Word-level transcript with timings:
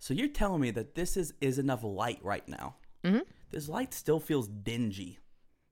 So 0.00 0.14
you're 0.14 0.28
telling 0.28 0.60
me 0.62 0.70
that 0.72 0.94
this 0.94 1.16
is 1.16 1.32
is 1.40 1.58
enough 1.58 1.84
light 1.84 2.18
right 2.22 2.46
now? 2.48 2.76
Mhm. 3.04 3.22
This 3.50 3.68
light 3.68 3.94
still 3.94 4.18
feels 4.18 4.48
dingy. 4.48 5.18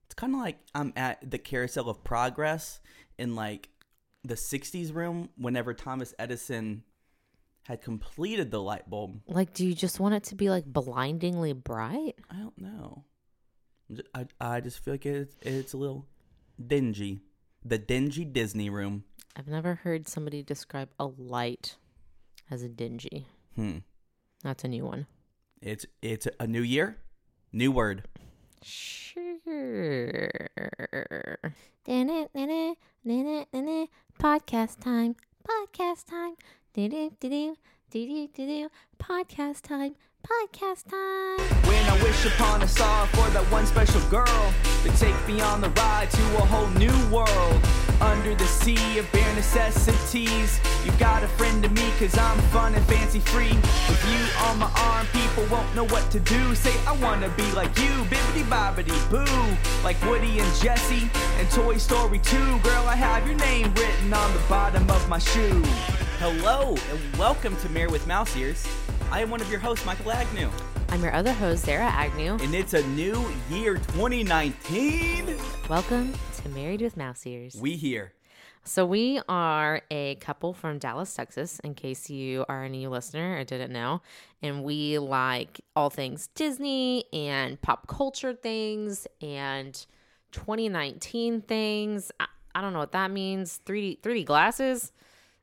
It's 0.05 0.13
kind 0.15 0.33
of 0.33 0.39
like 0.39 0.59
I'm 0.73 0.93
at 0.95 1.29
the 1.29 1.37
carousel 1.37 1.89
of 1.89 2.03
progress 2.03 2.79
in 3.17 3.35
like 3.35 3.69
the 4.23 4.35
'60s 4.35 4.93
room 4.93 5.29
whenever 5.35 5.73
Thomas 5.73 6.13
Edison 6.19 6.83
had 7.63 7.81
completed 7.81 8.51
the 8.51 8.61
light 8.61 8.89
bulb. 8.89 9.21
Like, 9.27 9.53
do 9.53 9.65
you 9.65 9.73
just 9.75 9.99
want 9.99 10.15
it 10.15 10.23
to 10.25 10.35
be 10.35 10.49
like 10.49 10.65
blindingly 10.65 11.53
bright? 11.53 12.15
I 12.29 12.37
don't 12.37 12.57
know. 12.57 13.03
I, 14.13 14.27
I 14.39 14.59
just 14.61 14.79
feel 14.83 14.93
like 14.93 15.05
it's, 15.05 15.35
it's 15.41 15.73
a 15.73 15.77
little 15.77 16.07
dingy. 16.63 17.21
The 17.65 17.77
dingy 17.77 18.25
Disney 18.25 18.69
room. 18.69 19.03
I've 19.35 19.47
never 19.47 19.75
heard 19.75 20.07
somebody 20.07 20.43
describe 20.43 20.89
a 20.99 21.05
light 21.05 21.75
as 22.49 22.61
a 22.61 22.69
dingy. 22.69 23.27
Hmm. 23.55 23.79
That's 24.43 24.63
a 24.63 24.67
new 24.67 24.85
one. 24.85 25.05
It's 25.61 25.85
it's 26.01 26.27
a 26.39 26.47
new 26.47 26.61
year, 26.61 26.97
new 27.51 27.71
word. 27.71 28.07
Sure. 28.61 30.29
Podcast 34.19 34.79
time. 34.81 35.15
Podcast 35.47 36.05
time. 36.05 36.35
Do-do-do-do. 36.73 37.55
Do-do-do-do. 37.89 38.69
Podcast 38.99 39.61
time. 39.61 39.95
Podcast 40.23 40.89
time. 40.89 41.39
When 41.67 41.83
I 41.85 41.99
wish 42.03 42.25
upon 42.25 42.61
a 42.61 42.67
star 42.67 43.07
for 43.07 43.29
that 43.29 43.43
one 43.51 43.65
special 43.65 44.01
girl 44.09 44.53
to 44.83 44.89
take 44.97 45.15
me 45.27 45.41
on 45.41 45.61
the 45.61 45.69
ride 45.69 46.11
to 46.11 46.21
a 46.37 46.45
whole 46.45 46.67
new 46.77 46.93
world. 47.13 47.88
Under 48.01 48.33
the 48.33 48.45
sea 48.45 48.97
of 48.97 49.11
bare 49.11 49.35
necessities, 49.35 50.59
you 50.85 50.91
got 50.93 51.21
a 51.21 51.27
friend 51.27 51.61
to 51.63 51.69
me 51.69 51.91
cause 51.99 52.17
I'm 52.17 52.39
fun 52.49 52.73
and 52.73 52.85
fancy 52.85 53.19
free. 53.19 53.51
With 53.51 54.05
you 54.09 54.45
on 54.47 54.59
my 54.59 54.71
arm, 54.73 55.05
people 55.07 55.45
won't 55.51 55.75
know 55.75 55.85
what 55.85 56.09
to 56.11 56.19
do. 56.21 56.55
Say, 56.55 56.73
I 56.87 56.93
wanna 56.93 57.27
be 57.35 57.51
like 57.51 57.77
you, 57.77 57.89
bibbity 58.09 58.43
bobbity 58.43 58.97
boo. 59.11 59.57
Like 59.83 60.01
Woody 60.05 60.39
and 60.39 60.55
Jesse 60.61 61.09
and 61.39 61.49
Toy 61.51 61.75
Story 61.75 62.19
2. 62.19 62.37
Girl, 62.59 62.85
I 62.87 62.95
have 62.95 63.27
your 63.27 63.37
name 63.37 63.73
written 63.73 64.13
on 64.13 64.33
the 64.33 64.41
bottom 64.47 64.89
of 64.89 65.09
my 65.09 65.19
shoe. 65.19 65.61
Hello 66.19 66.77
and 66.91 67.17
welcome 67.17 67.55
to 67.57 67.69
Married 67.69 67.91
with 67.91 68.07
Mouse 68.07 68.35
Ears. 68.37 68.65
I 69.11 69.21
am 69.21 69.29
one 69.29 69.41
of 69.41 69.51
your 69.51 69.59
hosts, 69.59 69.85
Michael 69.85 70.13
Agnew, 70.13 70.49
I'm 70.89 71.03
your 71.03 71.13
other 71.13 71.33
host, 71.33 71.65
Zara 71.65 71.85
Agnew. 71.85 72.37
and 72.41 72.55
it's 72.55 72.73
a 72.73 72.85
new 72.87 73.29
year, 73.49 73.75
2019. 73.75 75.35
Welcome 75.69 76.13
to 76.43 76.49
Married 76.49 76.81
with 76.81 76.95
Mouse 76.95 77.25
Ears. 77.27 77.57
We 77.59 77.75
here. 77.75 78.13
So 78.63 78.85
we 78.85 79.19
are 79.27 79.81
a 79.91 80.15
couple 80.15 80.53
from 80.53 80.77
Dallas, 80.77 81.13
Texas, 81.13 81.59
in 81.65 81.73
case 81.73 82.09
you 82.09 82.45
are 82.47 82.63
a 82.63 82.69
new 82.69 82.89
listener 82.89 83.37
or 83.37 83.43
didn't 83.43 83.73
know. 83.73 84.01
And 84.41 84.63
we 84.63 84.99
like 84.99 85.59
all 85.75 85.89
things 85.89 86.27
Disney 86.35 87.03
and 87.11 87.61
pop 87.61 87.87
culture 87.87 88.33
things 88.33 89.05
and 89.21 89.85
2019 90.31 91.41
things. 91.41 92.11
I, 92.21 92.27
I 92.55 92.61
don't 92.61 92.71
know 92.71 92.79
what 92.79 92.93
that 92.93 93.11
means. 93.11 93.59
3D 93.65 93.99
3D 93.99 94.25
glasses, 94.25 94.93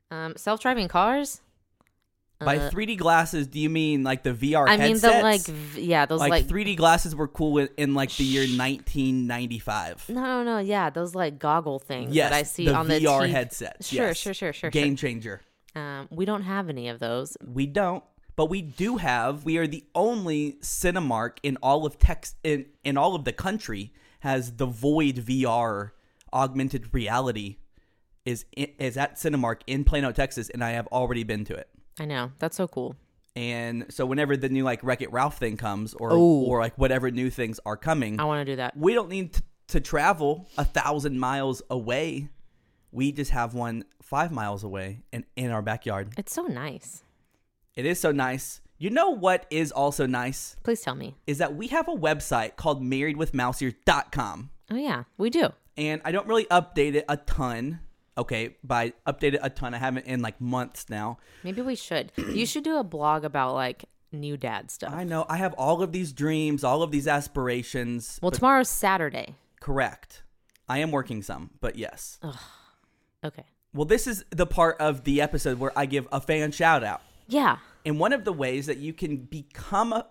um, 0.09 0.35
self-driving 0.35 0.87
cars. 0.87 1.41
By 2.39 2.57
Uh, 2.57 2.69
3D 2.69 2.97
glasses, 2.97 3.47
do 3.47 3.59
you 3.59 3.69
mean 3.69 4.03
like 4.03 4.21
the 4.21 4.31
VR 4.33 4.65
I 4.69 4.77
mean 4.77 4.99
the 4.99 5.09
like 5.23 5.41
v- 5.45 5.81
yeah, 5.81 6.05
those 6.05 6.19
like, 6.19 6.29
like, 6.29 6.45
3D 6.47 6.75
glasses 6.77 7.15
were 7.15 7.27
cool 7.27 7.57
in, 7.57 7.69
in 7.77 7.93
like 7.95 8.11
the 8.15 8.23
year 8.23 8.43
1995. 8.43 10.09
no, 10.09 10.21
no, 10.21 10.43
no, 10.43 10.57
yeah, 10.59 10.89
those 10.89 11.15
like 11.15 11.39
goggle 11.39 11.79
things 11.79 12.13
Yes, 12.13 12.29
that 12.29 12.35
I 12.37 12.43
see 12.43 12.65
the 12.65 12.75
on 12.75 12.87
the 12.87 12.99
VR 12.99 13.27
headsets. 13.29 13.89
Sure, 13.89 14.07
yes. 14.07 14.17
sure, 14.17 14.33
sure, 14.33 14.53
sure, 14.53 14.69
Game 14.69 14.95
changer. 14.95 15.41
Um, 15.75 16.07
we 16.11 16.25
don't 16.25 16.43
have 16.43 16.69
any 16.69 16.89
of 16.89 16.99
those. 16.99 17.37
We 17.45 17.65
don't, 17.67 18.03
but 18.35 18.47
we 18.49 18.61
do 18.61 18.97
have. 18.97 19.43
We 19.45 19.57
are 19.57 19.67
the 19.67 19.83
only 19.95 20.53
Cinemark 20.61 21.37
in 21.43 21.57
all 21.61 21.85
of 21.85 21.97
Tex 21.99 22.35
in 22.43 22.65
in 22.83 22.97
all 22.97 23.15
of 23.15 23.23
the 23.25 23.33
country 23.33 23.93
has 24.21 24.53
the 24.57 24.65
Void 24.65 25.15
VR 25.17 25.91
augmented 26.33 26.93
reality 26.93 27.57
is 28.25 28.45
i- 28.57 28.73
is 28.79 28.97
at 28.97 29.15
Cinemark 29.15 29.61
in 29.67 29.83
Plano, 29.83 30.11
Texas, 30.11 30.49
and 30.49 30.63
I 30.63 30.71
have 30.71 30.87
already 30.87 31.23
been 31.23 31.45
to 31.45 31.55
it. 31.55 31.69
I 31.99 32.05
know 32.05 32.31
that's 32.39 32.55
so 32.57 32.67
cool. 32.67 32.95
And 33.35 33.85
so 33.89 34.05
whenever 34.05 34.35
the 34.35 34.49
new 34.49 34.63
like 34.63 34.83
Wreck 34.83 35.01
It 35.01 35.11
Ralph 35.11 35.37
thing 35.37 35.57
comes, 35.57 35.93
or 35.93 36.11
Ooh. 36.13 36.41
or 36.43 36.59
like 36.59 36.77
whatever 36.77 37.11
new 37.11 37.29
things 37.29 37.59
are 37.65 37.77
coming, 37.77 38.19
I 38.19 38.23
want 38.23 38.45
to 38.45 38.51
do 38.51 38.55
that. 38.57 38.75
we 38.75 38.93
don't 38.93 39.09
need 39.09 39.33
t- 39.33 39.41
to 39.67 39.79
travel 39.79 40.47
a 40.57 40.65
thousand 40.65 41.19
miles 41.19 41.61
away. 41.69 42.29
We 42.91 43.11
just 43.11 43.31
have 43.31 43.53
one 43.53 43.83
five 44.01 44.31
miles 44.31 44.63
away 44.63 45.03
and 45.13 45.23
in 45.35 45.51
our 45.51 45.61
backyard. 45.61 46.13
It's 46.17 46.33
so 46.33 46.43
nice. 46.43 47.03
It 47.75 47.85
is 47.85 47.99
so 47.99 48.11
nice. 48.11 48.61
You 48.79 48.89
know 48.91 49.09
what 49.09 49.45
is 49.49 49.71
also 49.71 50.05
nice 50.05 50.55
Please 50.63 50.81
tell 50.81 50.95
me. 50.95 51.15
is 51.27 51.39
that 51.39 51.55
we 51.55 51.67
have 51.67 51.87
a 51.87 51.95
website 51.95 52.55
called 52.55 52.81
marriedwithmouseears.com. 52.81 54.49
Oh 54.71 54.75
yeah, 54.75 55.03
we 55.17 55.29
do. 55.29 55.49
And 55.75 56.01
I 56.05 56.11
don't 56.11 56.27
really 56.27 56.45
update 56.45 56.95
it 56.95 57.05
a 57.07 57.17
ton. 57.17 57.79
Okay, 58.17 58.55
by 58.63 58.93
update 59.05 59.33
it 59.33 59.39
a 59.43 59.49
ton, 59.49 59.73
I 59.73 59.77
haven't 59.77 60.07
in 60.07 60.21
like 60.21 60.41
months 60.41 60.89
now. 60.89 61.19
Maybe 61.43 61.61
we 61.61 61.75
should. 61.75 62.11
You 62.17 62.45
should 62.45 62.63
do 62.63 62.77
a 62.77 62.83
blog 62.83 63.23
about 63.23 63.53
like 63.53 63.85
new 64.11 64.37
dad 64.37 64.71
stuff. 64.71 64.93
I 64.93 65.03
know 65.03 65.25
I 65.29 65.37
have 65.37 65.53
all 65.53 65.81
of 65.83 65.91
these 65.91 66.13
dreams, 66.13 66.63
all 66.63 66.81
of 66.81 66.91
these 66.91 67.07
aspirations. 67.07 68.19
well, 68.21 68.31
tomorrow's 68.31 68.69
Saturday. 68.69 69.35
Correct. 69.59 70.23
I 70.69 70.79
am 70.79 70.91
working 70.91 71.21
some, 71.21 71.51
but 71.61 71.75
yes. 71.75 72.19
Okay. 73.23 73.45
Well, 73.73 73.85
this 73.85 74.07
is 74.07 74.23
the 74.29 74.45
part 74.45 74.77
of 74.79 75.03
the 75.03 75.21
episode 75.21 75.59
where 75.59 75.71
I 75.77 75.85
give 75.85 76.07
a 76.11 76.21
fan 76.21 76.51
shout 76.51 76.83
out. 76.83 77.01
Yeah. 77.27 77.57
And 77.85 77.99
one 77.99 78.13
of 78.13 78.25
the 78.25 78.33
ways 78.33 78.65
that 78.67 78.77
you 78.77 78.93
can 78.93 79.17
become 79.17 79.93
a, 79.93 80.05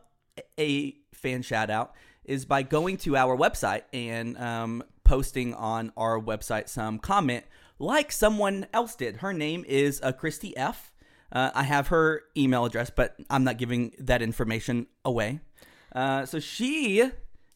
a 0.58 0.96
fan 1.12 1.42
shout 1.42 1.70
out 1.70 1.94
is 2.24 2.44
by 2.44 2.62
going 2.62 2.96
to 2.98 3.16
our 3.16 3.36
website 3.36 3.82
and 3.92 4.36
um, 4.38 4.82
posting 5.04 5.54
on 5.54 5.92
our 5.96 6.20
website 6.20 6.68
some 6.68 6.98
comment 6.98 7.44
like 7.78 8.10
someone 8.12 8.66
else 8.72 8.94
did. 8.94 9.16
Her 9.18 9.32
name 9.32 9.64
is 9.66 10.00
uh, 10.02 10.12
Christy 10.12 10.56
F. 10.56 10.92
Uh, 11.32 11.50
I 11.54 11.64
have 11.64 11.88
her 11.88 12.22
email 12.36 12.64
address, 12.64 12.90
but 12.94 13.16
I'm 13.28 13.44
not 13.44 13.58
giving 13.58 13.92
that 13.98 14.22
information 14.22 14.86
away. 15.04 15.40
Uh, 15.94 16.24
so 16.24 16.38
she 16.38 17.10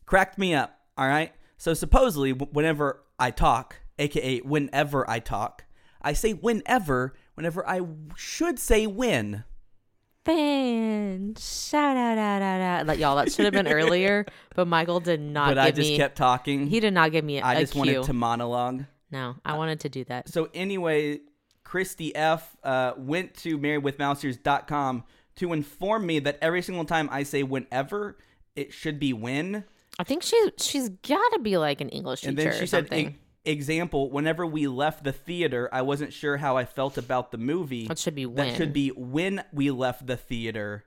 cracked 0.07 0.39
me 0.39 0.55
up. 0.55 0.79
All 0.99 1.07
right. 1.07 1.33
So 1.57 1.75
supposedly, 1.75 2.33
w- 2.33 2.51
whenever 2.53 3.03
I 3.19 3.31
talk, 3.31 3.77
aka 3.99 4.39
whenever 4.41 5.09
I 5.09 5.19
talk, 5.21 5.65
I 6.03 6.15
say 6.15 6.33
whenever, 6.33 7.15
whenever 7.35 7.67
I 7.69 7.81
should 8.17 8.59
say 8.59 8.87
when. 8.87 9.45
Fan 10.25 11.35
shout 11.39 11.97
out 11.97 12.19
out 12.19 12.43
out 12.43 12.61
out. 12.61 12.87
Like 12.87 12.99
y'all, 12.99 13.17
that 13.17 13.33
should 13.33 13.47
have 13.47 13.55
been 13.55 13.69
earlier, 13.69 14.27
but 14.55 14.67
Michael 14.69 15.01
did 15.01 15.21
not 15.21 15.49
but 15.49 15.59
I 15.59 15.71
just 15.71 15.91
me. 15.91 15.97
kept 15.97 16.17
talking. 16.17 16.67
he 16.67 16.79
did 16.81 16.93
not 16.93 17.11
give 17.13 17.25
me 17.25 17.39
a, 17.39 17.43
I 17.43 17.55
a 17.55 17.61
just 17.61 17.73
cue. 17.73 17.79
wanted 17.81 18.03
to 18.03 18.13
monologue. 18.13 18.85
No, 19.11 19.37
I 19.45 19.57
wanted 19.57 19.81
to 19.81 19.89
do 19.89 20.05
that. 20.05 20.29
So 20.29 20.49
anyway, 20.55 21.21
Christy 21.65 22.15
F 22.15 22.57
uh, 22.63 22.93
went 22.97 23.35
to 23.39 23.59
marriedwithmouseears.com 23.59 25.05
to 25.37 25.53
inform 25.53 26.07
me 26.07 26.19
that 26.21 26.39
every 26.43 26.63
single 26.63 26.85
time 26.85 27.09
I 27.11 27.23
say 27.23 27.43
whenever, 27.43 28.19
it 28.57 28.73
should 28.73 28.99
be 28.99 29.13
when. 29.13 29.65
I 29.99 30.05
think 30.05 30.23
she 30.23 30.39
she's 30.59 30.89
got 30.89 31.33
to 31.33 31.39
be 31.41 31.57
like 31.59 31.81
an 31.81 31.89
English 31.89 32.21
teacher 32.23 32.29
And 32.31 32.39
then 32.39 32.47
or 32.49 32.53
she 32.53 32.67
said, 32.67 32.85
something. 32.89 33.09
e- 33.11 33.51
example, 33.51 34.11
whenever 34.11 34.47
we 34.47 34.67
left 34.67 35.05
the 35.05 35.13
theater, 35.13 35.69
I 35.73 35.83
wasn't 35.83 36.13
sure 36.13 36.37
how 36.39 36.57
I 36.57 36.65
felt 36.65 36.97
about 36.99 37.31
the 37.33 37.39
movie. 37.39 37.87
That 37.89 37.99
should 37.99 38.15
be 38.15 38.27
when. 38.27 38.49
That 38.49 38.57
should 38.57 38.73
be 38.73 38.89
when 38.91 39.45
we 39.53 39.71
left 39.71 40.07
the 40.07 40.17
theater. 40.17 40.85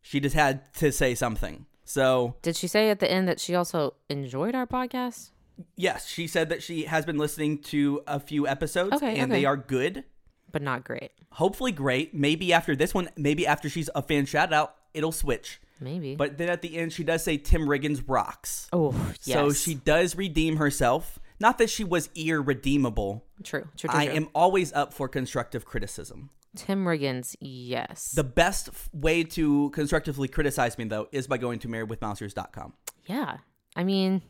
She 0.00 0.20
just 0.20 0.34
had 0.34 0.72
to 0.74 0.92
say 0.92 1.14
something. 1.14 1.66
So, 1.86 2.36
Did 2.42 2.56
she 2.56 2.66
say 2.66 2.88
at 2.90 3.00
the 3.00 3.10
end 3.10 3.28
that 3.28 3.38
she 3.40 3.54
also 3.54 3.94
enjoyed 4.08 4.54
our 4.54 4.66
podcast? 4.66 5.30
Yes, 5.76 6.06
she 6.08 6.26
said 6.26 6.48
that 6.48 6.62
she 6.62 6.84
has 6.84 7.04
been 7.06 7.18
listening 7.18 7.58
to 7.64 8.02
a 8.06 8.18
few 8.20 8.46
episodes 8.48 8.94
Okay, 8.96 9.18
and 9.18 9.30
okay. 9.30 9.40
they 9.40 9.44
are 9.44 9.56
good. 9.56 10.04
But 10.52 10.62
not 10.62 10.84
great. 10.84 11.10
hopefully 11.32 11.72
great. 11.72 12.14
Maybe 12.14 12.52
after 12.52 12.76
this 12.76 12.94
one, 12.94 13.08
maybe 13.16 13.46
after 13.46 13.68
she's 13.68 13.90
a 13.94 14.02
fan 14.02 14.24
shout 14.26 14.52
out, 14.52 14.74
it'll 14.94 15.10
switch. 15.12 15.60
Maybe. 15.80 16.14
But 16.14 16.38
then 16.38 16.48
at 16.48 16.62
the 16.62 16.76
end, 16.76 16.92
she 16.92 17.02
does 17.02 17.24
say 17.24 17.36
Tim 17.36 17.62
Riggins 17.62 18.02
rocks. 18.06 18.68
oh, 18.72 18.92
yes. 19.24 19.36
So 19.36 19.52
she 19.52 19.74
does 19.74 20.16
redeem 20.16 20.56
herself. 20.56 21.18
Not 21.40 21.58
that 21.58 21.68
she 21.70 21.82
was 21.82 22.08
irredeemable. 22.14 23.24
true. 23.42 23.62
True. 23.76 23.88
True. 23.88 23.90
I 23.92 24.06
true. 24.06 24.14
am 24.14 24.28
always 24.34 24.72
up 24.72 24.94
for 24.94 25.08
constructive 25.08 25.64
criticism. 25.64 26.30
Tim 26.56 26.84
Riggins. 26.84 27.34
Yes. 27.40 28.12
The 28.12 28.22
best 28.22 28.68
f- 28.68 28.88
way 28.92 29.24
to 29.24 29.70
constructively 29.70 30.28
criticize 30.28 30.78
me, 30.78 30.84
though, 30.84 31.08
is 31.10 31.26
by 31.26 31.38
going 31.38 31.58
to 31.60 31.68
marriedwithmouseears.com. 31.68 32.72
Yeah. 33.06 33.38
I 33.74 33.82
mean, 33.82 34.22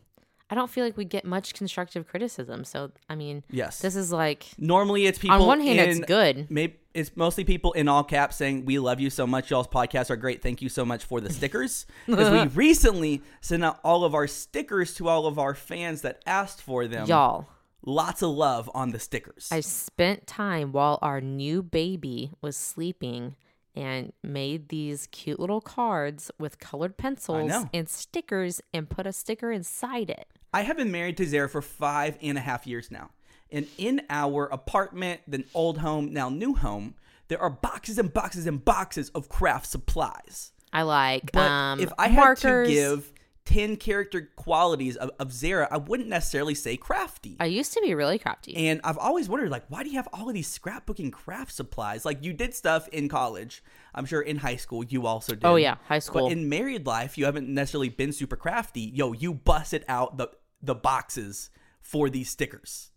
I 0.50 0.54
don't 0.54 0.70
feel 0.70 0.84
like 0.84 0.96
we 0.96 1.04
get 1.06 1.24
much 1.24 1.54
constructive 1.54 2.06
criticism. 2.06 2.64
So, 2.64 2.92
I 3.08 3.14
mean, 3.14 3.42
Yes. 3.50 3.78
this 3.80 3.96
is 3.96 4.12
like, 4.12 4.46
Normally, 4.58 5.06
it's 5.06 5.18
people. 5.18 5.36
on 5.40 5.46
one 5.46 5.60
hand, 5.60 5.78
it's 5.80 6.00
good. 6.00 6.46
Maybe 6.50 6.76
it's 6.92 7.16
mostly 7.16 7.44
people 7.44 7.72
in 7.72 7.88
all 7.88 8.04
caps 8.04 8.36
saying, 8.36 8.66
"We 8.66 8.78
love 8.78 9.00
you 9.00 9.10
so 9.10 9.26
much. 9.26 9.50
Y'all's 9.50 9.66
podcasts 9.66 10.10
are 10.10 10.16
great. 10.16 10.42
Thank 10.42 10.62
you 10.62 10.68
so 10.68 10.84
much 10.84 11.04
for 11.04 11.20
the 11.20 11.32
stickers." 11.32 11.86
Because 12.06 12.30
we 12.30 12.46
recently 12.54 13.22
sent 13.40 13.64
out 13.64 13.80
all 13.82 14.04
of 14.04 14.14
our 14.14 14.26
stickers 14.28 14.94
to 14.96 15.08
all 15.08 15.26
of 15.26 15.38
our 15.38 15.54
fans 15.54 16.02
that 16.02 16.22
asked 16.26 16.60
for 16.62 16.86
them. 16.86 17.06
Y'all, 17.08 17.48
lots 17.84 18.22
of 18.22 18.30
love 18.30 18.70
on 18.74 18.90
the 18.90 18.98
stickers. 19.00 19.48
I 19.50 19.60
spent 19.60 20.26
time 20.28 20.70
while 20.72 20.98
our 21.02 21.20
new 21.20 21.62
baby 21.62 22.32
was 22.42 22.56
sleeping 22.56 23.34
and 23.74 24.12
made 24.22 24.68
these 24.68 25.08
cute 25.10 25.40
little 25.40 25.60
cards 25.60 26.30
with 26.38 26.58
colored 26.58 26.96
pencils 26.96 27.48
know. 27.48 27.68
and 27.72 27.88
stickers 27.88 28.60
and 28.72 28.88
put 28.88 29.06
a 29.06 29.12
sticker 29.12 29.50
inside 29.50 30.10
it. 30.10 30.26
I 30.52 30.62
have 30.62 30.76
been 30.76 30.92
married 30.92 31.16
to 31.16 31.26
Zara 31.26 31.48
for 31.48 31.62
five 31.62 32.16
and 32.22 32.38
a 32.38 32.40
half 32.40 32.66
years 32.66 32.90
now. 32.90 33.10
And 33.50 33.66
in 33.78 34.02
our 34.10 34.46
apartment, 34.46 35.20
then 35.26 35.44
old 35.54 35.78
home, 35.78 36.12
now 36.12 36.28
new 36.28 36.54
home, 36.54 36.94
there 37.28 37.40
are 37.40 37.50
boxes 37.50 37.98
and 37.98 38.12
boxes 38.12 38.46
and 38.46 38.64
boxes 38.64 39.10
of 39.10 39.28
craft 39.28 39.66
supplies. 39.66 40.52
I 40.72 40.82
like 40.82 41.32
But 41.32 41.50
um, 41.50 41.80
if 41.80 41.92
I 41.98 42.08
had 42.08 42.20
markers. 42.20 42.68
to 42.68 42.72
give 42.72 43.12
10 43.46 43.76
character 43.76 44.30
qualities 44.36 44.96
of, 44.96 45.10
of 45.18 45.32
Zara, 45.32 45.68
I 45.70 45.76
wouldn't 45.76 46.08
necessarily 46.08 46.54
say 46.54 46.76
crafty. 46.76 47.36
I 47.38 47.46
used 47.46 47.72
to 47.74 47.80
be 47.80 47.94
really 47.94 48.18
crafty. 48.18 48.56
and 48.56 48.80
I've 48.84 48.98
always 48.98 49.28
wondered, 49.28 49.50
like, 49.50 49.64
why 49.68 49.82
do 49.82 49.90
you 49.90 49.96
have 49.96 50.08
all 50.12 50.28
of 50.28 50.34
these 50.34 50.58
scrapbooking 50.58 51.12
craft 51.12 51.52
supplies? 51.52 52.04
Like, 52.04 52.24
you 52.24 52.32
did 52.32 52.54
stuff 52.54 52.88
in 52.88 53.08
college. 53.08 53.62
I'm 53.94 54.06
sure 54.06 54.22
in 54.22 54.38
high 54.38 54.56
school 54.56 54.84
you 54.84 55.06
also 55.06 55.34
did. 55.34 55.44
Oh, 55.44 55.56
yeah, 55.56 55.76
high 55.86 55.98
school. 55.98 56.28
But 56.28 56.32
in 56.32 56.48
married 56.48 56.86
life, 56.86 57.18
you 57.18 57.26
haven't 57.26 57.48
necessarily 57.48 57.90
been 57.90 58.12
super 58.12 58.36
crafty. 58.36 58.80
Yo, 58.80 59.12
you 59.12 59.34
busted 59.34 59.84
out 59.88 60.16
the 60.16 60.30
the 60.62 60.74
boxes 60.74 61.50
for 61.82 62.08
these 62.08 62.30
stickers. 62.30 62.90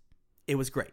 It 0.48 0.56
was 0.56 0.70
great. 0.70 0.92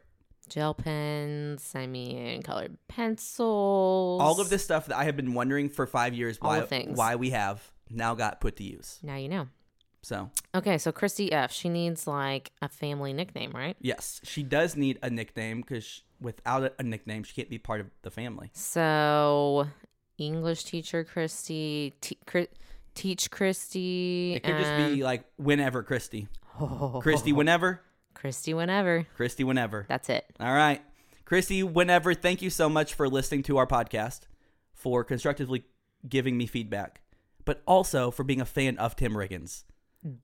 Gel 0.49 0.75
pens, 0.75 1.73
I 1.75 1.87
mean, 1.87 2.43
colored 2.43 2.77
pencils. 2.89 4.21
All 4.21 4.41
of 4.41 4.51
this 4.51 4.63
stuff 4.63 4.87
that 4.87 4.97
I 4.97 5.05
have 5.05 5.17
been 5.17 5.33
wondering 5.33 5.69
for 5.69 5.87
five 5.87 6.13
years 6.13 6.39
All 6.43 6.51
why 6.51 6.87
why 6.89 7.15
we 7.17 7.31
have 7.31 7.63
now 7.91 8.15
got 8.15 8.41
put 8.41 8.57
to 8.57 8.65
use. 8.65 8.99
Now 9.03 9.17
you 9.17 9.29
know. 9.29 9.49
So 10.03 10.31
Okay, 10.55 10.77
so 10.79 10.93
Christy 10.93 11.33
F. 11.33 11.51
She 11.51 11.69
needs 11.69 12.07
like 12.07 12.53
a 12.61 12.69
family 12.69 13.13
nickname, 13.13 13.53
right? 13.53 13.77
yes, 13.81 14.21
she 14.23 14.43
does 14.43 14.77
need 14.77 14.99
a 15.03 15.09
nickname 15.11 15.61
because 15.63 16.03
without 16.21 16.75
a, 16.79 16.83
nickname, 16.83 17.23
she 17.25 17.35
can't 17.35 17.49
be 17.51 17.59
part 17.59 17.81
of 17.81 17.87
the 18.03 18.11
family. 18.11 18.51
So 18.55 19.67
English 20.19 20.65
teacher 20.65 21.05
Christy, 21.05 21.95
te- 22.01 22.19
teach 22.95 23.31
Christy. 23.31 24.35
It 24.35 24.43
could 24.43 24.59
just 24.59 24.77
be 24.77 25.03
like 25.03 25.25
whenever 25.37 25.83
Christy, 25.83 26.29
um, 26.61 26.99
Christy 27.03 27.33
whenever, 27.33 27.81
Christy 28.15 28.53
whenever. 28.55 29.07
Christy 29.17 29.43
whenever. 29.45 29.87
That's 29.89 30.09
it. 30.09 30.25
All 30.39 30.53
right. 30.55 30.83
Christy, 31.25 31.63
whenever, 31.63 32.13
thank 32.13 32.43
you 32.43 32.51
so 32.51 32.69
much 32.69 32.93
for 32.93 33.09
listening 33.09 33.43
to 33.45 33.57
our 33.57 33.67
podcast, 33.67 34.21
for 34.75 35.03
constructively 35.03 35.65
giving 36.07 36.37
me 36.37 36.45
feedback, 36.47 37.01
but 37.45 37.63
also 37.67 38.11
for 38.11 38.25
being 38.25 38.41
a 38.41 38.45
fan 38.47 38.79
of 38.79 38.97
Tim 38.97 39.13
Riggins, 39.15 39.65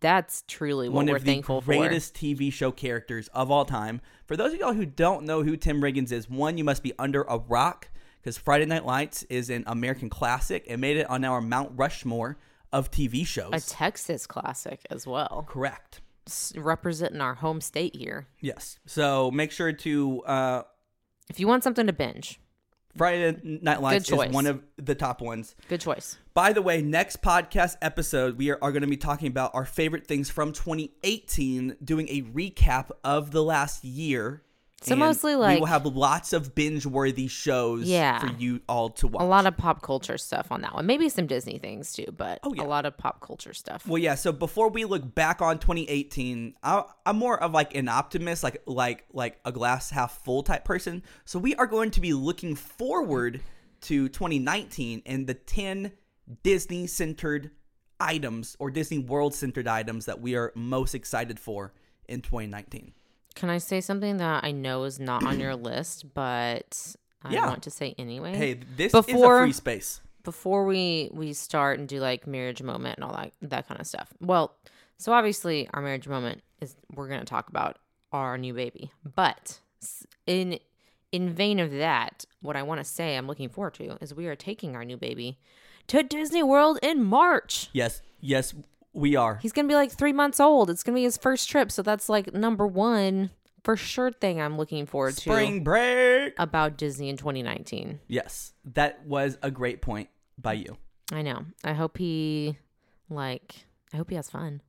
That's 0.00 0.44
truly 0.46 0.88
what 0.88 0.96
one 0.96 1.06
we're 1.06 1.16
of 1.16 1.24
the 1.24 1.32
thankful 1.32 1.60
greatest 1.60 2.14
TV 2.14 2.52
show 2.52 2.70
characters 2.70 3.28
of 3.28 3.50
all 3.50 3.64
time. 3.64 4.00
For 4.26 4.36
those 4.36 4.52
of 4.52 4.60
y'all 4.60 4.74
who 4.74 4.86
don't 4.86 5.24
know 5.24 5.42
who 5.42 5.56
Tim 5.56 5.80
Riggins 5.80 6.12
is, 6.12 6.28
one, 6.28 6.58
you 6.58 6.64
must 6.64 6.82
be 6.82 6.92
under 6.98 7.22
a 7.22 7.38
rock 7.38 7.88
because 8.20 8.36
Friday 8.36 8.66
Night 8.66 8.84
Lights 8.84 9.22
is 9.24 9.48
an 9.48 9.64
American 9.66 10.10
classic 10.10 10.66
and 10.68 10.80
made 10.80 10.96
it 10.98 11.08
on 11.08 11.24
our 11.24 11.40
Mount 11.40 11.72
Rushmore 11.74 12.36
of 12.72 12.90
TV 12.90 13.26
shows. 13.26 13.50
A 13.52 13.60
Texas 13.60 14.26
classic 14.26 14.80
as 14.90 15.06
well, 15.06 15.44
Correct. 15.48 16.00
S- 16.26 16.52
representing 16.56 17.20
our 17.22 17.34
home 17.34 17.60
state 17.60 17.96
here. 17.96 18.26
Yes. 18.40 18.78
So 18.86 19.30
make 19.30 19.50
sure 19.50 19.72
to 19.72 20.22
uh, 20.24 20.62
If 21.30 21.40
you 21.40 21.48
want 21.48 21.64
something 21.64 21.86
to 21.86 21.92
binge, 21.94 22.38
Friday 22.96 23.36
Night 23.42 23.80
Lights 23.80 24.10
is 24.10 24.32
one 24.32 24.46
of 24.46 24.62
the 24.76 24.94
top 24.94 25.20
ones. 25.20 25.54
good 25.68 25.80
choice. 25.80 26.18
By 26.34 26.52
the 26.52 26.62
way, 26.62 26.82
next 26.82 27.22
podcast 27.22 27.76
episode, 27.82 28.36
we 28.36 28.50
are, 28.50 28.58
are 28.62 28.72
going 28.72 28.82
to 28.82 28.88
be 28.88 28.96
talking 28.96 29.28
about 29.28 29.52
our 29.54 29.64
favorite 29.64 30.06
things 30.06 30.30
from 30.30 30.52
2018, 30.52 31.76
doing 31.82 32.08
a 32.08 32.22
recap 32.22 32.90
of 33.04 33.30
the 33.30 33.42
last 33.42 33.84
year. 33.84 34.42
So 34.82 34.92
And 34.92 35.00
mostly, 35.00 35.34
like 35.36 35.56
we 35.56 35.60
will 35.60 35.66
have 35.66 35.84
lots 35.84 36.32
of 36.32 36.54
binge-worthy 36.54 37.28
shows 37.28 37.84
Yeah. 37.86 38.18
for 38.18 38.28
you 38.38 38.62
all 38.66 38.88
to 38.90 39.08
watch. 39.08 39.22
A 39.22 39.26
lot 39.26 39.44
of 39.46 39.56
pop 39.58 39.82
culture 39.82 40.16
stuff 40.16 40.50
on 40.50 40.62
that 40.62 40.72
one. 40.74 40.86
Maybe 40.86 41.10
some 41.10 41.26
Disney 41.26 41.58
things 41.58 41.92
too, 41.92 42.06
but 42.16 42.38
Oh, 42.42 42.54
yeah. 42.54 42.62
a 42.62 42.64
lot 42.64 42.86
of 42.86 42.96
pop 42.96 43.20
culture 43.20 43.52
stuff. 43.52 43.86
Well, 43.86 43.98
yeah. 43.98 44.14
So 44.14 44.32
before 44.32 44.70
we 44.70 44.86
look 44.86 45.14
back 45.14 45.42
on 45.42 45.58
2018, 45.58 46.54
I, 46.62 46.84
I'm 47.04 47.16
more 47.18 47.38
of 47.42 47.52
like 47.52 47.74
an 47.74 47.88
optimist, 47.88 48.42
like 48.42 48.62
like 48.64 49.04
like 49.12 49.38
a 49.44 49.52
glass 49.52 49.90
half 49.90 50.24
full 50.24 50.42
type 50.42 50.64
person. 50.64 51.02
So 51.26 51.38
we 51.38 51.54
are 51.56 51.66
going 51.66 51.90
to 51.90 52.00
be 52.00 52.14
looking 52.14 52.54
forward 52.54 53.42
to 53.82 54.08
2019 54.08 55.02
and 55.04 55.26
the 55.26 55.34
10 55.34 55.92
Disney 56.42 56.86
centered 56.86 57.50
items 57.98 58.56
or 58.58 58.70
Disney 58.70 58.98
World 58.98 59.34
centered 59.34 59.68
items 59.68 60.06
that 60.06 60.22
we 60.22 60.36
are 60.36 60.52
most 60.54 60.94
excited 60.94 61.38
for 61.38 61.74
in 62.08 62.22
2019. 62.22 62.94
Can 63.34 63.48
I 63.50 63.58
say 63.58 63.80
something 63.80 64.16
that 64.18 64.44
I 64.44 64.50
know 64.52 64.84
is 64.84 64.98
not 65.00 65.24
on 65.24 65.40
your 65.40 65.54
list, 65.56 66.12
but 66.14 66.96
I 67.22 67.32
Yeah. 67.32 67.46
want 67.48 67.62
to 67.64 67.70
say 67.70 67.94
anyway? 67.98 68.34
Hey, 68.36 68.54
this 68.54 68.92
Before- 68.92 69.36
is 69.36 69.42
a 69.42 69.44
free 69.46 69.52
space. 69.52 70.00
before 70.22 70.64
we 70.66 71.08
we 71.12 71.32
start 71.32 71.78
and 71.78 71.88
do 71.88 72.00
like 72.00 72.26
marriage 72.26 72.62
moment 72.62 72.96
and 72.96 73.04
all 73.04 73.12
that 73.14 73.32
that 73.42 73.66
kind 73.68 73.80
of 73.80 73.86
stuff. 73.86 74.12
Well, 74.20 74.54
so 74.98 75.12
obviously 75.12 75.68
our 75.72 75.80
marriage 75.80 76.06
moment 76.08 76.42
is 76.60 76.76
we're 76.94 77.08
going 77.08 77.20
to 77.20 77.26
talk 77.26 77.48
about 77.48 77.78
our 78.12 78.36
new 78.36 78.52
baby. 78.52 78.90
But 79.14 79.60
in 80.26 80.58
in 81.12 81.30
vein 81.32 81.58
of 81.58 81.72
that, 81.72 82.24
what 82.40 82.56
I 82.56 82.62
want 82.62 82.78
to 82.80 82.84
say 82.84 83.16
I'm 83.16 83.26
looking 83.26 83.48
forward 83.48 83.74
to 83.74 83.96
is 84.00 84.12
we 84.14 84.26
are 84.26 84.36
taking 84.36 84.76
our 84.76 84.84
new 84.84 84.96
baby 84.96 85.38
to 85.88 86.02
Disney 86.02 86.42
World 86.42 86.78
in 86.82 87.02
March. 87.02 87.68
Yes, 87.72 88.00
yes, 88.20 88.54
we 88.92 89.16
are. 89.16 89.38
He's 89.42 89.52
going 89.52 89.66
to 89.66 89.70
be 89.70 89.76
like 89.76 89.92
3 89.92 90.12
months 90.12 90.40
old. 90.40 90.70
It's 90.70 90.82
going 90.82 90.94
to 90.94 90.98
be 90.98 91.04
his 91.04 91.16
first 91.16 91.48
trip, 91.48 91.70
so 91.70 91.82
that's 91.82 92.08
like 92.08 92.32
number 92.34 92.66
1 92.66 93.30
for 93.62 93.76
sure 93.76 94.10
thing 94.10 94.40
I'm 94.40 94.56
looking 94.56 94.86
forward 94.86 95.14
Spring 95.14 95.36
to 95.36 95.44
Spring 95.44 95.64
break. 95.64 96.34
about 96.38 96.78
Disney 96.78 97.10
in 97.10 97.16
2019. 97.16 98.00
Yes, 98.08 98.54
that 98.64 99.04
was 99.06 99.36
a 99.42 99.50
great 99.50 99.82
point 99.82 100.08
by 100.38 100.54
you. 100.54 100.76
I 101.12 101.22
know. 101.22 101.44
I 101.62 101.74
hope 101.74 101.98
he 101.98 102.56
like 103.10 103.66
I 103.92 103.98
hope 103.98 104.08
he 104.10 104.16
has 104.16 104.30
fun. 104.30 104.62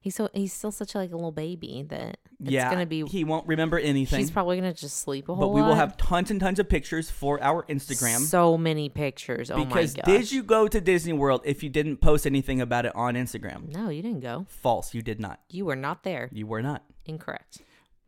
He's 0.00 0.16
so 0.16 0.28
he's 0.34 0.52
still 0.52 0.72
such 0.72 0.94
like 0.94 1.12
a 1.12 1.16
little 1.16 1.30
baby 1.30 1.84
that 1.88 2.18
it's 2.40 2.50
yeah, 2.50 2.70
gonna 2.70 2.86
be 2.86 3.04
He 3.06 3.24
won't 3.24 3.46
remember 3.46 3.78
anything. 3.78 4.18
he's 4.18 4.30
probably 4.30 4.56
gonna 4.56 4.74
just 4.74 4.98
sleep 4.98 5.28
a 5.28 5.34
whole 5.34 5.48
but 5.48 5.54
we 5.54 5.62
will 5.62 5.74
have 5.74 5.96
tons 5.96 6.30
and 6.30 6.40
tons 6.40 6.58
of 6.58 6.68
pictures 6.68 7.10
for 7.10 7.42
our 7.42 7.64
Instagram. 7.64 8.20
so 8.20 8.56
many 8.56 8.88
pictures. 8.88 9.50
Oh 9.50 9.64
because 9.64 9.96
my 9.96 10.02
gosh. 10.02 10.12
did 10.12 10.32
you 10.32 10.42
go 10.42 10.68
to 10.68 10.80
Disney 10.80 11.12
World 11.12 11.42
if 11.44 11.62
you 11.62 11.70
didn't 11.70 11.98
post 11.98 12.26
anything 12.26 12.60
about 12.60 12.86
it 12.86 12.94
on 12.94 13.14
Instagram? 13.14 13.72
No, 13.72 13.88
you 13.88 14.02
didn't 14.02 14.20
go. 14.20 14.46
False, 14.48 14.94
you 14.94 15.02
did 15.02 15.20
not. 15.20 15.40
You 15.48 15.66
were 15.66 15.76
not 15.76 16.02
there. 16.02 16.28
You 16.32 16.46
were 16.46 16.62
not. 16.62 16.82
Incorrect. 17.06 17.60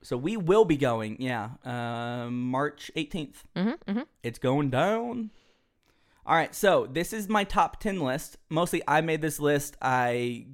So 0.03 0.17
we 0.17 0.37
will 0.37 0.65
be 0.65 0.77
going, 0.77 1.17
yeah, 1.21 1.51
uh, 1.65 2.31
March 2.31 2.93
18th. 2.97 3.35
Mm-hmm, 3.57 3.91
mm-hmm. 3.91 4.03
It's 4.23 4.39
going 4.39 4.71
down. 4.71 5.31
All 6.25 6.35
right, 6.37 6.55
so 6.55 6.87
this 6.91 7.13
is 7.13 7.29
my 7.29 7.45
top 7.45 7.81
10 7.81 8.01
list. 8.01 8.37
Mostly 8.49 8.83
I 8.87 9.01
made 9.01 9.21
this 9.21 9.41
list. 9.41 9.77
I 9.81 10.47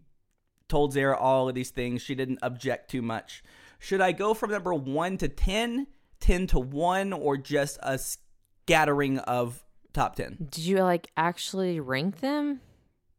told 0.69 0.93
Zara 0.95 1.17
all 1.19 1.49
of 1.49 1.55
these 1.55 1.71
things. 1.71 2.03
She 2.03 2.15
didn't 2.15 2.39
object 2.43 2.91
too 2.91 3.03
much. 3.03 3.43
Should 3.83 4.01
I 4.01 4.13
go 4.13 4.33
from 4.33 4.53
number 4.53 4.73
1 4.73 5.19
to 5.19 5.29
10, 5.29 5.89
10 6.21 6.47
to 6.47 6.61
1, 6.61 7.13
or 7.13 7.37
just 7.37 7.81
a 7.83 7.99
scattering 7.99 9.19
of 9.19 9.65
top 9.93 10.15
10? 10.15 10.37
Did 10.51 10.65
you 10.65 10.79
like 10.85 11.09
actually 11.17 11.81
rank 11.81 12.21
them? 12.21 12.61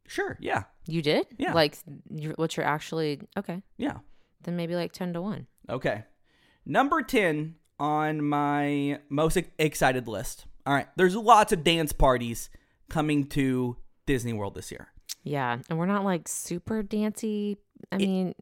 Sure, 0.08 0.38
yeah, 0.40 0.64
You 0.88 1.02
did? 1.02 1.28
Yeah. 1.38 1.52
Like 1.54 1.78
what 2.36 2.56
you're 2.56 2.66
actually 2.66 3.20
okay. 3.38 3.62
yeah. 3.78 3.98
Then 4.44 4.56
maybe 4.56 4.76
like 4.76 4.92
ten 4.94 5.12
to 5.14 5.22
one. 5.22 5.48
Okay. 5.70 6.04
Number 6.66 7.02
10 7.02 7.56
on 7.80 8.24
my 8.24 9.00
most 9.10 9.38
excited 9.58 10.08
list. 10.08 10.46
All 10.66 10.74
right. 10.74 10.88
There's 10.96 11.16
lots 11.16 11.52
of 11.52 11.64
dance 11.64 11.92
parties 11.94 12.50
coming 12.90 13.26
to 13.28 13.78
Disney 14.06 14.34
World 14.34 14.56
this 14.56 14.72
year. 14.72 14.90
Yeah. 15.24 15.60
And 15.70 15.78
we're 15.80 15.86
not 15.86 16.04
like 16.06 16.28
super 16.28 16.84
dancy. 16.84 17.58
I 17.92 17.98
mean, 17.98 18.36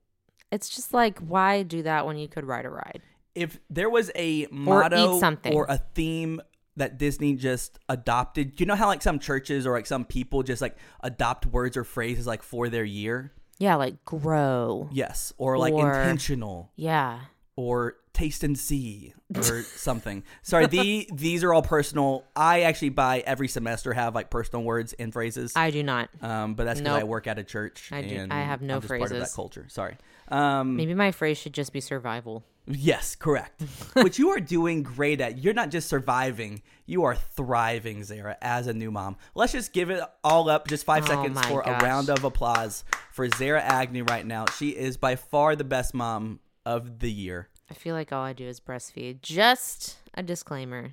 it's 0.51 0.69
just 0.69 0.93
like 0.93 1.19
why 1.19 1.63
do 1.63 1.83
that 1.83 2.05
when 2.05 2.17
you 2.17 2.27
could 2.27 2.45
ride 2.45 2.65
a 2.65 2.69
ride? 2.69 3.01
If 3.35 3.59
there 3.69 3.89
was 3.89 4.11
a 4.15 4.47
motto 4.51 5.19
something. 5.19 5.53
or 5.53 5.65
a 5.69 5.77
theme 5.77 6.41
that 6.77 6.97
Disney 6.97 7.35
just 7.35 7.79
adopted, 7.89 8.59
you 8.59 8.65
know 8.65 8.75
how 8.75 8.87
like 8.87 9.01
some 9.01 9.19
churches 9.19 9.65
or 9.65 9.71
like 9.73 9.85
some 9.85 10.03
people 10.05 10.43
just 10.43 10.61
like 10.61 10.75
adopt 11.01 11.45
words 11.45 11.77
or 11.77 11.83
phrases 11.83 12.27
like 12.27 12.43
for 12.43 12.69
their 12.69 12.83
year? 12.83 13.31
Yeah, 13.59 13.75
like 13.75 14.03
grow. 14.05 14.89
Yes. 14.91 15.33
Or 15.37 15.57
like 15.57 15.73
Or- 15.73 15.91
intentional 15.93 16.71
Yeah. 16.75 17.19
or 17.55 17.95
taste 18.13 18.43
and 18.43 18.57
see 18.57 19.13
or 19.35 19.61
something. 19.63 20.23
Sorry, 20.41 20.65
the 20.65 21.07
these 21.13 21.43
are 21.43 21.53
all 21.53 21.61
personal. 21.61 22.25
I 22.35 22.61
actually 22.63 22.89
by 22.89 23.19
every 23.19 23.47
semester 23.47 23.93
have 23.93 24.15
like 24.15 24.29
personal 24.29 24.63
words 24.65 24.93
and 24.93 25.13
phrases. 25.13 25.53
I 25.55 25.71
do 25.71 25.83
not. 25.83 26.09
Um, 26.21 26.55
but 26.55 26.65
that's 26.65 26.81
because 26.81 26.99
I 26.99 27.03
work 27.03 27.27
at 27.27 27.37
a 27.39 27.43
church. 27.43 27.89
I 27.93 28.01
do- 28.01 28.27
I 28.31 28.41
have 28.41 28.61
no 28.61 28.75
I'm 28.75 28.81
just 28.81 28.89
Part 28.89 29.01
of 29.03 29.07
phrases. 29.09 29.29
that 29.31 29.35
culture. 29.35 29.65
Sorry. 29.69 29.95
Um, 30.31 30.75
Maybe 30.77 30.93
my 30.93 31.11
phrase 31.11 31.37
should 31.37 31.53
just 31.53 31.73
be 31.73 31.81
survival. 31.81 32.43
yes, 32.67 33.15
correct. 33.15 33.61
Which 33.93 34.17
you 34.17 34.29
are 34.29 34.39
doing 34.39 34.81
great 34.83 35.19
at. 35.19 35.39
You're 35.39 35.53
not 35.53 35.69
just 35.71 35.89
surviving; 35.89 36.61
you 36.85 37.03
are 37.03 37.15
thriving, 37.15 38.03
Zara, 38.03 38.37
as 38.41 38.67
a 38.67 38.73
new 38.73 38.91
mom. 38.91 39.17
Let's 39.35 39.51
just 39.51 39.73
give 39.73 39.89
it 39.89 40.01
all 40.23 40.49
up, 40.49 40.67
just 40.67 40.85
five 40.85 41.03
Oh 41.05 41.07
seconds 41.07 41.41
for 41.47 41.63
gosh. 41.63 41.81
a 41.81 41.85
round 41.85 42.09
of 42.09 42.23
applause 42.23 42.83
for 43.11 43.27
Zara 43.29 43.61
Agnew 43.61 44.03
right 44.05 44.25
now. 44.25 44.45
She 44.57 44.69
is 44.69 44.95
by 44.97 45.15
far 45.15 45.55
the 45.55 45.63
best 45.65 45.93
mom 45.93 46.39
of 46.65 46.99
the 46.99 47.11
year. 47.11 47.49
I 47.69 47.73
feel 47.73 47.95
like 47.95 48.11
all 48.13 48.23
I 48.23 48.33
do 48.33 48.45
is 48.45 48.59
breastfeed. 48.59 49.21
Just 49.21 49.97
a 50.13 50.21
disclaimer. 50.23 50.91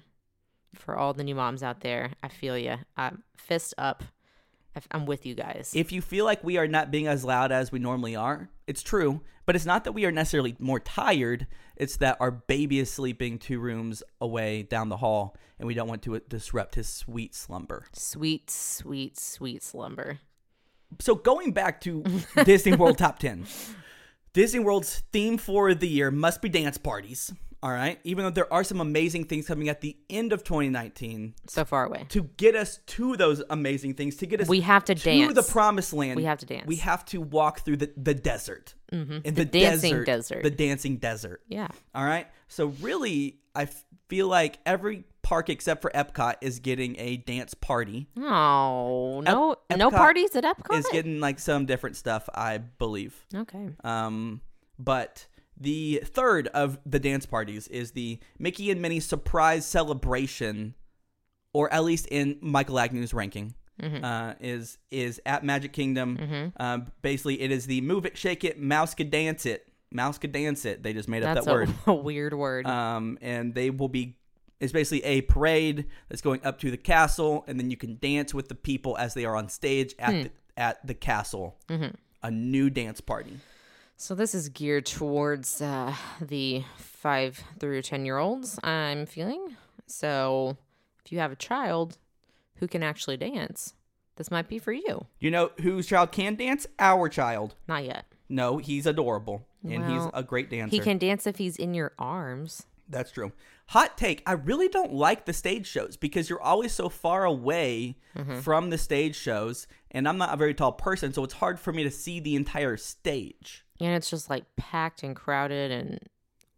for 0.75 0.97
all 0.97 1.13
the 1.15 1.25
new 1.25 1.35
moms 1.35 1.63
out 1.63 1.81
there, 1.81 2.13
I 2.23 2.29
feel 2.29 2.57
you. 2.59 2.77
Fist 3.37 3.75
up. 3.79 4.05
I'm 4.91 5.07
with 5.07 5.27
you 5.27 5.35
guys. 5.35 5.73
If 5.75 5.93
you 5.93 6.01
feel 6.01 6.25
like 6.25 6.43
we 6.45 6.57
are 6.57 6.69
not 6.69 6.91
being 6.91 7.07
as 7.07 7.25
loud 7.25 7.53
as 7.53 7.73
we 7.73 7.79
normally 7.79 8.17
are, 8.17 8.49
it's 8.67 8.83
true. 8.83 9.23
But 9.47 9.57
it's 9.57 9.65
not 9.65 9.85
that 9.85 9.93
we 9.93 10.05
are 10.05 10.13
necessarily 10.13 10.57
more 10.59 10.79
tired. 10.79 11.47
It's 11.75 11.97
that 11.97 12.19
our 12.21 12.31
baby 12.31 12.81
is 12.81 12.91
sleeping 12.93 13.39
two 13.39 13.61
rooms 13.61 14.03
away 14.21 14.63
down 14.63 14.91
the 14.91 14.99
hall, 14.99 15.37
and 15.59 15.67
we 15.67 15.73
don't 15.73 15.89
want 15.89 16.03
to 16.03 16.21
disrupt 16.29 16.75
his 16.75 16.87
sweet 16.87 17.35
slumber. 17.35 17.87
sweet, 17.95 18.51
sweet, 18.51 19.19
sweet 19.19 19.63
slumber. 19.63 20.19
So 21.01 21.15
going 21.15 21.53
back 21.53 21.81
to 21.83 22.05
Disney 22.45 22.77
World 22.77 22.99
Top 22.99 23.19
10. 23.19 23.47
Disney 24.35 24.61
World's 24.61 25.03
theme 25.13 25.39
for 25.39 25.73
the 25.75 25.89
year 25.89 26.11
must 26.11 26.43
be 26.43 26.49
dance 26.51 26.77
parties. 26.77 27.33
All 27.63 27.71
right. 27.73 27.99
Even 28.05 28.25
though 28.25 28.31
there 28.31 28.53
are 28.53 28.63
some 28.63 28.81
amazing 28.81 29.25
things 29.25 29.47
coming 29.49 29.69
at 29.69 29.81
the 29.81 29.97
end 30.09 30.33
of 30.33 30.45
2019 30.45 31.35
So 31.49 31.65
far 31.65 31.87
away. 31.87 32.07
to 32.11 32.23
get 32.37 32.55
us 32.55 32.79
to 32.87 33.17
those 33.17 33.43
amazing 33.51 33.95
things, 33.95 34.17
to 34.19 34.27
get 34.27 34.41
us 34.41 34.49
We 34.49 34.61
have 34.61 34.85
to 34.85 34.95
to 34.95 35.03
dance. 35.03 35.35
the 35.35 35.43
promised 35.43 35.93
land. 35.93 36.17
We 36.17 36.25
have 36.25 36.39
to 36.39 36.47
dance. 36.47 36.67
We 36.67 36.77
have 36.77 37.05
to 37.07 37.21
walk 37.21 37.61
through 37.65 37.79
the, 37.79 37.93
the 37.97 38.15
desert. 38.15 38.75
Mm-hmm. 38.93 39.19
In 39.25 39.35
The 39.35 39.45
dancing 39.45 40.05
desert. 40.05 40.45
The 40.45 40.51
dancing 40.51 40.99
desert. 40.99 41.43
Yeah. 41.49 41.69
All 41.95 42.05
right. 42.05 42.29
So 42.47 42.67
really, 42.81 43.41
I 43.57 43.63
f- 43.63 43.85
feel 44.09 44.29
like 44.29 44.59
every 44.65 45.05
park 45.23 45.51
except 45.51 45.83
for 45.83 45.91
Epcot 45.91 46.37
is 46.41 46.61
getting 46.61 46.95
a 46.99 47.17
dance 47.19 47.53
party. 47.55 48.09
Oh 48.19 49.21
no, 49.21 49.57
no 49.77 49.91
parties 49.91 50.35
at 50.37 50.45
Epcot. 50.45 50.79
Is 50.79 50.87
getting 50.91 51.21
like 51.21 51.39
some 51.39 51.67
different 51.67 51.97
stuff, 51.97 52.29
I 52.35 52.59
believe. 52.59 53.27
okay. 53.35 53.69
Um, 53.85 54.41
but 54.79 55.27
the 55.61 56.03
third 56.05 56.49
of 56.49 56.79
the 56.87 56.99
dance 56.99 57.27
parties 57.27 57.69
is 57.69 57.93
the 57.93 58.19
Mickey 58.39 58.71
and 58.71 58.81
Minnie 58.81 59.01
surprise 59.01 59.67
celebration, 59.67 60.75
or 61.53 61.73
at 61.73 61.85
least 61.85 62.07
in 62.11 62.39
Michael 62.41 62.79
Agnew's 62.79 63.13
ranking. 63.15 63.55
Uh, 63.81 64.35
is 64.41 64.77
is 64.91 65.21
at 65.25 65.45
Magic 65.45 65.73
Kingdom. 65.73 66.53
Um, 66.57 66.87
basically, 67.01 67.41
it 67.41 67.53
is 67.53 67.67
the 67.67 67.81
move 67.81 68.07
it, 68.07 68.19
shake 68.19 68.43
it, 68.43 68.59
mouse 68.61 68.93
could 68.93 69.11
dance 69.11 69.47
it, 69.47 69.69
mouse 69.93 70.19
could 70.19 70.33
dance 70.33 70.65
it. 70.65 70.83
They 70.83 70.93
just 70.93 71.09
made 71.09 71.23
up 71.23 71.35
That's 71.35 71.47
that 71.47 71.53
a, 71.53 71.55
word. 71.55 71.75
a 71.87 71.95
weird 71.95 72.35
word. 72.35 72.67
Um, 72.67 73.19
and 73.21 73.55
they 73.55 73.71
will 73.71 73.89
be. 73.89 74.17
It's 74.59 74.73
basically 74.73 75.05
a 75.05 75.21
parade 75.21 75.87
that's 76.09 76.23
going 76.23 76.45
up 76.45 76.59
to 76.61 76.73
the 76.73 76.77
castle, 76.77 77.45
and 77.47 77.61
then 77.61 77.71
you 77.71 77.77
can 77.77 77.99
dance 78.01 78.35
with 78.35 78.49
the 78.49 78.57
people 78.57 78.97
as 78.99 79.15
they 79.15 79.25
are 79.25 79.37
on 79.37 79.49
stage 79.49 79.95
at 80.01 80.11
the, 80.25 80.31
at 80.57 80.85
the 80.85 80.95
castle. 80.95 81.57
A 82.25 82.33
new 82.33 82.71
dance 82.71 83.01
party. 83.01 83.39
So 84.01 84.15
this 84.15 84.33
is 84.35 84.49
geared 84.49 84.87
towards 84.87 85.61
uh, 85.61 85.93
the 86.21 86.63
five 86.77 87.43
through 87.59 87.83
ten 87.83 88.07
year 88.07 88.19
olds. 88.19 88.59
I'm 88.63 89.07
feeling. 89.07 89.57
So 89.87 90.57
if 91.05 91.11
you 91.11 91.19
have 91.19 91.33
a 91.33 91.37
child 91.37 91.99
who 92.57 92.69
can 92.69 92.83
actually 92.85 93.17
dance, 93.17 93.75
this 94.17 94.31
might 94.31 94.49
be 94.49 94.59
for 94.61 94.73
you. 94.73 95.07
You 95.19 95.33
know 95.33 95.51
whose 95.61 95.87
child 95.89 96.13
can 96.13 96.37
dance? 96.37 96.67
Our 96.79 97.09
child. 97.09 97.57
Not 97.67 97.85
yet. 97.85 98.07
No, 98.29 98.59
he's 98.59 98.87
adorable 98.87 99.47
and 99.69 99.91
he's 99.91 100.03
a 100.15 100.23
great 100.23 100.49
dancer. 100.51 100.71
He 100.77 100.81
can 100.81 100.99
dance 100.99 101.27
if 101.27 101.39
he's 101.39 101.57
in 101.57 101.75
your 101.75 101.93
arms. 101.99 102.65
That's 102.89 103.11
true. 103.11 103.33
Hot 103.69 103.99
take. 103.99 104.23
I 104.27 104.33
really 104.33 104.69
don't 104.69 104.93
like 104.93 105.25
the 105.27 105.33
stage 105.33 105.67
shows 105.67 105.97
because 105.97 106.31
you're 106.31 106.41
always 106.41 106.73
so 106.73 106.89
far 106.89 107.25
away 107.25 107.97
Mm-hmm. 108.17 108.41
from 108.41 108.71
the 108.71 108.79
stage 108.79 109.15
shows, 109.15 109.69
and 109.93 110.09
I'm 110.09 110.19
not 110.19 110.35
a 110.35 110.37
very 110.37 110.53
tall 110.53 110.73
person, 110.73 111.13
so 111.13 111.23
it's 111.23 111.35
hard 111.35 111.61
for 111.61 111.73
me 111.73 111.85
to 111.85 111.91
see 111.91 112.19
the 112.19 112.35
entire 112.35 112.77
stage. 112.77 113.65
And 113.81 113.95
it's 113.95 114.11
just 114.11 114.29
like 114.29 114.45
packed 114.57 115.03
and 115.03 115.15
crowded, 115.15 115.71
and 115.71 116.01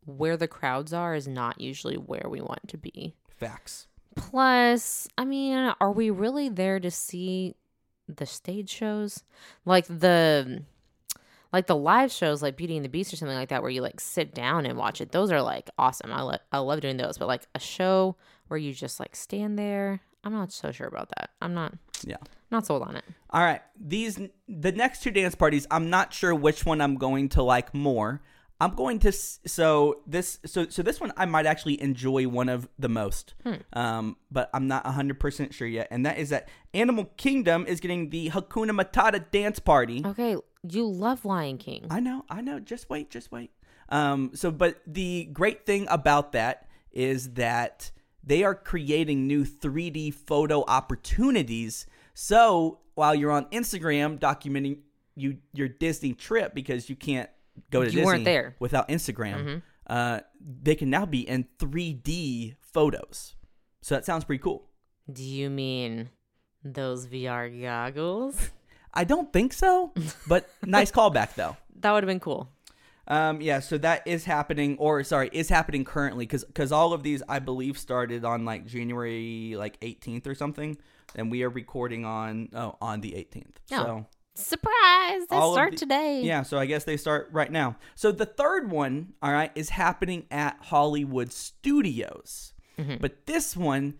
where 0.05 0.37
the 0.37 0.49
crowds 0.49 0.93
are 0.93 1.15
is 1.15 1.29
not 1.29 1.61
usually 1.61 1.97
where 1.97 2.27
we 2.29 2.41
want 2.41 2.69
to 2.69 2.79
be. 2.79 3.15
Facts. 3.37 3.87
Plus, 4.17 5.09
I 5.17 5.25
mean, 5.25 5.73
are 5.81 5.93
we 5.93 6.11
really 6.11 6.49
there 6.49 6.81
to 6.81 6.91
see 6.91 7.55
the 8.09 8.27
stage 8.27 8.71
shows? 8.71 9.23
Like 9.65 9.87
the 9.87 10.63
like 11.53 11.67
the 11.67 11.77
live 11.77 12.13
shows 12.13 12.43
like 12.43 12.57
Beauty 12.57 12.77
and 12.77 12.85
the 12.85 12.89
Beast 12.89 13.13
or 13.13 13.17
something 13.17 13.37
like 13.37 13.49
that 13.49 13.63
where 13.63 13.71
you 13.71 13.83
like 13.83 14.01
sit 14.01 14.35
down 14.35 14.67
and 14.67 14.79
watch 14.79 15.01
it. 15.01 15.13
Those 15.13 15.31
are 15.33 15.43
like 15.43 15.69
awesome. 15.79 16.13
I 16.13 16.23
lo- 16.23 16.39
I 16.53 16.59
love 16.59 16.81
doing 16.81 16.97
those, 16.97 17.19
but 17.19 17.29
like 17.29 17.47
a 17.55 17.61
show 17.61 18.17
where 18.49 18.59
you 18.59 18.73
just 18.73 19.01
like 19.01 19.15
stand 19.17 19.59
there, 19.59 20.01
I'm 20.25 20.33
not 20.33 20.53
so 20.53 20.73
sure 20.73 20.87
about 20.87 21.09
that. 21.17 21.31
I'm 21.41 21.55
not 21.55 21.75
Yeah. 22.05 22.17
Not 22.51 22.67
sold 22.67 22.83
on 22.83 22.97
it. 22.97 23.05
All 23.31 23.43
right. 23.43 23.63
These 23.79 24.21
the 24.49 24.73
next 24.73 25.03
two 25.03 25.11
dance 25.11 25.35
parties, 25.35 25.67
I'm 25.71 25.91
not 25.91 26.13
sure 26.13 26.35
which 26.35 26.67
one 26.67 26.81
I'm 26.81 26.97
going 26.97 27.29
to 27.31 27.43
like 27.43 27.75
more. 27.75 28.23
I'm 28.63 28.75
going 28.75 28.99
to 29.01 29.13
so 29.13 30.03
this 30.07 30.39
so 30.45 30.69
so 30.69 30.83
this 30.83 31.01
one 31.01 31.13
I 31.17 31.25
might 31.25 31.47
actually 31.47 31.81
enjoy 31.81 32.29
one 32.29 32.49
of 32.49 32.69
the 32.79 32.89
most. 32.89 33.35
Um 33.73 34.17
but 34.31 34.51
I'm 34.53 34.69
not 34.69 34.85
100% 34.85 35.53
sure 35.53 35.69
yet 35.69 35.89
and 35.91 36.05
that 36.05 36.19
is 36.19 36.29
that 36.31 36.49
Animal 36.75 37.07
Kingdom 37.17 37.67
is 37.67 37.81
getting 37.81 38.11
the 38.11 38.31
Hakuna 38.31 38.79
Matata 38.79 39.25
dance 39.31 39.59
party. 39.59 40.03
Okay, 40.05 40.37
you 40.69 40.87
love 40.87 41.25
Lion 41.25 41.59
King. 41.59 41.87
I 41.91 42.01
know, 42.01 42.25
I 42.29 42.41
know. 42.43 42.61
Just 42.61 42.91
wait, 42.91 43.11
just 43.11 43.33
wait. 43.33 43.51
Um, 43.89 44.31
so, 44.35 44.51
but 44.51 44.81
the 44.87 45.29
great 45.33 45.67
thing 45.67 45.87
about 45.91 46.33
that 46.33 46.69
is 46.93 47.35
that 47.35 47.91
they 48.23 48.45
are 48.45 48.55
creating 48.55 49.27
new 49.27 49.45
3D 49.45 50.15
photo 50.15 50.65
opportunities. 50.69 51.87
So 52.15 52.81
while 52.95 53.15
you're 53.15 53.31
on 53.31 53.47
Instagram 53.47 54.19
documenting 54.19 54.79
you 55.17 55.39
your 55.53 55.69
Disney 55.69 56.15
trip 56.15 56.55
because 56.55 56.89
you 56.89 56.97
can't 56.97 57.29
go 57.71 57.81
to 57.81 57.87
You 57.87 57.93
Disney 57.93 58.05
weren't 58.07 58.25
there. 58.25 58.57
without 58.59 58.89
Instagram, 58.89 59.63
uh, 59.87 60.21
they 60.63 60.75
can 60.75 60.89
now 60.91 61.05
be 61.07 61.21
in 61.29 61.47
3D 61.59 62.57
photos. 62.61 63.35
So 63.83 63.95
that 63.95 64.05
sounds 64.05 64.25
pretty 64.25 64.43
cool. 64.43 64.69
Do 65.11 65.23
you 65.25 65.51
mean 65.51 66.11
those 66.65 67.07
VR 67.07 67.49
goggles? 67.63 68.51
I 68.95 69.05
don't 69.05 69.33
think 69.33 69.53
so, 69.53 69.93
but 70.29 70.49
nice 70.65 70.91
callback 70.91 71.35
though. 71.35 71.57
That 71.81 71.93
would 71.93 72.03
have 72.05 72.09
been 72.09 72.21
cool. 72.21 72.49
Um, 73.09 73.41
yeah, 73.41 73.59
so 73.59 73.77
that 73.79 74.07
is 74.07 74.25
happening, 74.25 74.77
or 74.79 75.03
sorry, 75.03 75.31
is 75.33 75.49
happening 75.49 75.85
currently, 75.85 76.27
because 76.27 76.45
because 76.45 76.71
all 76.71 76.93
of 76.93 77.03
these 77.03 77.23
I 77.29 77.41
believe 77.41 77.77
started 77.77 78.25
on 78.25 78.45
like 78.45 78.67
January 78.67 79.55
like 79.57 79.81
18th 79.81 80.27
or 80.29 80.35
something, 80.37 80.77
and 81.15 81.31
we 81.31 81.43
are 81.43 81.51
recording 81.51 82.05
on 82.05 82.49
oh 82.55 82.77
on 82.81 83.01
the 83.01 83.13
18th. 83.13 83.57
Oh. 83.73 83.85
So 83.85 84.07
Surprise! 84.35 85.27
They 85.29 85.37
start 85.37 85.73
the- 85.73 85.77
today. 85.77 86.23
yeah, 86.23 86.43
so 86.43 86.59
I 86.59 86.67
guess 86.67 86.85
they 86.85 86.97
start 86.97 87.29
right 87.33 87.51
now. 87.51 87.77
So 87.95 88.13
the 88.13 88.27
third 88.27 88.71
one, 88.71 89.15
all 89.23 89.33
right, 89.33 89.51
is 89.55 89.71
happening 89.71 90.27
at 90.31 90.57
Hollywood 90.61 91.33
Studios, 91.33 92.55
mm-hmm. 92.79 92.97
but 93.01 93.27
this 93.27 93.57
one 93.57 93.95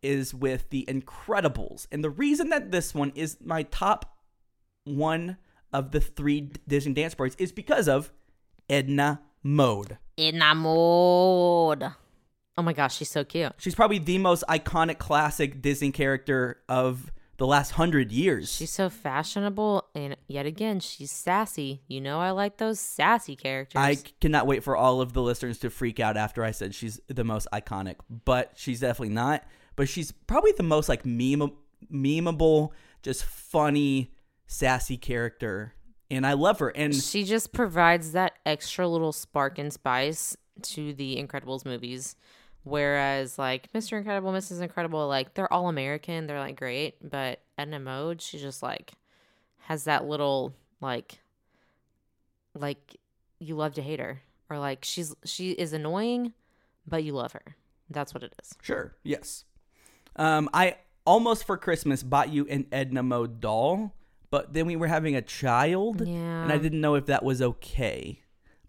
is 0.00 0.32
with 0.32 0.70
the 0.70 0.84
Incredibles, 0.88 1.86
and 1.92 2.02
the 2.02 2.10
reason 2.10 2.48
that 2.50 2.70
this 2.70 2.94
one 2.94 3.12
is 3.14 3.38
my 3.44 3.64
top 3.64 4.18
one 4.84 5.36
of 5.72 5.90
the 5.90 6.00
three 6.00 6.52
Disney 6.66 6.94
dance 6.94 7.14
parties 7.14 7.36
is 7.38 7.52
because 7.52 7.88
of 7.88 8.12
Edna 8.70 9.20
Mode. 9.42 9.98
Enamored. 10.18 11.92
Oh 12.56 12.62
my 12.62 12.72
gosh, 12.72 12.96
she's 12.96 13.10
so 13.10 13.24
cute. 13.24 13.52
She's 13.58 13.74
probably 13.74 13.98
the 13.98 14.18
most 14.18 14.44
iconic 14.48 14.98
classic 14.98 15.62
Disney 15.62 15.90
character 15.90 16.60
of 16.68 17.10
the 17.38 17.46
last 17.46 17.72
hundred 17.72 18.12
years. 18.12 18.52
She's 18.52 18.70
so 18.70 18.90
fashionable, 18.90 19.86
and 19.94 20.16
yet 20.28 20.44
again, 20.46 20.80
she's 20.80 21.10
sassy. 21.10 21.82
You 21.88 22.00
know, 22.00 22.20
I 22.20 22.30
like 22.30 22.58
those 22.58 22.78
sassy 22.78 23.36
characters. 23.36 23.80
I 23.80 23.96
cannot 24.20 24.46
wait 24.46 24.62
for 24.62 24.76
all 24.76 25.00
of 25.00 25.12
the 25.12 25.22
listeners 25.22 25.58
to 25.60 25.70
freak 25.70 25.98
out 25.98 26.16
after 26.16 26.44
I 26.44 26.50
said 26.50 26.74
she's 26.74 27.00
the 27.08 27.24
most 27.24 27.48
iconic, 27.52 27.96
but 28.24 28.52
she's 28.54 28.80
definitely 28.80 29.14
not. 29.14 29.44
But 29.74 29.88
she's 29.88 30.12
probably 30.12 30.52
the 30.52 30.62
most 30.62 30.88
like 30.88 31.06
meme 31.06 31.52
memeable, 31.90 32.70
just 33.02 33.24
funny, 33.24 34.12
sassy 34.46 34.98
character, 34.98 35.74
and 36.10 36.26
I 36.26 36.34
love 36.34 36.58
her. 36.58 36.68
And 36.68 36.94
she 36.94 37.24
just 37.24 37.52
provides 37.52 38.12
that 38.12 38.34
extra 38.44 38.86
little 38.86 39.12
spark 39.12 39.58
and 39.58 39.72
spice 39.72 40.36
to 40.62 40.92
the 40.92 41.16
Incredibles 41.16 41.64
movies. 41.64 42.14
Whereas, 42.64 43.38
like 43.38 43.72
Mr. 43.72 43.98
Incredible, 43.98 44.32
Mrs. 44.32 44.60
Incredible, 44.60 45.08
like 45.08 45.34
they're 45.34 45.52
all 45.52 45.68
American, 45.68 46.26
they're 46.26 46.38
like 46.38 46.56
great, 46.56 46.96
but 47.02 47.40
Edna 47.58 47.80
Mode, 47.80 48.22
she 48.22 48.38
just 48.38 48.62
like 48.62 48.92
has 49.58 49.84
that 49.84 50.06
little 50.06 50.54
like, 50.80 51.18
like 52.54 52.96
you 53.40 53.56
love 53.56 53.74
to 53.74 53.82
hate 53.82 53.98
her, 53.98 54.22
or 54.48 54.58
like 54.58 54.84
she's 54.84 55.14
she 55.24 55.50
is 55.52 55.72
annoying, 55.72 56.32
but 56.86 57.02
you 57.02 57.14
love 57.14 57.32
her. 57.32 57.56
That's 57.90 58.14
what 58.14 58.22
it 58.22 58.34
is. 58.40 58.54
Sure. 58.62 58.94
Yes. 59.02 59.44
Um, 60.14 60.48
I 60.54 60.76
almost 61.04 61.44
for 61.44 61.56
Christmas 61.56 62.02
bought 62.02 62.32
you 62.32 62.46
an 62.48 62.66
Edna 62.70 63.02
Mode 63.02 63.40
doll, 63.40 63.92
but 64.30 64.52
then 64.52 64.66
we 64.66 64.76
were 64.76 64.86
having 64.86 65.16
a 65.16 65.22
child, 65.22 66.06
yeah. 66.06 66.42
and 66.44 66.52
I 66.52 66.58
didn't 66.58 66.80
know 66.80 66.94
if 66.94 67.06
that 67.06 67.24
was 67.24 67.42
okay. 67.42 68.20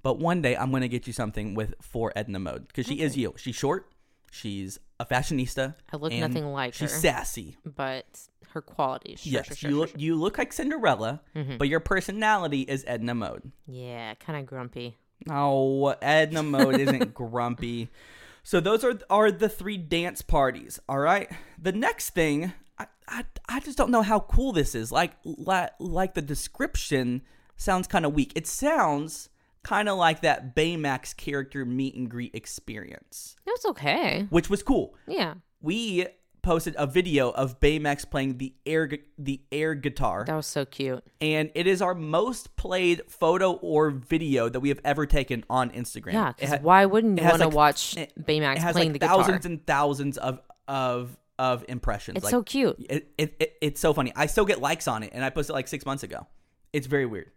But 0.03 0.19
one 0.19 0.41
day 0.41 0.55
I'm 0.55 0.71
gonna 0.71 0.87
get 0.87 1.07
you 1.07 1.13
something 1.13 1.55
with 1.55 1.73
for 1.81 2.11
Edna 2.15 2.39
Mode 2.39 2.67
because 2.67 2.85
she 2.85 2.99
is 3.01 3.17
you. 3.17 3.33
She's 3.37 3.55
short. 3.55 3.89
She's 4.31 4.79
a 4.99 5.05
fashionista. 5.05 5.75
I 5.91 5.97
look 5.97 6.11
and 6.11 6.21
nothing 6.21 6.45
like 6.47 6.73
her. 6.73 6.77
She's 6.77 6.91
her. 6.93 6.99
sassy. 6.99 7.57
But 7.65 8.05
her 8.49 8.61
qualities, 8.61 9.21
sure, 9.21 9.31
yes, 9.33 9.47
sure, 9.47 9.55
sure, 9.55 9.69
you 9.69 9.77
look 9.77 9.91
you 9.99 10.15
look 10.15 10.37
like 10.37 10.51
Cinderella, 10.53 11.21
Mm-hmm. 11.35 11.57
but 11.57 11.67
your 11.69 11.79
personality 11.79 12.61
is 12.61 12.83
Edna 12.87 13.15
Mode. 13.15 13.51
yeah, 13.67 14.13
kind 14.15 14.39
of 14.39 14.45
grumpy. 14.45 14.97
Oh, 15.29 15.87
Edna 16.01 16.43
Mode 16.43 16.79
isn't 16.79 17.13
grumpy. 17.15 17.89
So 18.43 18.59
those 18.59 18.83
are 18.83 18.99
are 19.09 19.31
the 19.31 19.47
three 19.49 19.77
dance 19.77 20.21
parties. 20.21 20.79
All 20.89 20.99
right. 20.99 21.31
The 21.57 21.71
next 21.71 22.09
thing, 22.09 22.51
I 22.77 22.87
I, 23.07 23.23
I 23.47 23.59
just 23.61 23.77
don't 23.77 23.89
know 23.91 24.01
how 24.01 24.19
cool 24.19 24.51
this 24.51 24.75
is. 24.75 24.91
Like 24.91 25.13
like, 25.23 25.71
like 25.79 26.13
the 26.15 26.21
description 26.21 27.21
sounds 27.55 27.87
kind 27.87 28.05
of 28.05 28.13
weak. 28.13 28.33
It 28.35 28.47
sounds 28.47 29.29
kind 29.63 29.87
of 29.89 29.97
like 29.97 30.21
that 30.21 30.55
Baymax 30.55 31.15
character 31.15 31.65
meet 31.65 31.95
and 31.95 32.09
greet 32.09 32.35
experience, 32.35 33.35
It 33.45 33.51
was 33.51 33.65
okay. 33.65 34.27
which 34.29 34.49
was 34.49 34.63
cool. 34.63 34.95
Yeah. 35.07 35.35
We 35.61 36.07
posted 36.41 36.75
a 36.77 36.85
video 36.85 37.29
of 37.31 37.59
Baymax 37.61 38.09
playing 38.09 38.37
the 38.37 38.53
air 38.65 38.87
gu- 38.87 38.97
the 39.17 39.41
air 39.51 39.75
guitar, 39.75 40.25
That 40.27 40.35
was 40.35 40.45
so 40.45 40.65
cute. 40.65 41.01
and 41.21 41.49
it 41.55 41.67
is 41.67 41.81
our 41.81 41.95
most 41.95 42.57
played 42.57 43.01
photo 43.07 43.53
or 43.53 43.91
video 43.91 44.49
that 44.49 44.59
we 44.59 44.67
have 44.69 44.81
ever 44.83 45.05
taken 45.05 45.45
on 45.49 45.69
Instagram. 45.69 46.11
Yeah. 46.13 46.33
Ha- 46.45 46.59
why 46.61 46.85
wouldn't 46.85 47.17
you 47.19 47.25
want 47.25 47.41
to 47.41 47.47
like, 47.47 47.55
watch 47.55 47.95
eh, 47.97 48.01
it- 48.01 48.25
Baymax 48.25 48.55
it 48.57 48.61
has 48.61 48.73
playing 48.73 48.91
like 48.91 48.99
the 48.99 49.07
thousands 49.07 49.37
guitar? 49.37 49.51
and 49.51 49.65
thousands 49.65 50.17
of 50.17 50.41
of 50.67 51.17
of 51.39 51.63
impressions. 51.69 52.17
It's 52.17 52.25
like, 52.25 52.31
so 52.31 52.43
cute. 52.43 52.75
It, 52.89 53.11
it, 53.17 53.35
it 53.39 53.53
it's 53.61 53.79
so 53.81 53.93
funny. 53.93 54.11
I 54.15 54.25
still 54.27 54.45
get 54.45 54.59
likes 54.61 54.87
on 54.89 55.01
it, 55.03 55.11
and 55.13 55.23
I 55.23 55.29
posted 55.29 55.51
it 55.51 55.55
like 55.55 55.67
six 55.69 55.85
months 55.85 56.03
ago. 56.03 56.27
It's 56.73 56.87
very 56.87 57.05
weird. 57.05 57.31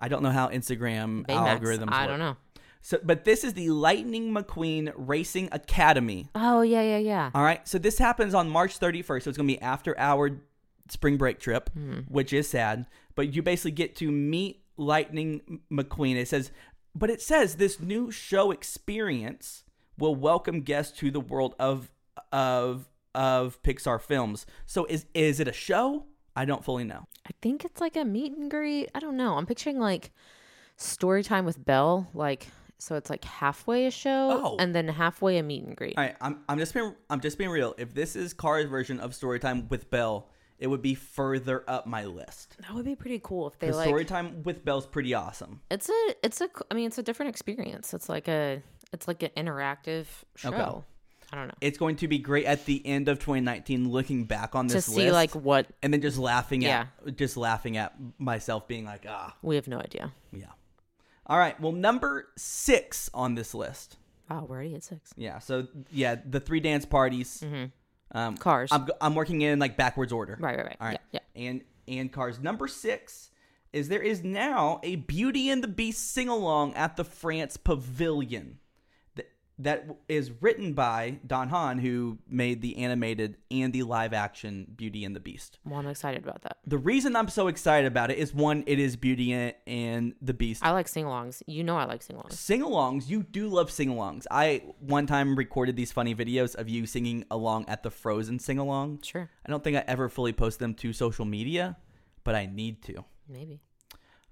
I 0.00 0.08
don't 0.08 0.22
know 0.22 0.30
how 0.30 0.48
Instagram 0.48 1.26
Baymax. 1.26 1.60
algorithms. 1.60 1.92
I 1.92 2.02
work. 2.02 2.08
don't 2.08 2.18
know. 2.18 2.36
So, 2.82 2.98
but 3.02 3.24
this 3.24 3.44
is 3.44 3.54
the 3.54 3.70
Lightning 3.70 4.32
McQueen 4.32 4.92
Racing 4.96 5.50
Academy. 5.52 6.28
Oh 6.34 6.62
yeah, 6.62 6.82
yeah, 6.82 6.98
yeah. 6.98 7.30
All 7.34 7.42
right. 7.42 7.66
So 7.68 7.78
this 7.78 7.98
happens 7.98 8.34
on 8.34 8.48
March 8.48 8.78
31st. 8.78 9.22
So 9.22 9.30
it's 9.30 9.36
gonna 9.36 9.46
be 9.46 9.60
after 9.60 9.98
our 9.98 10.40
spring 10.88 11.16
break 11.16 11.38
trip, 11.38 11.70
hmm. 11.74 12.00
which 12.08 12.32
is 12.32 12.48
sad. 12.48 12.86
But 13.14 13.34
you 13.34 13.42
basically 13.42 13.72
get 13.72 13.96
to 13.96 14.10
meet 14.10 14.62
Lightning 14.76 15.60
McQueen. 15.70 16.16
It 16.16 16.28
says, 16.28 16.50
but 16.94 17.10
it 17.10 17.20
says 17.20 17.56
this 17.56 17.80
new 17.80 18.10
show 18.10 18.50
experience 18.50 19.64
will 19.98 20.14
welcome 20.14 20.62
guests 20.62 20.96
to 20.98 21.10
the 21.10 21.20
world 21.20 21.54
of 21.58 21.90
of 22.32 22.88
of 23.14 23.62
Pixar 23.62 24.00
films. 24.00 24.46
So 24.66 24.86
is 24.86 25.06
is 25.14 25.38
it 25.40 25.48
a 25.48 25.52
show? 25.52 26.06
I 26.36 26.44
don't 26.44 26.64
fully 26.64 26.84
know. 26.84 27.06
I 27.26 27.30
think 27.42 27.64
it's 27.64 27.80
like 27.80 27.96
a 27.96 28.04
meet 28.04 28.36
and 28.36 28.50
greet. 28.50 28.88
I 28.94 29.00
don't 29.00 29.16
know. 29.16 29.34
I'm 29.34 29.46
picturing 29.46 29.78
like 29.78 30.10
story 30.76 31.22
time 31.22 31.44
with 31.44 31.62
Belle, 31.64 32.08
like 32.14 32.48
so 32.78 32.94
it's 32.94 33.10
like 33.10 33.24
halfway 33.24 33.86
a 33.86 33.90
show 33.90 34.40
Oh. 34.42 34.56
and 34.58 34.74
then 34.74 34.88
halfway 34.88 35.36
a 35.38 35.42
meet 35.42 35.64
and 35.64 35.76
greet. 35.76 35.98
All 35.98 36.04
right, 36.04 36.16
I'm, 36.20 36.40
I'm 36.48 36.58
just 36.58 36.72
being 36.72 36.94
I'm 37.10 37.20
just 37.20 37.36
being 37.38 37.50
real. 37.50 37.74
If 37.78 37.94
this 37.94 38.16
is 38.16 38.32
Cars' 38.32 38.66
version 38.66 39.00
of 39.00 39.12
Storytime 39.12 39.68
with 39.68 39.90
Belle, 39.90 40.28
it 40.58 40.66
would 40.68 40.80
be 40.82 40.94
further 40.94 41.64
up 41.68 41.86
my 41.86 42.04
list. 42.04 42.56
That 42.60 42.74
would 42.74 42.84
be 42.84 42.94
pretty 42.94 43.20
cool 43.22 43.46
if 43.48 43.58
they 43.58 43.68
The 43.70 43.76
like. 43.76 43.88
Storytime 43.88 44.44
with 44.44 44.64
Belle's 44.64 44.86
pretty 44.86 45.12
awesome. 45.14 45.60
It's 45.70 45.88
a, 45.88 46.14
it's 46.22 46.40
a, 46.40 46.48
I 46.70 46.74
mean, 46.74 46.86
it's 46.86 46.98
a 46.98 47.02
different 47.02 47.30
experience. 47.30 47.92
It's 47.94 48.08
like 48.08 48.28
a, 48.28 48.62
it's 48.92 49.06
like 49.08 49.22
an 49.22 49.30
interactive 49.36 50.06
show. 50.36 50.48
Okay. 50.52 50.84
I 51.32 51.36
don't 51.36 51.48
know. 51.48 51.54
It's 51.60 51.78
going 51.78 51.96
to 51.96 52.08
be 52.08 52.18
great 52.18 52.44
at 52.46 52.64
the 52.66 52.84
end 52.86 53.08
of 53.08 53.18
2019, 53.18 53.88
looking 53.88 54.24
back 54.24 54.54
on 54.54 54.66
this 54.66 54.86
To 54.86 54.90
see 54.90 55.02
list, 55.02 55.12
like 55.12 55.34
what 55.34 55.66
and 55.82 55.92
then 55.92 56.00
just 56.00 56.18
laughing 56.18 56.64
at 56.64 56.88
just 57.16 57.36
laughing 57.36 57.76
at 57.76 57.94
myself, 58.18 58.66
being 58.66 58.84
like, 58.84 59.04
ah, 59.08 59.36
we 59.42 59.56
have 59.56 59.68
no 59.68 59.78
idea. 59.78 60.12
yeah. 60.32 60.46
All 61.26 61.38
right, 61.38 61.58
well, 61.60 61.72
number 61.72 62.28
six 62.36 63.08
on 63.14 63.36
this 63.36 63.54
list. 63.54 63.96
Wow, 64.28 64.46
we're 64.48 64.56
already 64.56 64.74
at 64.74 64.82
six. 64.82 65.12
Yeah, 65.16 65.38
so 65.38 65.68
yeah, 65.90 66.16
the 66.28 66.40
three 66.40 66.60
dance 66.60 66.84
parties. 66.84 67.42
mm-hmm. 67.44 67.66
Um, 68.12 68.36
Cars. 68.36 68.70
I'm, 68.72 68.88
I'm 69.00 69.14
working 69.14 69.42
in 69.42 69.60
like 69.60 69.76
backwards 69.76 70.12
order. 70.12 70.36
Right, 70.40 70.56
right, 70.56 70.66
right. 70.66 70.76
All 70.80 70.86
right. 70.88 70.98
Yeah, 71.12 71.20
And 71.36 71.62
and 71.86 72.12
cars 72.12 72.38
number 72.40 72.68
six 72.68 73.30
is 73.72 73.88
there 73.88 74.02
is 74.02 74.24
now 74.24 74.80
a 74.82 74.96
Beauty 74.96 75.48
and 75.50 75.62
the 75.62 75.68
Beast 75.68 76.12
sing 76.12 76.28
along 76.28 76.74
at 76.74 76.96
the 76.96 77.04
France 77.04 77.56
Pavilion. 77.56 78.58
That 79.62 79.86
is 80.08 80.32
written 80.40 80.72
by 80.72 81.18
Don 81.26 81.48
Hahn, 81.48 81.78
who 81.78 82.18
made 82.28 82.62
the 82.62 82.78
animated 82.78 83.36
and 83.50 83.72
the 83.72 83.82
live 83.82 84.12
action 84.12 84.66
Beauty 84.74 85.04
and 85.04 85.14
the 85.14 85.20
Beast. 85.20 85.58
Well, 85.64 85.78
I'm 85.78 85.86
excited 85.86 86.22
about 86.22 86.42
that. 86.42 86.56
The 86.66 86.78
reason 86.78 87.14
I'm 87.14 87.28
so 87.28 87.48
excited 87.48 87.86
about 87.86 88.10
it 88.10 88.18
is 88.18 88.32
one, 88.34 88.64
it 88.66 88.78
is 88.78 88.96
Beauty 88.96 89.32
and- 89.66 90.14
the 90.22 90.32
Beast. 90.34 90.64
I 90.64 90.70
like 90.70 90.88
sing-alongs. 90.88 91.42
You 91.46 91.62
know, 91.62 91.76
I 91.76 91.84
like 91.84 92.02
sing-alongs. 92.02 92.32
Sing-alongs, 92.32 93.08
you 93.08 93.22
do 93.22 93.48
love 93.48 93.70
sing-alongs. 93.70 94.26
I 94.30 94.62
one 94.80 95.06
time 95.06 95.36
recorded 95.36 95.76
these 95.76 95.92
funny 95.92 96.14
videos 96.14 96.54
of 96.54 96.68
you 96.68 96.86
singing 96.86 97.24
along 97.30 97.66
at 97.68 97.82
the 97.82 97.90
Frozen 97.90 98.38
sing-along. 98.38 99.00
Sure, 99.02 99.28
I 99.44 99.50
don't 99.50 99.62
think 99.62 99.76
I 99.76 99.84
ever 99.86 100.08
fully 100.08 100.32
post 100.32 100.58
them 100.58 100.74
to 100.76 100.92
social 100.92 101.24
media, 101.24 101.76
but 102.24 102.34
I 102.34 102.46
need 102.46 102.82
to. 102.84 103.04
maybe. 103.28 103.60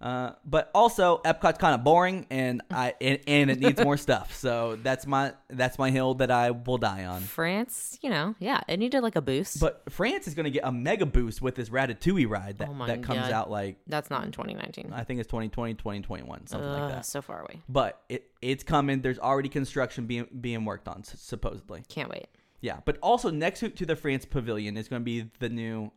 Uh, 0.00 0.32
but 0.44 0.70
also, 0.74 1.20
Epcot's 1.24 1.58
kind 1.58 1.74
of 1.74 1.82
boring, 1.82 2.24
and 2.30 2.62
I 2.70 2.94
and, 3.00 3.18
and 3.26 3.50
it 3.50 3.58
needs 3.58 3.82
more 3.82 3.96
stuff. 3.96 4.32
So 4.36 4.78
that's 4.80 5.06
my 5.06 5.32
that's 5.50 5.76
my 5.76 5.90
hill 5.90 6.14
that 6.14 6.30
I 6.30 6.52
will 6.52 6.78
die 6.78 7.04
on. 7.04 7.22
France, 7.22 7.98
you 8.00 8.08
know, 8.08 8.36
yeah, 8.38 8.60
it 8.68 8.78
needed 8.78 9.00
like 9.02 9.16
a 9.16 9.20
boost. 9.20 9.58
But 9.58 9.82
France 9.88 10.28
is 10.28 10.34
going 10.34 10.44
to 10.44 10.50
get 10.50 10.62
a 10.64 10.70
mega 10.70 11.04
boost 11.04 11.42
with 11.42 11.56
this 11.56 11.68
Ratatouille 11.68 12.28
ride 12.28 12.58
that, 12.58 12.68
Oh 12.68 12.86
that 12.86 13.02
comes 13.02 13.22
God. 13.22 13.32
out 13.32 13.50
like 13.50 13.78
that's 13.88 14.08
not 14.08 14.24
in 14.24 14.30
2019. 14.30 14.92
I 14.92 15.02
think 15.02 15.18
it's 15.18 15.26
2020, 15.28 15.74
2021, 15.74 16.46
something 16.46 16.70
like 16.70 16.92
that. 16.92 17.04
So 17.04 17.20
far 17.20 17.40
away. 17.40 17.60
But 17.68 18.00
it 18.08 18.30
it's 18.40 18.62
coming. 18.62 19.00
There's 19.02 19.18
already 19.18 19.48
construction 19.48 20.06
being 20.06 20.28
being 20.40 20.64
worked 20.64 20.86
on 20.86 21.02
supposedly. 21.02 21.82
Can't 21.88 22.08
wait. 22.08 22.28
Yeah, 22.60 22.78
but 22.84 22.98
also 23.02 23.30
next 23.30 23.60
to, 23.60 23.68
to 23.68 23.86
the 23.86 23.96
France 23.96 24.24
Pavilion 24.24 24.76
is 24.76 24.88
going 24.88 25.00
to 25.00 25.04
be 25.04 25.30
the 25.40 25.48
new 25.48 25.90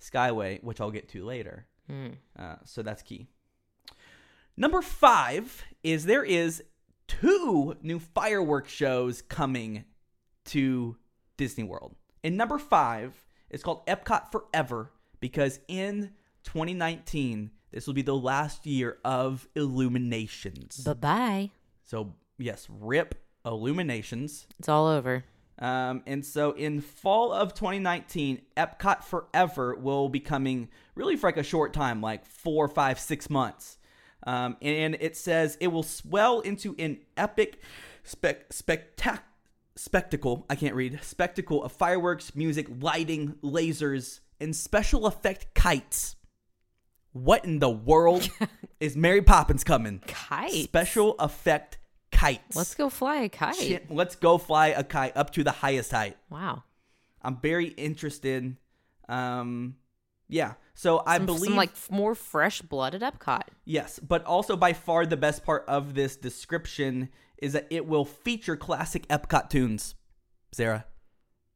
Skyway, 0.00 0.62
which 0.62 0.80
I'll 0.80 0.90
get 0.90 1.08
to 1.10 1.24
later. 1.24 1.66
Uh, 2.38 2.56
so 2.64 2.82
that's 2.82 3.02
key. 3.02 3.28
Number 4.56 4.82
five 4.82 5.64
is 5.82 6.04
there 6.04 6.22
is 6.22 6.62
two 7.08 7.76
new 7.82 7.98
fireworks 7.98 8.70
shows 8.70 9.20
coming 9.22 9.84
to 10.46 10.96
Disney 11.36 11.64
World. 11.64 11.96
And 12.22 12.36
number 12.36 12.58
five 12.58 13.26
is 13.50 13.62
called 13.62 13.84
Epcot 13.86 14.30
Forever 14.30 14.92
because 15.20 15.58
in 15.66 16.12
2019 16.44 17.50
this 17.72 17.86
will 17.88 17.94
be 17.94 18.02
the 18.02 18.16
last 18.16 18.64
year 18.64 18.98
of 19.04 19.48
Illuminations. 19.56 20.76
Bye 20.78 20.94
bye. 20.94 21.50
so 21.82 22.14
yes, 22.38 22.68
rip 22.70 23.16
Illuminations. 23.44 24.46
It's 24.58 24.68
all 24.68 24.86
over. 24.86 25.24
Um, 25.58 26.02
and 26.06 26.24
so 26.24 26.52
in 26.52 26.80
fall 26.80 27.32
of 27.32 27.54
2019, 27.54 28.40
Epcot 28.56 29.02
Forever 29.04 29.74
will 29.74 30.08
be 30.08 30.20
coming 30.20 30.68
really 30.94 31.16
for 31.16 31.28
like 31.28 31.36
a 31.36 31.42
short 31.42 31.72
time, 31.72 32.00
like 32.00 32.24
four, 32.24 32.68
five, 32.68 32.98
six 32.98 33.28
months. 33.28 33.78
Um, 34.26 34.56
and 34.62 34.96
it 35.00 35.16
says 35.16 35.56
it 35.60 35.68
will 35.68 35.82
swell 35.82 36.40
into 36.40 36.74
an 36.78 36.98
epic 37.16 37.60
spec- 38.04 38.48
spectac- 38.50 39.20
spectacle. 39.76 40.46
I 40.48 40.54
can't 40.54 40.74
read. 40.74 41.00
Spectacle 41.02 41.62
of 41.62 41.72
fireworks, 41.72 42.34
music, 42.34 42.66
lighting, 42.80 43.34
lasers, 43.42 44.20
and 44.40 44.54
special 44.56 45.06
effect 45.06 45.54
kites. 45.54 46.16
What 47.12 47.44
in 47.44 47.58
the 47.60 47.70
world 47.70 48.28
is 48.80 48.96
Mary 48.96 49.22
Poppins 49.22 49.62
coming? 49.62 50.00
Kites. 50.06 50.64
Special 50.64 51.14
effect 51.18 51.78
kites. 52.10 52.56
Let's 52.56 52.74
go 52.74 52.88
fly 52.88 53.16
a 53.22 53.28
kite. 53.28 53.56
Shit, 53.56 53.90
let's 53.90 54.16
go 54.16 54.38
fly 54.38 54.68
a 54.68 54.82
kite 54.82 55.16
up 55.16 55.30
to 55.32 55.44
the 55.44 55.52
highest 55.52 55.90
height. 55.92 56.16
Wow. 56.30 56.64
I'm 57.22 57.40
very 57.40 57.66
interested. 57.68 58.56
Um, 59.08 59.76
yeah. 60.28 60.54
So 60.74 61.02
I 61.06 61.18
Some, 61.18 61.26
believe 61.26 61.44
some 61.44 61.56
like 61.56 61.70
more 61.90 62.14
fresh 62.14 62.60
blood 62.62 62.94
at 62.94 63.00
Epcot. 63.02 63.42
yes, 63.64 63.98
but 64.00 64.24
also 64.24 64.56
by 64.56 64.72
far 64.72 65.06
the 65.06 65.16
best 65.16 65.44
part 65.44 65.64
of 65.68 65.94
this 65.94 66.16
description 66.16 67.10
is 67.38 67.52
that 67.52 67.66
it 67.70 67.86
will 67.86 68.04
feature 68.04 68.56
classic 68.56 69.06
Epcot 69.08 69.50
tunes. 69.50 69.94
Zara, 70.54 70.86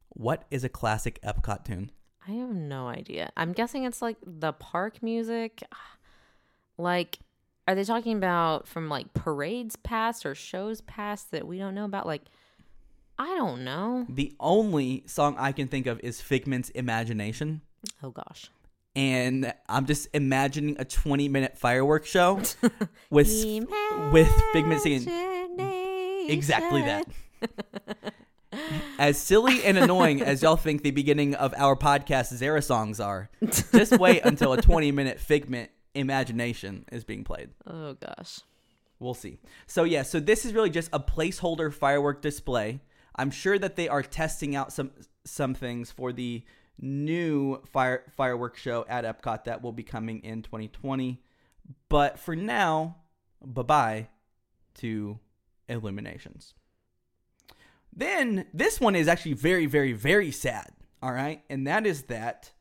what 0.09 0.43
is 0.51 0.63
a 0.63 0.69
classic 0.69 1.19
Epcot 1.21 1.65
tune? 1.65 1.91
I 2.27 2.31
have 2.31 2.49
no 2.49 2.87
idea. 2.87 3.31
I'm 3.35 3.53
guessing 3.53 3.85
it's 3.85 4.01
like 4.01 4.17
the 4.25 4.53
park 4.53 5.01
music. 5.03 5.63
Like, 6.77 7.19
are 7.67 7.75
they 7.75 7.83
talking 7.83 8.15
about 8.15 8.65
from 8.65 8.87
like 8.87 9.13
parades 9.13 9.75
past 9.75 10.25
or 10.25 10.33
shows 10.33 10.79
past 10.79 11.31
that 11.31 11.45
we 11.45 11.57
don't 11.57 11.75
know 11.75 11.83
about? 11.83 12.05
Like, 12.05 12.21
I 13.17 13.35
don't 13.35 13.65
know. 13.65 14.05
The 14.07 14.33
only 14.39 15.03
song 15.05 15.35
I 15.37 15.51
can 15.51 15.67
think 15.67 15.87
of 15.87 15.99
is 15.99 16.21
Figment's 16.21 16.69
Imagination. 16.69 17.59
Oh 18.01 18.11
gosh. 18.11 18.49
And 18.95 19.53
I'm 19.67 19.85
just 19.85 20.07
imagining 20.13 20.75
a 20.79 20.85
20 20.85 21.29
minute 21.29 21.57
fireworks 21.57 22.09
show 22.09 22.41
with 23.09 23.29
with 24.11 24.31
Figment 24.51 24.81
singing 24.81 25.07
exactly 26.29 26.81
that. 26.81 27.05
as 28.97 29.17
silly 29.17 29.63
and 29.63 29.77
annoying 29.77 30.21
as 30.21 30.41
y'all 30.41 30.55
think 30.55 30.83
the 30.83 30.91
beginning 30.91 31.35
of 31.35 31.53
our 31.55 31.75
podcast 31.75 32.33
Zara 32.33 32.61
songs 32.61 32.99
are, 32.99 33.29
just 33.71 33.97
wait 33.97 34.21
until 34.25 34.53
a 34.53 34.61
20 34.61 34.91
minute 34.91 35.19
Figment 35.19 35.69
Imagination 35.95 36.85
is 36.91 37.03
being 37.03 37.23
played. 37.23 37.49
Oh 37.65 37.93
gosh. 37.93 38.39
We'll 38.99 39.13
see. 39.13 39.39
So 39.65 39.85
yeah, 39.85 40.03
so 40.03 40.19
this 40.19 40.45
is 40.45 40.53
really 40.53 40.69
just 40.69 40.89
a 40.91 40.99
placeholder 40.99 41.73
firework 41.73 42.21
display. 42.21 42.81
I'm 43.15 43.31
sure 43.31 43.57
that 43.57 43.75
they 43.75 43.87
are 43.87 44.03
testing 44.03 44.55
out 44.55 44.73
some 44.73 44.91
some 45.25 45.53
things 45.53 45.91
for 45.91 46.11
the 46.11 46.43
new 46.81 47.61
fire 47.65 48.03
fireworks 48.15 48.61
show 48.61 48.85
at 48.87 49.03
Epcot 49.03 49.45
that 49.45 49.61
will 49.61 49.71
be 49.71 49.83
coming 49.83 50.19
in 50.23 50.41
2020. 50.41 51.21
But 51.89 52.19
for 52.19 52.35
now, 52.35 52.97
bye 53.43 53.61
bye 53.61 54.07
to 54.75 55.19
Illuminations. 55.67 56.53
Then 57.95 58.45
this 58.53 58.79
one 58.79 58.95
is 58.95 59.07
actually 59.07 59.33
very, 59.33 59.65
very, 59.65 59.93
very 59.93 60.31
sad. 60.31 60.71
All 61.01 61.11
right. 61.11 61.43
And 61.49 61.65
that 61.67 61.85
is 61.85 62.03
that 62.03 62.51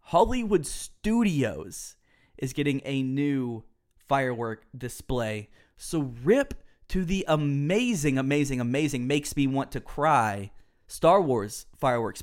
Hollywood 0.00 0.66
Studios 0.66 1.96
is 2.36 2.52
getting 2.52 2.80
a 2.84 3.02
new 3.02 3.64
firework 4.08 4.66
display. 4.76 5.50
So 5.76 6.12
rip 6.22 6.54
to 6.88 7.04
the 7.04 7.24
amazing, 7.28 8.18
amazing, 8.18 8.60
amazing, 8.60 9.06
makes 9.06 9.36
me 9.36 9.46
want 9.46 9.72
to 9.72 9.80
cry 9.80 10.50
Star 10.86 11.20
Wars 11.20 11.66
fireworks 11.76 12.22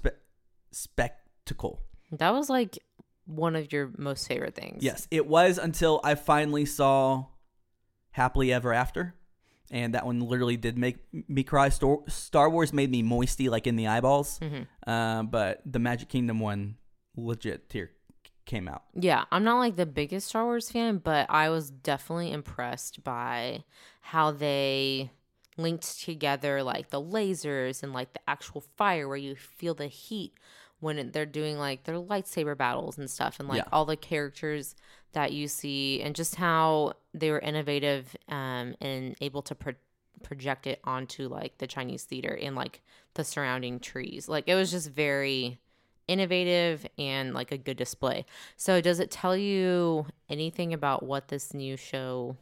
spe-. 0.71 1.24
Cool, 1.53 1.79
that 2.11 2.31
was 2.31 2.49
like 2.49 2.79
one 3.25 3.55
of 3.55 3.71
your 3.71 3.91
most 3.97 4.27
favorite 4.27 4.55
things. 4.55 4.83
Yes, 4.83 5.07
it 5.11 5.27
was 5.27 5.57
until 5.57 6.01
I 6.03 6.15
finally 6.15 6.65
saw 6.65 7.25
Happily 8.11 8.51
Ever 8.51 8.73
After. 8.73 9.15
And 9.71 9.95
that 9.95 10.05
one 10.05 10.19
literally 10.19 10.57
did 10.57 10.77
make 10.77 10.97
me 11.27 11.41
cry. 11.41 11.69
Star, 11.69 12.49
Wars 12.51 12.71
made 12.71 12.91
me 12.91 13.01
moisty, 13.01 13.49
like 13.49 13.65
in 13.65 13.75
the 13.75 13.87
eyeballs. 13.87 14.39
Uh, 14.85 15.23
but 15.23 15.61
the 15.65 15.79
Magic 15.79 16.07
Kingdom 16.07 16.39
one, 16.39 16.75
legit 17.17 17.67
tear 17.67 17.89
came 18.45 18.67
out. 18.67 18.83
Yeah, 18.93 19.25
I'm 19.31 19.43
not 19.43 19.57
like 19.57 19.75
the 19.75 19.87
biggest 19.87 20.27
Star 20.27 20.45
Wars 20.45 20.69
fan, 20.69 20.99
but 20.99 21.25
I 21.31 21.49
was 21.49 21.71
definitely 21.71 22.31
impressed 22.31 23.03
by 23.03 23.63
how 24.01 24.29
they 24.29 25.09
linked 25.57 25.99
together 25.99 26.61
like 26.61 26.91
the 26.91 27.01
lasers 27.01 27.81
and 27.81 27.91
like 27.91 28.13
the 28.13 28.19
actual 28.27 28.61
fire 28.61 29.07
where 29.07 29.17
you 29.17 29.35
feel 29.35 29.73
the 29.73 29.87
heat 29.87 30.33
when 30.79 31.11
they're 31.11 31.25
doing 31.25 31.57
like 31.57 31.83
their 31.85 31.95
lightsaber 31.95 32.57
battles 32.57 32.97
and 32.97 33.09
stuff 33.09 33.39
and 33.39 33.47
like 33.49 33.57
Yeah. 33.59 33.69
all 33.71 33.85
the 33.85 33.95
characters 33.95 34.75
that 35.13 35.31
you 35.33 35.47
see 35.47 36.01
and 36.01 36.15
just 36.15 36.35
how 36.35 36.93
they 37.13 37.31
were 37.31 37.39
innovative 37.39 38.15
um, 38.27 38.75
and 38.81 39.15
able 39.21 39.41
to 39.43 39.55
pro- 39.55 39.73
project 40.23 40.67
it 40.67 40.79
onto 40.83 41.27
like 41.27 41.57
the 41.59 41.67
Chinese 41.67 42.03
theater 42.03 42.37
and 42.41 42.55
like 42.55 42.81
the 43.13 43.23
surrounding 43.23 43.79
trees. 43.79 44.27
Like 44.27 44.45
it 44.47 44.55
was 44.55 44.71
just 44.71 44.89
very 44.89 45.57
innovative 46.07 46.85
and 46.97 47.33
like 47.33 47.51
a 47.51 47.57
good 47.57 47.77
display. 47.77 48.25
So 48.57 48.81
does 48.81 48.99
it 48.99 49.09
tell 49.11 49.35
you 49.35 50.05
anything 50.29 50.73
about 50.73 51.03
what 51.03 51.29
this 51.29 51.53
new 51.53 51.77
show 51.77 52.37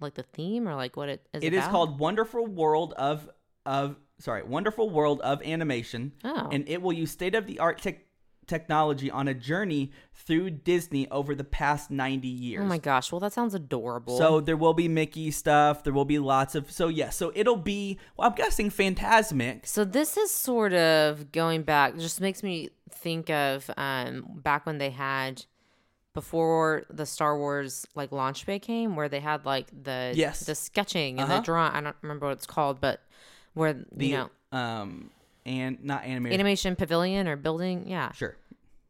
like 0.00 0.14
the 0.14 0.22
theme 0.22 0.68
or 0.68 0.74
like 0.74 0.96
what 0.96 1.08
it 1.08 1.26
is 1.34 1.42
It 1.42 1.52
is 1.52 1.60
about? 1.60 1.70
called 1.70 1.98
Wonderful 1.98 2.46
World 2.46 2.92
of 2.94 3.28
of 3.66 3.96
sorry, 4.20 4.42
Wonderful 4.44 4.88
World 4.90 5.20
of 5.22 5.42
Animation, 5.42 6.12
Oh. 6.22 6.48
and 6.52 6.68
it 6.68 6.80
will 6.82 6.92
use 6.92 7.10
state 7.10 7.34
of 7.34 7.46
the 7.46 7.58
art 7.58 7.82
tech 7.82 8.02
technology 8.46 9.08
on 9.10 9.28
a 9.28 9.34
journey 9.34 9.92
through 10.12 10.50
Disney 10.50 11.08
over 11.10 11.36
the 11.36 11.44
past 11.44 11.88
ninety 11.90 12.26
years. 12.28 12.62
Oh 12.62 12.66
my 12.66 12.78
gosh. 12.78 13.12
Well, 13.12 13.20
that 13.20 13.32
sounds 13.32 13.54
adorable. 13.54 14.18
So 14.18 14.40
there 14.40 14.56
will 14.56 14.74
be 14.74 14.88
Mickey 14.88 15.30
stuff. 15.30 15.84
There 15.84 15.92
will 15.92 16.04
be 16.04 16.18
lots 16.18 16.54
of 16.56 16.68
so 16.70 16.88
yeah. 16.88 17.10
So 17.10 17.30
it'll 17.36 17.56
be 17.56 17.98
well, 18.16 18.28
I'm 18.28 18.34
guessing 18.34 18.68
Fantasmic. 18.70 19.66
So 19.66 19.84
this 19.84 20.16
is 20.16 20.32
sort 20.32 20.72
of 20.72 21.30
going 21.30 21.62
back. 21.62 21.96
Just 21.96 22.20
makes 22.20 22.42
me 22.42 22.70
think 22.90 23.30
of 23.30 23.70
um 23.76 24.24
back 24.42 24.66
when 24.66 24.78
they 24.78 24.90
had 24.90 25.44
before 26.12 26.82
the 26.90 27.06
Star 27.06 27.38
Wars 27.38 27.86
like 27.94 28.10
launch 28.10 28.44
bay 28.46 28.58
came, 28.58 28.96
where 28.96 29.08
they 29.08 29.20
had 29.20 29.44
like 29.46 29.68
the 29.84 30.12
Yes. 30.16 30.40
the 30.40 30.54
sketching 30.56 31.20
and 31.20 31.30
Uh-huh. 31.30 31.38
the 31.40 31.44
drawing. 31.44 31.72
I 31.72 31.80
don't 31.80 31.96
remember 32.02 32.26
what 32.26 32.32
it's 32.32 32.46
called, 32.46 32.80
but 32.80 33.00
where 33.54 33.74
The 33.92 34.06
you 34.06 34.16
know 34.16 34.30
um 34.58 35.10
and 35.46 35.82
not 35.84 36.04
animated. 36.04 36.34
animation 36.34 36.76
pavilion 36.76 37.26
or 37.28 37.36
building. 37.36 37.84
Yeah, 37.88 38.12
Sure. 38.12 38.36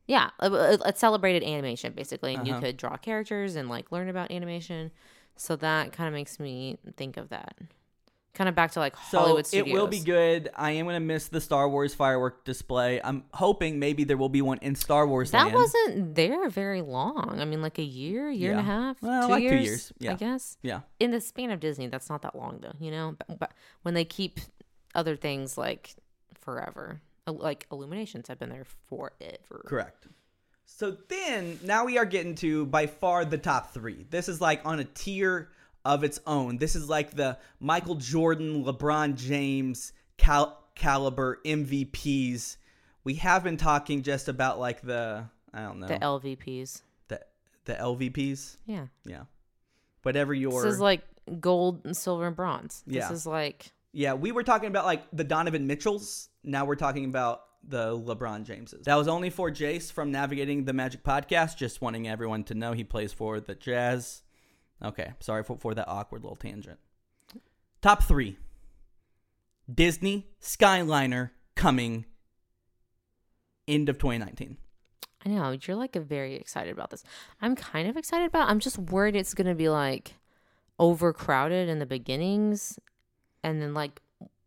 yeah. 0.07 0.31
a, 0.41 0.73
it, 0.75 0.83
it 0.85 0.99
celebrated 0.99 1.43
animation 1.45 1.93
basically, 1.93 2.35
and 2.35 2.47
you 2.47 2.55
Uh-huh. 2.55 2.61
could 2.63 2.77
draw 2.77 2.97
characters 2.97 3.57
and 3.57 3.69
like 3.69 3.93
learn 3.93 4.09
about 4.09 4.31
animation. 4.31 4.91
So 5.37 5.57
that 5.57 5.93
kind 5.93 6.09
of 6.09 6.15
makes 6.15 6.39
me 6.41 6.79
think 6.97 7.17
of 7.17 7.29
that. 7.31 7.57
Kind 8.33 8.49
of 8.49 8.55
back 8.55 8.71
to 8.73 8.79
like 8.81 8.95
Hollywood 8.95 9.45
So 9.47 9.59
Hollywood 9.59 9.71
it 9.71 9.73
will 9.81 9.87
be 9.89 9.99
good. 9.99 10.51
I 10.55 10.71
am 10.73 10.87
gonna 10.87 11.01
miss 11.01 11.29
the 11.29 11.41
Star 11.41 11.69
Wars 11.69 11.95
firework 11.95 12.45
display. 12.45 13.01
I'm 13.03 13.25
hoping 13.35 13.79
maybe 13.81 14.05
there 14.05 14.17
will 14.17 14.29
be 14.29 14.41
one 14.41 14.59
in 14.63 14.77
Star 14.77 15.07
Wars 15.07 15.33
That 15.33 15.47
land. 15.47 15.55
wasn't 15.55 16.15
there 16.15 16.49
very 16.49 16.81
long. 16.81 17.39
I 17.41 17.45
mean, 17.45 17.61
like 17.61 17.79
a 17.79 17.83
year, 17.85 18.31
year 18.31 18.53
and 18.53 18.61
a 18.61 18.63
half, 18.63 19.03
Well, 19.03 19.27
two 19.27 19.31
like 19.33 19.41
two 19.41 19.45
years, 19.57 19.65
years, 19.65 19.93
yeah. 19.99 20.13
I 20.13 20.15
guess. 20.15 20.57
yeah. 20.63 20.81
In 21.01 21.11
the 21.11 21.21
span 21.21 21.51
of 21.51 21.59
Disney, 21.59 21.89
that's 21.89 22.09
not 22.09 22.23
that 22.23 22.37
long, 22.37 22.61
though. 22.63 22.73
You 22.79 22.93
know, 22.93 23.17
but, 23.19 23.39
but 23.41 23.53
when 23.83 23.95
they 23.95 24.05
keep 24.05 24.39
other 24.95 25.17
things 25.17 25.59
like 25.59 25.97
forever, 26.41 27.01
like 27.27 27.67
Illuminations 27.73 28.29
have 28.29 28.39
been 28.39 28.51
there 28.51 28.67
forever. 28.89 29.65
Correct. 29.67 30.07
So 30.67 30.97
then, 31.09 31.59
now 31.65 31.85
we 31.85 31.99
are 31.99 32.05
getting 32.07 32.37
to 32.37 32.65
by 32.67 32.87
far 32.87 33.25
the 33.25 33.39
top 33.39 33.75
three. 33.75 34.07
This 34.09 34.29
is 34.29 34.41
like 34.41 34.61
on 34.65 34.79
a 34.79 34.85
tier 34.85 35.51
of 35.85 36.05
its 36.05 36.21
own. 36.27 36.59
This 36.59 36.77
is 36.77 36.89
like 36.89 37.13
the 37.13 37.39
Michael 37.59 37.95
Jordan, 37.95 38.65
LeBron 38.65 39.17
James 39.17 39.93
cal- 40.19 40.59
caliber 40.75 41.41
MVPs. 41.45 42.57
We 43.05 43.15
have 43.15 43.43
been 43.45 43.57
talking 43.57 44.03
just 44.03 44.29
about 44.29 44.59
like 44.59 44.83
the 44.83 45.25
I 45.53 45.63
don't 45.63 45.81
know 45.81 45.87
The 45.89 45.99
LVPs. 45.99 46.83
the 47.09 47.21
the 47.65 47.75
LVPs. 47.75 48.57
Yeah, 48.67 48.87
Yeah, 49.05 49.23
whatever 50.03 50.35
your 50.35 50.63
this 50.63 50.75
is 50.75 50.81
like 50.81 51.03
gold, 51.41 51.83
and 51.85 51.97
silver, 51.97 52.27
and 52.27 52.37
bronze. 52.37 52.83
Yeah. 52.87 53.09
This 53.09 53.19
is 53.21 53.27
like 53.27 53.73
Yeah, 53.93 54.15
we 54.15 54.33
were 54.33 54.43
talking 54.43 54.69
about 54.69 54.85
like 54.85 55.03
the 55.13 55.25
Donovan 55.25 55.67
Mitchells. 55.67 56.29
Now 56.45 56.65
we're 56.65 56.77
talking 56.77 57.05
about 57.07 57.43
the 57.67 57.97
LeBron 57.97 58.45
Jameses. 58.45 58.85
That 58.87 58.95
was 58.95 59.09
only 59.09 59.29
for 59.31 59.51
Jace 59.51 59.93
from 59.93 60.11
Navigating 60.11 60.65
the 60.65 60.73
Magic 60.73 61.03
podcast. 61.05 61.57
Just 61.57 61.81
wanting 61.83 62.09
everyone 62.09 62.45
to 62.45 62.55
know 62.55 62.73
he 62.73 62.85
plays 62.85 63.13
for 63.13 63.41
the 63.41 63.55
Jazz. 63.55 64.23
Okay, 64.83 65.13
sorry 65.21 65.43
for, 65.43 65.57
for 65.57 65.75
that 65.75 65.89
awkward 65.89 66.23
little 66.23 66.37
tangent. 66.37 66.79
Top 67.83 68.03
three 68.03 68.39
Disney 69.73 70.27
Skyliner 70.41 71.31
coming 71.55 72.07
end 73.69 73.89
of 73.89 73.99
2019. 73.99 74.57
I 75.25 75.29
know 75.29 75.57
you're 75.63 75.77
like 75.77 75.95
very 75.95 76.35
excited 76.35 76.73
about 76.73 76.91
this. 76.91 77.05
I'm 77.43 77.55
kind 77.55 77.89
of 77.89 77.97
excited 77.97 78.27
about. 78.27 78.49
I'm 78.49 78.59
just 78.59 78.79
worried 78.79 79.17
it's 79.17 79.35
gonna 79.35 79.55
be 79.55 79.69
like 79.69 80.15
overcrowded 80.79 81.69
in 81.69 81.79
the 81.79 81.87
beginnings, 81.87 82.79
and 83.43 83.61
then 83.61 83.75
like 83.75 84.01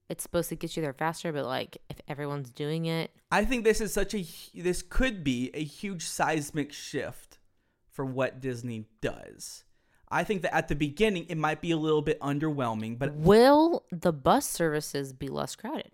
it's 0.10 0.24
supposed 0.24 0.50
to 0.50 0.56
get 0.56 0.76
you 0.76 0.82
there 0.82 0.94
faster, 0.94 1.32
but 1.32 1.46
like 1.46 1.78
if 1.90 1.98
everyone's 2.08 2.50
doing 2.50 2.86
it, 2.86 3.12
I 3.32 3.46
think 3.46 3.64
this 3.64 3.82
is 3.82 3.94
such 3.94 4.16
a 4.16 4.26
this 4.54 4.82
could 4.82 5.24
be 5.24 5.52
a 5.54 5.64
huge 5.64 6.06
seismic 6.06 6.74
shift 6.74 7.38
for 7.90 8.04
what 8.04 8.40
Disney 8.40 8.88
does. 9.00 9.64
I 10.14 10.24
think 10.24 10.44
that 10.44 10.54
at 10.56 10.68
the 10.68 10.76
beginning 10.76 11.26
it 11.30 11.38
might 11.38 11.60
be 11.62 11.72
a 11.72 11.78
little 11.78 12.02
bit 12.02 12.20
underwhelming, 12.22 12.98
but 13.00 13.14
will 13.16 13.84
the 13.92 14.14
bus 14.14 14.48
services 14.48 15.12
be 15.14 15.28
less 15.28 15.56
crowded? 15.56 15.92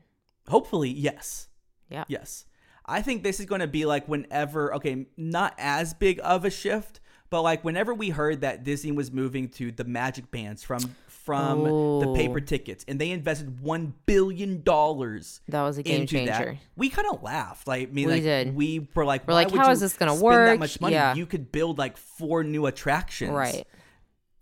hopefully, 0.48 0.90
yes. 0.90 1.48
Yeah. 1.90 2.06
Yes. 2.08 2.46
I 2.86 3.04
think 3.04 3.22
this 3.22 3.40
is 3.40 3.46
going 3.46 3.62
to 3.62 3.68
be 3.68 3.86
like 3.86 4.08
whenever, 4.08 4.74
okay, 4.76 5.06
not 5.16 5.54
as 5.60 5.94
big 5.94 6.20
of 6.24 6.44
a 6.44 6.50
shift, 6.50 7.00
but 7.30 7.44
like 7.44 7.64
whenever 7.64 7.94
we 7.94 8.10
heard 8.10 8.42
that 8.42 8.64
Disney 8.64 8.92
was 8.92 9.12
moving 9.12 9.48
to 9.50 9.72
the 9.72 9.84
magic 9.84 10.32
bands 10.32 10.64
from 10.64 10.80
from 11.08 11.64
the 11.64 11.70
Oh. 12.08 12.16
paper 12.16 12.40
tickets 12.40 12.84
and 12.88 13.00
they 13.00 13.12
invested 13.12 13.60
1 13.60 13.94
billion 14.08 14.64
dollars 14.64 15.42
That 15.50 15.62
was 15.62 15.78
a 15.78 15.84
game 15.84 16.02
into 16.02 16.26
that. 16.26 16.38
changer. 16.40 16.60
We 16.76 16.90
kind 16.90 17.08
of 17.12 17.22
laughed. 17.22 17.68
Like, 17.68 17.90
I 17.90 17.92
mean, 17.92 18.08
We 18.08 18.14
like, 18.14 18.24
did. 18.24 18.56
We 18.56 18.88
were 18.96 19.06
like, 19.06 19.28
We're 19.28 19.36
like, 19.36 19.52
how 19.54 19.70
is 19.70 19.80
this 19.80 19.96
gonna 19.96 20.12
spend 20.14 20.24
work? 20.24 20.48
That 20.48 20.58
much 20.60 20.82
money, 20.82 20.96
Yeah. 20.96 21.14
you 21.14 21.28
could 21.28 21.52
build 21.52 21.78
like 21.78 21.98
four 21.98 22.44
new 22.44 22.66
attractions. 22.66 23.32
Right. 23.34 23.68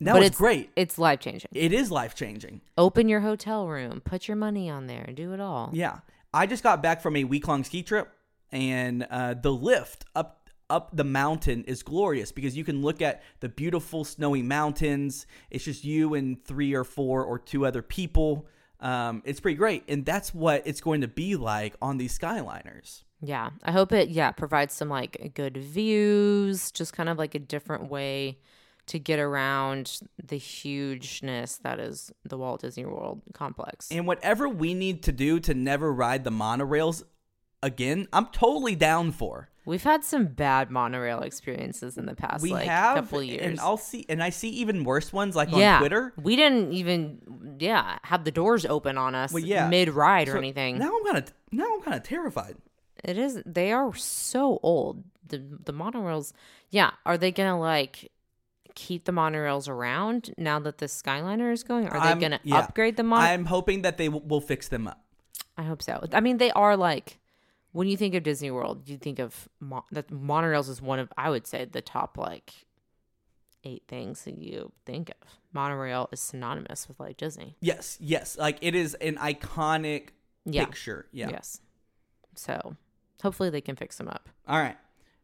That 0.01 0.13
but 0.13 0.19
was 0.19 0.27
it's 0.27 0.38
great. 0.38 0.69
It's 0.75 0.97
life 0.97 1.19
changing. 1.19 1.49
It 1.53 1.73
is 1.73 1.89
life 1.89 2.13
changing. 2.13 2.62
Open 2.77 3.10
your 3.10 3.21
hotel 3.21 3.67
room, 3.67 4.01
put 4.01 4.27
your 4.27 4.38
money 4.38 4.69
on 4.69 4.88
there, 4.88 5.10
do 5.13 5.33
it 5.33 5.39
all. 5.39 5.71
Yeah, 5.73 5.99
I 6.33 6.45
just 6.45 6.63
got 6.63 6.83
back 6.83 7.01
from 7.01 7.15
a 7.15 7.23
week 7.23 7.47
long 7.47 7.63
ski 7.63 7.81
trip, 7.81 8.10
and 8.51 9.07
uh, 9.10 9.33
the 9.33 9.51
lift 9.51 10.05
up 10.15 10.49
up 10.69 10.95
the 10.95 11.03
mountain 11.03 11.63
is 11.63 11.81
glorious 11.81 12.31
because 12.31 12.57
you 12.57 12.63
can 12.63 12.81
look 12.81 13.01
at 13.01 13.23
the 13.39 13.49
beautiful 13.49 14.03
snowy 14.03 14.43
mountains. 14.43 15.25
It's 15.49 15.63
just 15.63 15.86
you 15.86 16.13
and 16.13 16.43
three 16.43 16.73
or 16.73 16.83
four 16.83 17.23
or 17.23 17.39
two 17.39 17.65
other 17.65 17.81
people. 17.81 18.47
Um, 18.79 19.23
it's 19.25 19.39
pretty 19.39 19.55
great, 19.55 19.83
and 19.88 20.05
that's 20.05 20.33
what 20.33 20.62
it's 20.65 20.81
going 20.81 21.01
to 21.01 21.07
be 21.07 21.36
like 21.36 21.75
on 21.81 21.97
these 21.97 22.17
Skyliners. 22.17 23.03
Yeah, 23.21 23.49
I 23.63 23.71
hope 23.71 23.91
it 23.91 24.10
yeah 24.10 24.31
provides 24.31 24.75
some 24.75 24.89
like 24.89 25.31
good 25.33 25.57
views, 25.57 26.71
just 26.71 26.93
kind 26.93 27.10
of 27.10 27.17
like 27.17 27.33
a 27.33 27.39
different 27.39 27.89
way 27.89 28.38
to 28.88 29.00
get 29.00 29.19
around 29.19 30.00
the 30.23 30.38
hugeness 30.38 31.58
that 31.58 31.80
is 31.80 32.12
the 32.23 32.38
Walt 32.38 32.62
Disney 32.62 32.86
World 32.86 33.21
complex. 33.34 33.89
And 33.91 34.08
whatever 34.08 34.47
we 34.50 34.73
need 34.73 35.04
to 35.04 35.12
do 35.12 35.39
to 35.41 35.54
never 35.54 35.93
ride 35.93 36.23
the 36.23 36.32
monorails 36.32 37.04
again, 37.62 38.08
I'm 38.13 38.28
totally 38.28 38.76
down 38.76 39.12
for. 39.12 39.50
We've 39.65 39.84
had 39.84 40.06
some 40.06 40.28
bad 40.28 40.71
monorail 40.71 41.19
experiences 41.19 41.97
in 41.97 42.06
the 42.06 42.15
past 42.15 42.41
We 42.41 42.52
like 42.52 42.67
have, 42.67 42.95
couple 42.95 43.21
years. 43.21 43.45
and. 43.45 43.60
I'll 43.60 43.76
see, 43.76 44.06
and 44.08 44.23
I 44.23 44.30
see 44.30 44.47
even 44.50 44.86
worse 44.86 45.12
ones 45.12 45.36
like 45.36 45.52
on 45.52 45.80
Twitter. 45.80 46.13
we 46.15 46.38
didn't 46.38 46.71
even 46.71 47.58
yeah 47.60 47.97
have 48.04 48.23
the 48.23 48.32
doors 48.32 48.65
open 48.65 48.97
on 48.97 49.13
us 49.13 49.34
Well, 49.34 49.43
yeah. 49.43 49.67
mid 49.67 49.89
ride 49.89 50.30
or 50.30 50.38
anything. 50.38 50.78
Now 50.78 50.95
I'm 50.97 51.04
kind 51.04 51.17
of 51.17 51.34
now 51.52 51.65
I'm 51.76 51.82
kind 51.82 51.97
of 51.97 52.04
terrified. 52.04 52.56
It 53.04 53.17
is. 53.17 53.41
They 53.45 53.73
are 53.73 53.93
so 53.93 54.60
old. 54.63 55.04
The 55.28 55.39
the 55.65 55.73
monorails. 55.73 56.32
Yeah. 56.69 56.91
Are 57.06 57.17
they 57.17 57.34
gonna 57.34 57.60
like 57.60 58.10
keep 58.77 59.05
the 59.05 59.11
monorails 59.11 59.67
around 59.67 60.31
now 60.37 60.59
that 60.59 60.77
the 60.77 60.85
Skyliner 60.85 61.51
is 61.51 61.63
going? 61.63 61.89
Are 61.89 61.99
they 62.13 62.21
gonna 62.21 62.39
yeah. 62.43 62.59
upgrade 62.59 62.95
the 62.95 63.03
mon? 63.03 63.19
I'm 63.19 63.45
hoping 63.45 63.81
that 63.81 63.97
they 63.97 64.05
w- 64.05 64.23
will 64.25 64.39
fix 64.39 64.67
them 64.67 64.87
up. 64.87 65.03
I 65.57 65.63
hope 65.63 65.81
so. 65.81 66.03
I 66.13 66.21
mean, 66.21 66.37
they 66.37 66.51
are 66.51 66.77
like 66.77 67.17
when 67.71 67.87
you 67.87 67.97
think 67.97 68.13
of 68.13 68.21
Disney 68.21 68.51
World, 68.51 68.87
you 68.87 68.97
think 68.97 69.17
of 69.17 69.49
mo- 69.59 69.85
that 69.91 70.09
monorails 70.09 70.69
is 70.69 70.79
one 70.79 70.99
of 70.99 71.11
I 71.17 71.31
would 71.31 71.47
say 71.47 71.65
the 71.65 71.81
top 71.81 72.17
like 72.19 72.53
eight 73.63 73.83
things 73.87 74.23
that 74.25 74.37
you 74.37 74.71
think 74.85 75.09
of. 75.09 75.39
Monorail 75.51 76.07
is 76.11 76.19
synonymous 76.19 76.87
with 76.87 76.99
like 76.99 77.17
Disney. 77.17 77.57
Yes, 77.59 77.97
yes. 77.99 78.37
Like 78.37 78.59
it 78.61 78.75
is 78.75 78.93
an 78.95 79.15
iconic 79.15 80.09
Yeah. 80.45 80.65
picture. 80.65 81.07
Yeah. 81.11 81.29
Yes. 81.31 81.61
So 82.35 82.75
hopefully 83.23 83.49
they 83.49 83.61
can 83.61 83.75
fix 83.75 83.97
them 83.97 84.07
up. 84.07 84.29
All 84.47 84.59
right. 84.59 84.77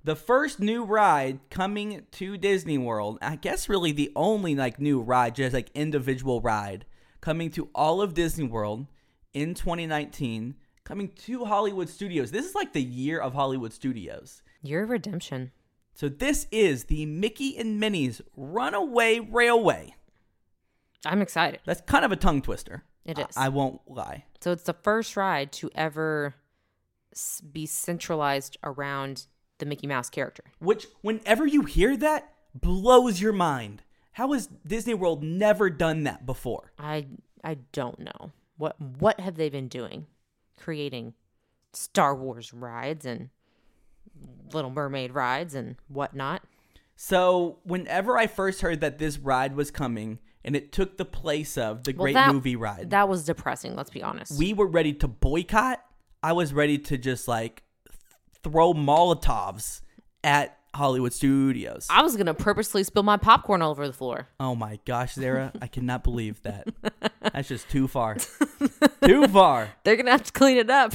The 0.05 0.15
first 0.17 0.59
new 0.59 0.83
ride 0.83 1.39
coming 1.49 2.05
to 2.11 2.37
Disney 2.37 2.77
World, 2.77 3.17
I 3.21 3.37
guess 3.37 3.69
really 3.69 3.93
the 3.93 4.11
only 4.15 4.53
like 4.53 4.79
new 4.79 5.01
ride, 5.01 5.35
just 5.35 5.53
like 5.53 5.69
individual 5.73 6.41
ride 6.41 6.85
coming 7.21 7.49
to 7.51 7.69
all 7.73 8.01
of 8.01 8.13
Disney 8.13 8.43
World 8.43 8.85
in 9.33 9.53
2019, 9.53 10.55
coming 10.83 11.07
to 11.07 11.45
Hollywood 11.45 11.87
Studios. 11.87 12.31
This 12.31 12.45
is 12.45 12.53
like 12.53 12.73
the 12.73 12.83
year 12.83 13.17
of 13.17 13.33
Hollywood 13.33 13.71
Studios. 13.71 14.41
Year 14.61 14.83
of 14.83 14.89
redemption. 14.89 15.51
So 15.93 16.09
this 16.09 16.47
is 16.51 16.85
the 16.85 17.05
Mickey 17.05 17.57
and 17.57 17.79
Minnie's 17.79 18.21
Runaway 18.35 19.19
Railway. 19.19 19.95
I'm 21.05 21.21
excited. 21.21 21.61
That's 21.65 21.81
kind 21.81 22.03
of 22.03 22.11
a 22.11 22.17
tongue 22.17 22.41
twister. 22.41 22.83
It 23.05 23.19
is. 23.19 23.37
I, 23.37 23.45
I 23.45 23.49
won't 23.49 23.79
lie. 23.87 24.25
So 24.41 24.51
it's 24.51 24.63
the 24.63 24.73
first 24.73 25.15
ride 25.15 25.53
to 25.53 25.69
ever 25.75 26.35
be 27.51 27.65
centralized 27.65 28.57
around 28.63 29.27
the 29.59 29.65
Mickey 29.65 29.87
Mouse 29.87 30.09
character. 30.09 30.43
Which, 30.59 30.87
whenever 31.01 31.45
you 31.45 31.63
hear 31.63 31.95
that, 31.97 32.33
blows 32.55 33.21
your 33.21 33.33
mind. 33.33 33.83
How 34.13 34.31
has 34.33 34.47
Disney 34.65 34.93
World 34.93 35.23
never 35.23 35.69
done 35.69 36.03
that 36.03 36.25
before? 36.25 36.71
I 36.77 37.07
I 37.43 37.55
don't 37.71 37.99
know 37.99 38.31
what 38.57 38.79
what 38.79 39.19
have 39.19 39.35
they 39.35 39.49
been 39.49 39.67
doing, 39.67 40.05
creating 40.57 41.13
Star 41.73 42.15
Wars 42.15 42.53
rides 42.53 43.05
and 43.05 43.29
Little 44.53 44.69
Mermaid 44.71 45.13
rides 45.13 45.55
and 45.55 45.75
whatnot. 45.87 46.43
So, 46.95 47.57
whenever 47.63 48.17
I 48.17 48.27
first 48.27 48.61
heard 48.61 48.81
that 48.81 48.99
this 48.99 49.17
ride 49.17 49.55
was 49.55 49.71
coming 49.71 50.19
and 50.45 50.55
it 50.55 50.71
took 50.71 50.97
the 50.97 51.05
place 51.05 51.57
of 51.57 51.83
the 51.83 51.91
Well, 51.93 52.03
Great 52.03 52.13
that- 52.13 52.33
Movie 52.33 52.55
Ride, 52.55 52.91
That 52.91 53.09
was 53.09 53.25
depressing. 53.25 53.75
Let's 53.75 53.89
be 53.89 54.03
honest. 54.03 54.37
we 54.37 54.53
were 54.53 54.67
ready 54.67 54.93
to 54.93 55.07
boycott. 55.07 55.83
I 56.21 56.33
was 56.33 56.53
ready 56.53 56.77
to 56.77 56.97
just 56.99 57.27
like 57.27 57.63
throw 58.43 58.73
Molotovs 58.73 59.82
at 60.23 60.58
Hollywood 60.75 61.13
Studios. 61.13 61.88
I 61.89 62.01
was 62.01 62.15
gonna 62.17 62.34
purposely 62.34 62.84
spill 62.84 63.03
my 63.03 63.17
popcorn 63.17 63.62
all 63.62 63.71
over 63.71 63.86
the 63.88 63.93
floor. 63.93 64.27
Oh 64.39 64.56
my 64.56 64.79
gosh, 64.86 65.13
Zara, 65.13 65.51
I 65.62 65.67
cannot 65.67 66.03
believe 66.03 66.41
that. 66.43 66.67
That's 67.34 67.47
just 67.47 67.69
too 67.69 67.88
far. 67.88 68.17
too 69.06 69.27
far. 69.27 69.69
They're 69.84 69.95
gonna 69.95 70.12
have 70.12 70.23
to 70.23 70.32
clean 70.32 70.58
it 70.58 70.69
up. 70.69 70.93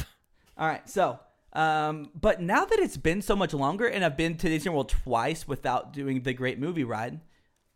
All 0.57 0.67
right, 0.67 0.89
so 0.89 1.21
um, 1.53 2.11
but 2.21 2.41
now 2.43 2.65
that 2.65 2.79
it's 2.81 2.97
been 2.97 3.23
so 3.23 3.37
much 3.37 3.55
longer 3.55 3.87
and 3.87 4.05
I've 4.05 4.17
been 4.17 4.37
to 4.39 4.49
Disney 4.49 4.71
World 4.71 4.89
twice 4.89 5.47
without 5.49 5.93
doing 5.93 6.23
the 6.23 6.33
Great 6.33 6.59
Movie 6.59 6.85
Ride, 6.85 7.21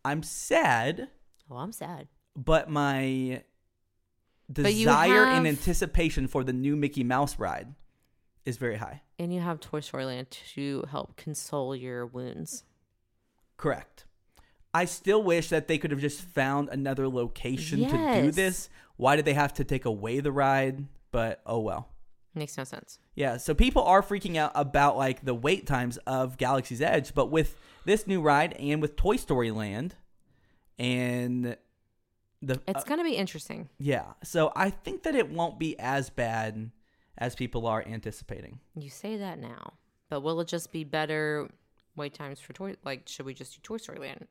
I'm 0.04 0.22
sad, 0.22 1.08
Oh, 1.50 1.56
I'm 1.56 1.72
sad. 1.72 2.08
but 2.37 2.68
my 2.68 3.42
desire 4.50 5.24
and 5.24 5.46
have- 5.46 5.56
anticipation 5.56 6.26
for 6.26 6.44
the 6.44 6.52
new 6.52 6.76
Mickey 6.76 7.04
Mouse 7.04 7.38
ride 7.38 7.74
is 8.44 8.57
very 8.57 8.76
high. 8.76 9.02
And 9.18 9.33
you 9.33 9.40
have 9.40 9.61
Toy 9.61 9.81
Story 9.81 10.05
Land 10.05 10.31
to 10.55 10.85
help 10.90 11.16
console 11.16 11.74
your 11.76 12.07
wounds. 12.07 12.64
Correct. 13.57 14.05
I 14.74 14.87
still 14.87 15.22
wish 15.22 15.50
that 15.50 15.68
they 15.68 15.78
could 15.78 15.90
have 15.90 16.00
just 16.00 16.22
found 16.22 16.68
another 16.70 17.09
location 17.09 17.81
to 17.88 18.22
do 18.22 18.31
this. 18.33 18.70
Why 18.96 19.16
did 19.16 19.24
they 19.24 19.35
have 19.35 19.52
to 19.55 19.64
take 19.64 19.85
away 19.85 20.20
the 20.20 20.33
ride? 20.33 20.87
But 21.11 21.40
oh 21.46 21.61
well. 21.61 21.88
Makes 22.35 22.57
no 22.57 22.64
sense. 22.64 22.98
Yeah, 23.14 23.37
so 23.37 23.52
people 23.55 23.83
are 23.83 24.02
freaking 24.02 24.37
out 24.37 24.52
about 24.55 24.96
like 24.96 25.24
the 25.24 25.35
wait 25.35 25.66
times 25.66 25.98
of 26.07 26.38
Galaxy's 26.38 26.81
Edge, 26.81 27.14
but 27.14 27.31
with 27.31 27.57
this 27.85 28.07
new 28.07 28.22
ride 28.22 28.55
and 28.55 28.81
with 28.81 28.96
Toy 28.96 29.16
Story 29.16 29.50
Land 29.50 29.96
and 30.78 31.59
the 32.40 32.61
It's 32.66 32.85
uh, 32.85 32.88
gonna 32.88 33.05
be 33.05 33.16
interesting. 33.16 33.68
yeah, 33.78 34.14
so 34.24 34.50
I 34.57 34.70
think 34.70 35.02
that 35.02 35.14
it 35.14 35.31
won't 35.31 35.59
be 35.59 35.78
as 35.78 36.09
bad 36.09 36.70
as 37.22 37.37
people 37.37 37.68
are 37.68 37.85
anticipating. 37.87 38.58
You 38.74 38.90
say 38.90 39.16
that 39.18 39.38
now, 39.38 39.74
but 40.11 40.22
will 40.22 40.40
it 40.40 40.48
just 40.48 40.72
be 40.72 40.82
better 40.82 41.48
wait 41.94 42.14
times 42.14 42.40
for 42.40 42.52
toy? 42.52 42.74
Like, 42.85 43.08
should 43.08 43.26
we 43.26 43.32
just 43.32 43.54
do 43.54 43.61
Toy 43.62 43.76
Story 43.76 44.00
Land? 44.00 44.26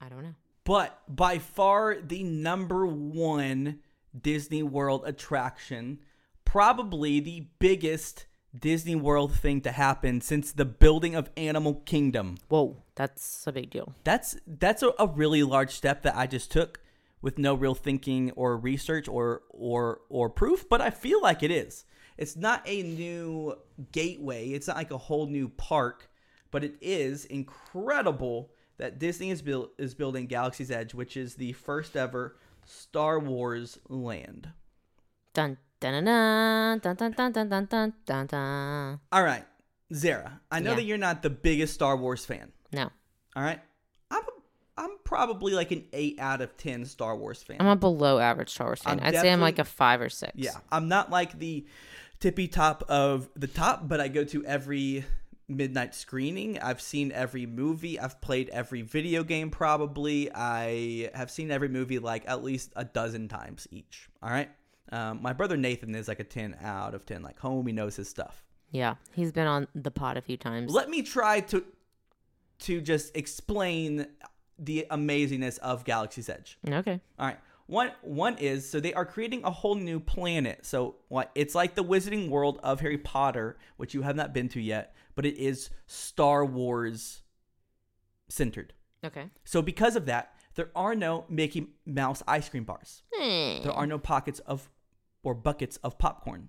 I 0.00 0.08
don't 0.08 0.22
know. 0.22 0.34
But 0.64 0.98
by 1.14 1.38
far 1.38 2.00
the 2.00 2.22
number 2.22 2.86
one 2.86 3.80
Disney 4.18 4.62
World 4.62 5.02
attraction, 5.04 5.98
probably 6.46 7.20
the 7.20 7.48
biggest 7.58 8.24
Disney 8.58 8.94
World 8.94 9.34
thing 9.34 9.60
to 9.60 9.70
happen 9.70 10.22
since 10.22 10.52
the 10.52 10.64
building 10.64 11.14
of 11.14 11.28
Animal 11.36 11.82
Kingdom. 11.84 12.38
Whoa, 12.48 12.82
that's 12.94 13.46
a 13.46 13.52
big 13.52 13.68
deal. 13.68 13.92
That's 14.04 14.38
that's 14.46 14.82
a, 14.82 14.94
a 14.98 15.06
really 15.06 15.42
large 15.42 15.72
step 15.72 16.02
that 16.04 16.16
I 16.16 16.26
just 16.26 16.50
took 16.50 16.80
with 17.20 17.38
no 17.38 17.52
real 17.54 17.74
thinking 17.74 18.30
or 18.36 18.56
research 18.56 19.06
or 19.06 19.42
or 19.50 20.00
or 20.08 20.30
proof, 20.30 20.66
but 20.66 20.80
I 20.80 20.88
feel 20.88 21.20
like 21.20 21.42
it 21.42 21.50
is. 21.50 21.84
It's 22.18 22.36
not 22.36 22.62
a 22.66 22.82
new 22.82 23.56
gateway. 23.92 24.48
It's 24.50 24.68
not 24.68 24.76
like 24.76 24.90
a 24.90 24.98
whole 24.98 25.26
new 25.26 25.48
park, 25.50 26.10
but 26.50 26.64
it 26.64 26.76
is 26.80 27.24
incredible 27.26 28.50
that 28.78 28.98
Disney 28.98 29.30
is 29.30 29.42
build, 29.42 29.70
is 29.78 29.94
building 29.94 30.26
Galaxy's 30.26 30.70
Edge, 30.70 30.94
which 30.94 31.16
is 31.16 31.34
the 31.34 31.52
first 31.52 31.96
ever 31.96 32.36
Star 32.64 33.18
Wars 33.18 33.78
land. 33.88 34.48
Dun 35.34 35.58
dun 35.80 36.04
dun 36.04 36.78
dun 36.80 36.96
dun 36.96 37.12
dun 37.12 37.32
dun 37.32 37.48
dun 37.48 37.66
dun 37.66 37.92
dun 38.06 38.26
dun. 38.26 39.00
All 39.12 39.22
right, 39.22 39.44
Zara. 39.92 40.40
I 40.50 40.60
know 40.60 40.70
Yeah. 40.70 40.76
that 40.76 40.82
you're 40.84 40.98
not 40.98 41.22
the 41.22 41.30
biggest 41.30 41.74
Star 41.74 41.96
Wars 41.96 42.24
fan. 42.24 42.52
No, 42.72 42.90
All 43.36 43.42
right, 43.42 43.60
I'm 44.10 44.22
a, 44.22 44.80
I'm 44.82 44.90
probably 45.04 45.52
like 45.52 45.70
an 45.70 45.84
eight 45.92 46.18
out 46.18 46.40
of 46.40 46.56
ten 46.56 46.84
Star 46.86 47.16
Wars 47.16 47.42
fan. 47.42 47.58
I'm 47.60 47.66
a 47.66 47.76
below 47.76 48.18
average 48.18 48.50
Star 48.50 48.68
Wars 48.68 48.82
fan. 48.82 48.98
I'm 49.00 49.06
I'd 49.06 49.20
say 49.20 49.30
I'm 49.30 49.40
like 49.40 49.58
a 49.58 49.64
five 49.64 50.00
or 50.00 50.08
six. 50.08 50.32
Yeah, 50.34 50.56
I'm 50.72 50.88
not 50.88 51.10
like 51.10 51.38
the 51.38 51.66
tippy 52.20 52.48
top 52.48 52.82
of 52.88 53.28
the 53.36 53.46
top, 53.46 53.88
but 53.88 54.00
I 54.00 54.08
go 54.08 54.24
to 54.24 54.44
every 54.44 55.04
midnight 55.48 55.94
screening. 55.94 56.58
I've 56.58 56.80
seen 56.80 57.12
every 57.12 57.46
movie. 57.46 57.98
I've 57.98 58.20
played 58.20 58.48
every 58.50 58.82
video 58.82 59.22
game 59.22 59.50
probably. 59.50 60.30
I 60.34 61.10
have 61.14 61.30
seen 61.30 61.50
every 61.50 61.68
movie 61.68 61.98
like 61.98 62.24
at 62.26 62.42
least 62.42 62.72
a 62.76 62.84
dozen 62.84 63.28
times 63.28 63.68
each. 63.70 64.08
All 64.22 64.30
right. 64.30 64.50
Um, 64.92 65.20
my 65.22 65.32
brother 65.32 65.56
Nathan 65.56 65.94
is 65.94 66.08
like 66.08 66.20
a 66.20 66.24
10 66.24 66.58
out 66.62 66.94
of 66.94 67.06
10. 67.06 67.22
Like, 67.22 67.38
home, 67.38 67.66
he 67.66 67.72
knows 67.72 67.96
his 67.96 68.08
stuff. 68.08 68.44
Yeah, 68.70 68.96
he's 69.14 69.32
been 69.32 69.46
on 69.46 69.68
the 69.74 69.90
pod 69.90 70.16
a 70.16 70.20
few 70.20 70.36
times. 70.36 70.72
Let 70.72 70.90
me 70.90 71.02
try 71.02 71.40
to 71.40 71.64
to 72.58 72.80
just 72.80 73.14
explain 73.16 74.06
the 74.58 74.86
amazingness 74.90 75.58
of 75.58 75.84
Galaxy's 75.84 76.28
Edge. 76.28 76.58
okay. 76.66 77.00
All 77.18 77.26
right. 77.26 77.38
One 77.66 77.90
one 78.02 78.38
is 78.38 78.68
so 78.68 78.78
they 78.78 78.94
are 78.94 79.04
creating 79.04 79.42
a 79.44 79.50
whole 79.50 79.74
new 79.74 79.98
planet. 79.98 80.64
So 80.64 80.96
what 81.08 81.30
it's 81.34 81.54
like 81.54 81.74
the 81.74 81.84
Wizarding 81.84 82.28
World 82.28 82.60
of 82.62 82.80
Harry 82.80 82.98
Potter, 82.98 83.58
which 83.76 83.92
you 83.92 84.02
have 84.02 84.16
not 84.16 84.32
been 84.32 84.48
to 84.50 84.60
yet, 84.60 84.94
but 85.14 85.26
it 85.26 85.36
is 85.36 85.70
Star 85.86 86.44
Wars 86.44 87.22
centered. 88.28 88.72
Okay. 89.04 89.30
So 89.44 89.62
because 89.62 89.96
of 89.96 90.06
that, 90.06 90.32
there 90.54 90.70
are 90.74 90.94
no 90.94 91.24
Mickey 91.28 91.68
Mouse 91.84 92.22
ice 92.26 92.48
cream 92.48 92.64
bars. 92.64 93.02
There 93.18 93.72
are 93.72 93.86
no 93.86 93.98
pockets 93.98 94.38
of 94.40 94.70
or 95.22 95.34
buckets 95.34 95.76
of 95.78 95.98
popcorn. 95.98 96.48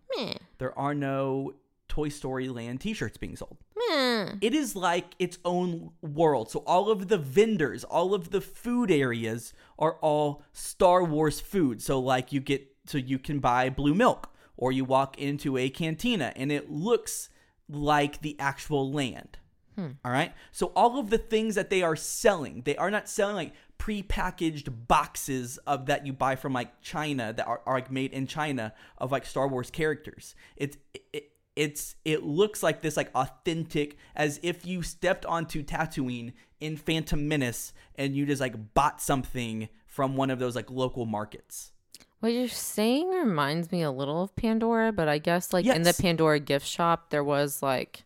There 0.59 0.77
are 0.77 0.93
no 0.93 1.53
Toy 1.87 2.09
Story 2.09 2.49
Land 2.49 2.81
t-shirts 2.81 3.17
being 3.17 3.35
sold. 3.35 3.57
Hmm. 3.75 4.37
It 4.41 4.53
is 4.53 4.75
like 4.75 5.15
its 5.19 5.39
own 5.45 5.91
world. 6.01 6.51
So 6.51 6.59
all 6.65 6.89
of 6.89 7.07
the 7.07 7.17
vendors, 7.17 7.83
all 7.83 8.13
of 8.13 8.31
the 8.31 8.41
food 8.41 8.91
areas 8.91 9.53
are 9.79 9.93
all 10.01 10.43
Star 10.53 11.03
Wars 11.03 11.39
food. 11.39 11.81
So 11.81 11.99
like 11.99 12.31
you 12.31 12.39
get 12.39 12.67
so 12.85 12.97
you 12.97 13.19
can 13.19 13.39
buy 13.39 13.69
blue 13.69 13.93
milk 13.93 14.29
or 14.55 14.71
you 14.71 14.85
walk 14.85 15.17
into 15.17 15.57
a 15.57 15.69
cantina 15.69 16.33
and 16.35 16.51
it 16.51 16.71
looks 16.71 17.29
like 17.69 18.21
the 18.21 18.35
actual 18.39 18.91
land. 18.91 19.37
Hmm. 19.75 19.91
All 20.03 20.11
right? 20.11 20.33
So 20.51 20.71
all 20.75 20.99
of 20.99 21.09
the 21.09 21.19
things 21.19 21.55
that 21.55 21.69
they 21.69 21.83
are 21.83 21.95
selling, 21.95 22.63
they 22.65 22.75
are 22.77 22.89
not 22.89 23.07
selling 23.07 23.35
like 23.35 23.53
pre-packaged 23.77 24.87
boxes 24.87 25.57
of 25.67 25.85
that 25.85 26.05
you 26.05 26.13
buy 26.13 26.35
from 26.35 26.53
like 26.53 26.81
China 26.81 27.31
that 27.33 27.47
are, 27.47 27.61
are 27.65 27.75
like 27.75 27.91
made 27.91 28.11
in 28.11 28.25
China 28.25 28.73
of 28.97 29.11
like 29.11 29.25
Star 29.25 29.47
Wars 29.47 29.69
characters. 29.69 30.33
It's 30.55 30.77
it, 31.13 31.31
it's 31.57 31.95
it 32.05 32.23
looks 32.23 32.61
like 32.61 32.81
this 32.81 32.95
like 32.95 33.09
authentic 33.15 33.97
as 34.15 34.39
if 34.43 34.65
you 34.65 34.83
stepped 34.83 35.25
onto 35.25 35.63
Tatooine 35.63 36.33
in 36.59 36.77
Phantom 36.77 37.27
Menace 37.27 37.73
and 37.95 38.15
you 38.15 38.27
just 38.27 38.39
like 38.39 38.75
bought 38.75 39.01
something 39.01 39.67
from 39.87 40.15
one 40.15 40.29
of 40.29 40.37
those 40.37 40.55
like 40.55 40.69
local 40.69 41.07
markets. 41.07 41.71
What 42.19 42.31
you're 42.31 42.47
saying 42.47 43.09
reminds 43.09 43.71
me 43.71 43.81
a 43.81 43.89
little 43.91 44.21
of 44.21 44.35
Pandora, 44.35 44.91
but 44.91 45.07
I 45.07 45.17
guess 45.17 45.51
like 45.51 45.65
in 45.65 45.81
the 45.81 45.95
Pandora 45.99 46.39
gift 46.39 46.67
shop 46.67 47.09
there 47.09 47.23
was 47.23 47.63
like 47.63 48.03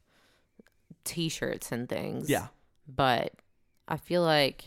t-shirts 1.03 1.73
and 1.73 1.89
things. 1.89 2.29
Yeah. 2.29 2.47
But 2.87 3.33
I 3.85 3.97
feel 3.97 4.21
like 4.21 4.63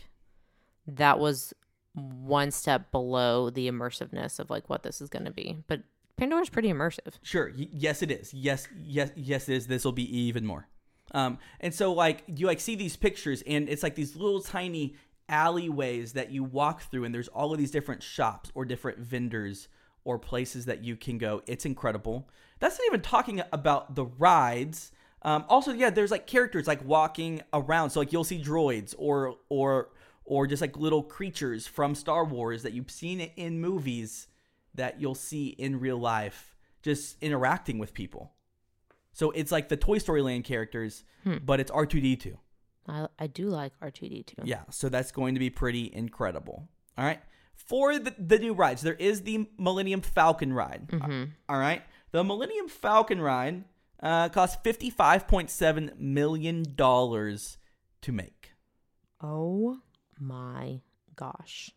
that 0.85 1.17
was 1.17 1.55
one 1.93 2.51
step 2.51 2.91
below 2.91 3.49
the 3.49 3.67
immersiveness 3.67 4.39
of 4.39 4.51
like 4.51 4.69
what 4.69 4.83
this 4.83 5.01
is 5.01 5.09
going 5.09 5.25
to 5.25 5.31
be. 5.31 5.57
But 5.65 5.81
Pandora's 6.17 6.49
pretty 6.49 6.69
immersive. 6.69 7.13
Sure. 7.21 7.51
Y- 7.57 7.67
yes, 7.71 8.01
it 8.01 8.11
is. 8.11 8.33
Yes, 8.33 8.67
yes, 8.83 9.11
yes, 9.15 9.49
it 9.49 9.55
is. 9.55 9.67
This 9.67 9.83
will 9.83 9.91
be 9.91 10.17
even 10.17 10.45
more. 10.45 10.67
Um, 11.11 11.37
and 11.59 11.73
so 11.73 11.93
like 11.93 12.23
you 12.27 12.47
like 12.47 12.59
see 12.59 12.75
these 12.75 12.95
pictures, 12.95 13.43
and 13.45 13.69
it's 13.69 13.83
like 13.83 13.95
these 13.95 14.15
little 14.15 14.41
tiny 14.41 14.95
alleyways 15.29 16.13
that 16.13 16.31
you 16.31 16.43
walk 16.43 16.81
through, 16.83 17.03
and 17.03 17.13
there's 17.13 17.27
all 17.29 17.51
of 17.51 17.57
these 17.57 17.71
different 17.71 18.03
shops 18.03 18.51
or 18.55 18.65
different 18.65 18.99
vendors 18.99 19.67
or 20.03 20.19
places 20.19 20.65
that 20.65 20.83
you 20.83 20.95
can 20.95 21.17
go. 21.17 21.41
It's 21.47 21.65
incredible. 21.65 22.29
That's 22.59 22.77
not 22.77 22.85
even 22.87 23.01
talking 23.01 23.41
about 23.51 23.95
the 23.95 24.05
rides. 24.05 24.91
Um, 25.23 25.43
also, 25.49 25.73
yeah, 25.73 25.89
there's 25.89 26.11
like 26.11 26.27
characters 26.27 26.67
like 26.67 26.83
walking 26.85 27.41
around. 27.53 27.89
So 27.89 27.99
like 27.99 28.13
you'll 28.13 28.23
see 28.23 28.41
droids 28.41 28.93
or 28.97 29.37
or 29.49 29.89
or 30.23 30.47
just 30.47 30.61
like 30.61 30.77
little 30.77 31.03
creatures 31.03 31.67
from 31.67 31.95
Star 31.95 32.25
Wars 32.25 32.63
that 32.63 32.73
you've 32.73 32.91
seen 32.91 33.19
in 33.19 33.59
movies 33.59 34.27
that 34.75 34.99
you'll 35.01 35.15
see 35.15 35.47
in 35.47 35.79
real 35.79 35.97
life 35.97 36.55
just 36.81 37.17
interacting 37.21 37.79
with 37.79 37.93
people. 37.93 38.31
So 39.13 39.31
it's 39.31 39.51
like 39.51 39.69
the 39.69 39.77
Toy 39.77 39.97
Story 39.97 40.21
Land 40.21 40.43
characters, 40.43 41.03
hmm. 41.23 41.37
but 41.43 41.59
it's 41.59 41.71
R2D2. 41.71 42.35
I, 42.87 43.07
I 43.17 43.27
do 43.27 43.47
like 43.47 43.73
R2D2. 43.79 44.41
Yeah, 44.43 44.63
so 44.69 44.89
that's 44.89 45.11
going 45.11 45.33
to 45.35 45.39
be 45.39 45.49
pretty 45.49 45.91
incredible. 45.93 46.67
All 46.97 47.05
right. 47.05 47.21
For 47.55 47.97
the, 47.97 48.13
the 48.19 48.37
new 48.37 48.53
rides, 48.53 48.81
there 48.81 48.95
is 48.95 49.21
the 49.21 49.47
Millennium 49.57 50.01
Falcon 50.01 50.53
ride. 50.53 50.89
Uh, 50.91 50.97
mm-hmm. 50.97 51.23
All 51.49 51.57
right. 51.57 51.81
The 52.11 52.23
Millennium 52.23 52.67
Falcon 52.67 53.21
ride 53.21 53.63
uh, 54.03 54.29
costs 54.29 54.57
$55.7 54.63 55.97
million 55.97 56.63
to 56.65 58.11
make. 58.11 58.51
Oh 59.21 59.79
my 60.19 60.81
gosh. 61.15 61.71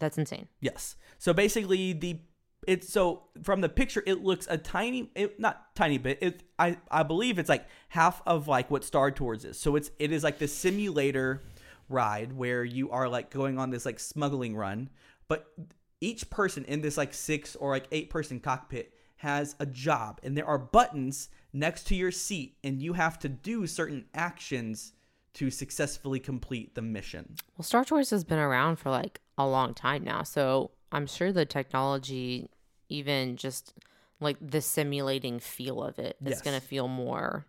That's 0.00 0.18
insane. 0.18 0.48
Yes. 0.60 0.96
So 1.18 1.32
basically, 1.32 1.92
the 1.92 2.18
it's 2.66 2.92
so 2.92 3.22
from 3.42 3.60
the 3.60 3.68
picture, 3.68 4.02
it 4.06 4.22
looks 4.22 4.46
a 4.50 4.58
tiny, 4.58 5.10
it, 5.14 5.40
not 5.40 5.74
tiny 5.74 5.98
bit. 5.98 6.18
It 6.20 6.42
I 6.58 6.78
I 6.90 7.02
believe 7.04 7.38
it's 7.38 7.48
like 7.48 7.66
half 7.88 8.22
of 8.26 8.48
like 8.48 8.70
what 8.70 8.84
Star 8.84 9.10
Tours 9.10 9.44
is. 9.44 9.58
So 9.58 9.76
it's 9.76 9.90
it 9.98 10.12
is 10.12 10.24
like 10.24 10.38
the 10.38 10.48
simulator 10.48 11.42
ride 11.88 12.32
where 12.32 12.64
you 12.64 12.90
are 12.90 13.08
like 13.08 13.30
going 13.30 13.58
on 13.58 13.70
this 13.70 13.86
like 13.86 13.98
smuggling 13.98 14.56
run, 14.56 14.90
but 15.28 15.52
each 16.00 16.30
person 16.30 16.64
in 16.64 16.80
this 16.80 16.96
like 16.96 17.14
six 17.14 17.56
or 17.56 17.70
like 17.70 17.86
eight 17.92 18.10
person 18.10 18.40
cockpit 18.40 18.94
has 19.16 19.54
a 19.60 19.66
job, 19.66 20.18
and 20.22 20.36
there 20.36 20.46
are 20.46 20.58
buttons 20.58 21.28
next 21.52 21.86
to 21.88 21.94
your 21.94 22.10
seat, 22.10 22.56
and 22.64 22.80
you 22.80 22.94
have 22.94 23.18
to 23.18 23.28
do 23.28 23.66
certain 23.66 24.06
actions 24.14 24.92
to 25.34 25.50
successfully 25.50 26.18
complete 26.18 26.74
the 26.74 26.82
mission. 26.82 27.36
Well, 27.56 27.64
Star 27.64 27.84
Tours 27.84 28.10
has 28.10 28.24
been 28.24 28.38
around 28.38 28.76
for 28.76 28.90
like 28.90 29.20
a 29.46 29.50
long 29.50 29.74
time 29.74 30.04
now. 30.04 30.22
So 30.22 30.70
I'm 30.92 31.06
sure 31.06 31.32
the 31.32 31.44
technology, 31.46 32.50
even 32.88 33.36
just 33.36 33.74
like 34.20 34.36
the 34.40 34.60
simulating 34.60 35.38
feel 35.38 35.82
of 35.82 35.98
it, 35.98 36.16
is 36.24 36.36
Yes. 36.36 36.40
going 36.42 36.60
to 36.60 36.66
feel 36.66 36.88
more 36.88 37.46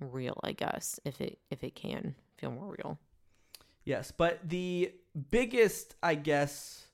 real, 0.00 0.38
I 0.42 0.52
guess, 0.52 0.98
if 1.04 1.20
it 1.20 1.38
if 1.50 1.62
it 1.62 1.74
can 1.74 2.14
feel 2.36 2.50
more 2.50 2.74
real. 2.78 2.98
Yes, 3.84 4.12
but 4.12 4.48
the 4.48 4.92
biggest, 5.30 5.96
I 6.02 6.14
guess, 6.14 6.86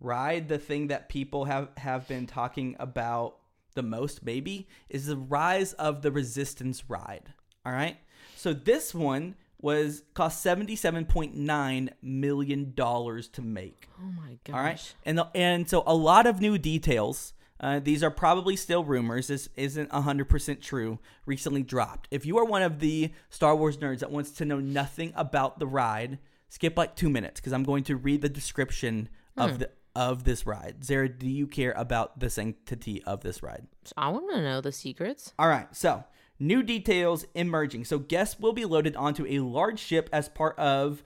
ride, 0.00 0.48
the 0.48 0.58
thing 0.58 0.88
that 0.88 1.08
people 1.08 1.44
have 1.44 1.68
have 1.76 2.08
been 2.08 2.26
talking 2.26 2.76
about 2.78 3.36
the 3.74 3.82
most, 3.82 4.22
maybe, 4.24 4.68
is 4.88 5.06
the 5.06 5.16
rise 5.16 5.72
of 5.74 6.02
the 6.02 6.10
Resistance 6.10 6.88
ride. 6.88 7.32
All 7.64 7.72
right, 7.72 7.96
so 8.36 8.52
this 8.52 8.94
one 8.94 9.36
was 9.62 10.02
cost 10.12 10.42
seventy 10.42 10.76
seven 10.76 11.06
point 11.06 11.34
nine 11.34 11.90
million 12.02 12.74
dollars 12.74 13.28
to 13.28 13.42
make. 13.42 13.88
Oh 13.98 14.10
my 14.10 14.38
gosh. 14.44 14.54
All 14.54 14.62
right, 14.62 14.94
and 15.06 15.18
the, 15.18 15.28
and 15.34 15.68
so 15.68 15.82
a 15.86 15.94
lot 15.94 16.26
of 16.26 16.40
new 16.40 16.58
details. 16.58 17.32
Uh, 17.60 17.78
these 17.78 18.02
are 18.02 18.10
probably 18.10 18.56
still 18.56 18.82
rumors. 18.82 19.28
This 19.28 19.48
isn't 19.56 19.92
hundred 19.92 20.28
percent 20.28 20.60
true. 20.60 20.98
Recently 21.26 21.62
dropped. 21.62 22.08
If 22.10 22.26
you 22.26 22.36
are 22.38 22.44
one 22.44 22.62
of 22.62 22.80
the 22.80 23.12
Star 23.30 23.54
Wars 23.54 23.76
nerds 23.76 24.00
that 24.00 24.10
wants 24.10 24.32
to 24.32 24.44
know 24.44 24.58
nothing 24.58 25.12
about 25.14 25.60
the 25.60 25.66
ride, 25.66 26.18
skip 26.48 26.76
like 26.76 26.96
two 26.96 27.08
minutes 27.08 27.40
because 27.40 27.52
I'm 27.52 27.62
going 27.62 27.84
to 27.84 27.96
read 27.96 28.20
the 28.20 28.28
description 28.28 29.08
of 29.36 29.60
the 29.60 29.70
of 29.94 30.24
this 30.24 30.46
ride. 30.46 30.84
Zara, 30.84 31.08
do 31.08 31.28
you 31.28 31.46
care 31.46 31.72
about 31.76 32.18
the 32.18 32.30
sanctity 32.30 33.02
of 33.04 33.20
this 33.20 33.42
ride? 33.42 33.66
I 33.96 34.08
want 34.08 34.30
to 34.32 34.42
know 34.42 34.60
the 34.60 34.72
secrets. 34.72 35.32
All 35.38 35.48
right, 35.48 35.68
so 35.74 36.04
new 36.42 36.62
details 36.62 37.24
emerging. 37.34 37.84
So 37.84 37.98
guests 37.98 38.38
will 38.40 38.52
be 38.52 38.64
loaded 38.64 38.96
onto 38.96 39.24
a 39.26 39.38
large 39.38 39.78
ship 39.78 40.10
as 40.12 40.28
part 40.28 40.58
of 40.58 41.02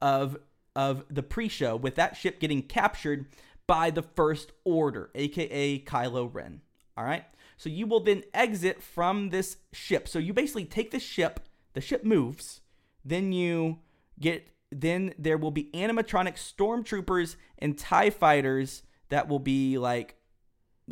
of 0.00 0.36
of 0.74 1.04
the 1.10 1.22
pre-show, 1.22 1.74
with 1.74 1.94
that 1.94 2.16
ship 2.16 2.38
getting 2.38 2.62
captured 2.62 3.26
by 3.66 3.90
the 3.90 4.02
First 4.02 4.52
Order, 4.64 5.10
aka 5.14 5.78
Kylo 5.80 6.32
Ren. 6.32 6.60
All 6.96 7.04
right, 7.04 7.24
so 7.56 7.68
you 7.68 7.86
will 7.86 8.00
then 8.00 8.22
exit 8.32 8.82
from 8.82 9.30
this 9.30 9.56
ship. 9.72 10.06
So 10.06 10.18
you 10.18 10.32
basically 10.32 10.66
take 10.66 10.90
the 10.90 11.00
ship, 11.00 11.40
the 11.72 11.80
ship 11.80 12.04
moves, 12.04 12.60
then 13.04 13.32
you 13.32 13.78
get 14.20 14.50
then 14.70 15.14
there 15.18 15.38
will 15.38 15.50
be 15.50 15.70
animatronic 15.74 16.34
stormtroopers 16.34 17.36
and 17.58 17.78
tie 17.78 18.10
fighters 18.10 18.82
that 19.08 19.28
will 19.28 19.38
be 19.38 19.78
like 19.78 20.16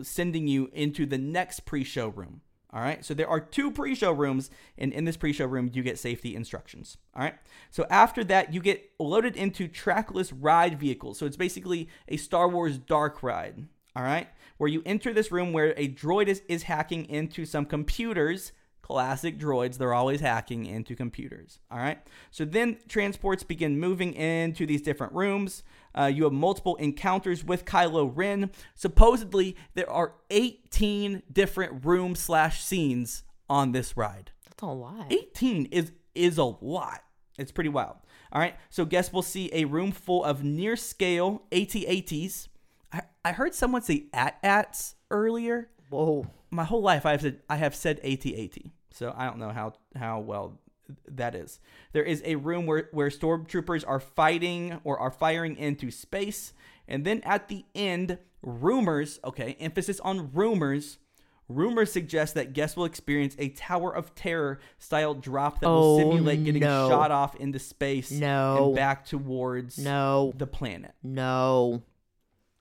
sending 0.02 0.46
you 0.46 0.70
into 0.72 1.06
the 1.06 1.18
next 1.18 1.60
pre-show 1.60 2.08
room. 2.08 2.40
All 2.74 2.80
right. 2.80 3.04
So 3.04 3.14
there 3.14 3.28
are 3.28 3.38
two 3.38 3.70
pre-show 3.70 4.10
rooms, 4.10 4.50
and 4.76 4.92
in 4.92 5.04
this 5.04 5.16
pre-show 5.16 5.46
room, 5.46 5.70
you 5.72 5.84
get 5.84 5.96
safety 5.96 6.34
instructions. 6.34 6.98
All 7.14 7.22
right. 7.22 7.36
So 7.70 7.86
after 7.88 8.24
that, 8.24 8.52
you 8.52 8.60
get 8.60 8.90
loaded 8.98 9.36
into 9.36 9.68
trackless 9.68 10.32
ride 10.32 10.78
vehicles. 10.78 11.18
So 11.18 11.24
it's 11.24 11.36
basically 11.36 11.88
a 12.08 12.16
Star 12.16 12.48
Wars 12.48 12.76
dark 12.76 13.22
ride. 13.22 13.68
All 13.94 14.02
right. 14.02 14.26
Where 14.58 14.68
you 14.68 14.82
enter 14.84 15.12
this 15.12 15.30
room 15.30 15.52
where 15.52 15.72
a 15.76 15.88
droid 15.88 16.26
is, 16.26 16.42
is 16.48 16.64
hacking 16.64 17.04
into 17.04 17.46
some 17.46 17.64
computers. 17.64 18.50
Classic 18.82 19.38
droids, 19.38 19.78
they're 19.78 19.94
always 19.94 20.20
hacking 20.20 20.66
into 20.66 20.94
computers. 20.94 21.60
All 21.70 21.78
right. 21.78 21.98
So 22.30 22.44
then 22.44 22.78
transports 22.88 23.42
begin 23.42 23.78
moving 23.78 24.12
into 24.12 24.66
these 24.66 24.82
different 24.82 25.14
rooms. 25.14 25.62
Uh, 25.96 26.06
you 26.06 26.24
have 26.24 26.32
multiple 26.32 26.76
encounters 26.76 27.44
with 27.44 27.64
Kylo 27.64 28.10
Ren. 28.12 28.50
Supposedly, 28.74 29.56
there 29.74 29.90
are 29.90 30.14
18 30.30 31.22
different 31.32 31.84
room 31.84 32.14
slash 32.14 32.62
scenes 32.62 33.24
on 33.48 33.72
this 33.72 33.96
ride. 33.96 34.32
That's 34.46 34.62
a 34.62 34.66
lot. 34.66 35.12
18 35.12 35.66
is 35.66 35.92
is 36.14 36.38
a 36.38 36.44
lot. 36.44 37.02
It's 37.38 37.52
pretty 37.52 37.70
wild. 37.70 37.96
All 38.32 38.40
right. 38.40 38.54
So 38.70 38.84
guests 38.84 39.12
will 39.12 39.22
see 39.22 39.50
a 39.52 39.64
room 39.64 39.92
full 39.92 40.24
of 40.24 40.44
near 40.44 40.76
scale 40.76 41.42
AT-ATs. 41.52 42.48
I, 42.92 43.02
I 43.24 43.32
heard 43.32 43.54
someone 43.54 43.82
say 43.82 44.06
AT-ATs 44.12 44.94
earlier. 45.10 45.70
Whoa. 45.90 46.26
My 46.50 46.64
whole 46.64 46.82
life 46.82 47.04
I 47.04 47.12
have 47.12 47.22
said 47.22 47.40
I 47.48 47.56
have 47.56 47.74
said 47.74 48.00
AT-AT. 48.04 48.58
So 48.92 49.12
I 49.16 49.26
don't 49.26 49.38
know 49.38 49.50
how 49.50 49.74
how 49.96 50.20
well 50.20 50.60
that 51.08 51.34
is. 51.34 51.60
There 51.92 52.02
is 52.04 52.22
a 52.24 52.36
room 52.36 52.66
where 52.66 52.88
where 52.92 53.08
stormtroopers 53.08 53.84
are 53.86 54.00
fighting 54.00 54.80
or 54.84 54.98
are 54.98 55.10
firing 55.10 55.56
into 55.56 55.90
space, 55.90 56.52
and 56.88 57.04
then 57.04 57.20
at 57.24 57.48
the 57.48 57.64
end, 57.74 58.18
rumors. 58.42 59.20
Okay, 59.24 59.56
emphasis 59.60 60.00
on 60.00 60.30
rumors. 60.32 60.98
Rumors 61.46 61.92
suggest 61.92 62.34
that 62.36 62.54
guests 62.54 62.74
will 62.74 62.86
experience 62.86 63.36
a 63.38 63.50
Tower 63.50 63.94
of 63.94 64.14
Terror 64.14 64.60
style 64.78 65.12
drop 65.12 65.60
that 65.60 65.68
will 65.68 65.96
Oh, 65.96 65.98
simulate 65.98 66.42
getting 66.42 66.62
no. 66.62 66.88
shot 66.88 67.10
off 67.10 67.36
into 67.36 67.58
space 67.58 68.10
No. 68.10 68.68
and 68.68 68.76
back 68.76 69.04
towards 69.04 69.76
No. 69.78 70.32
the 70.38 70.46
planet. 70.46 70.94
No. 71.02 71.82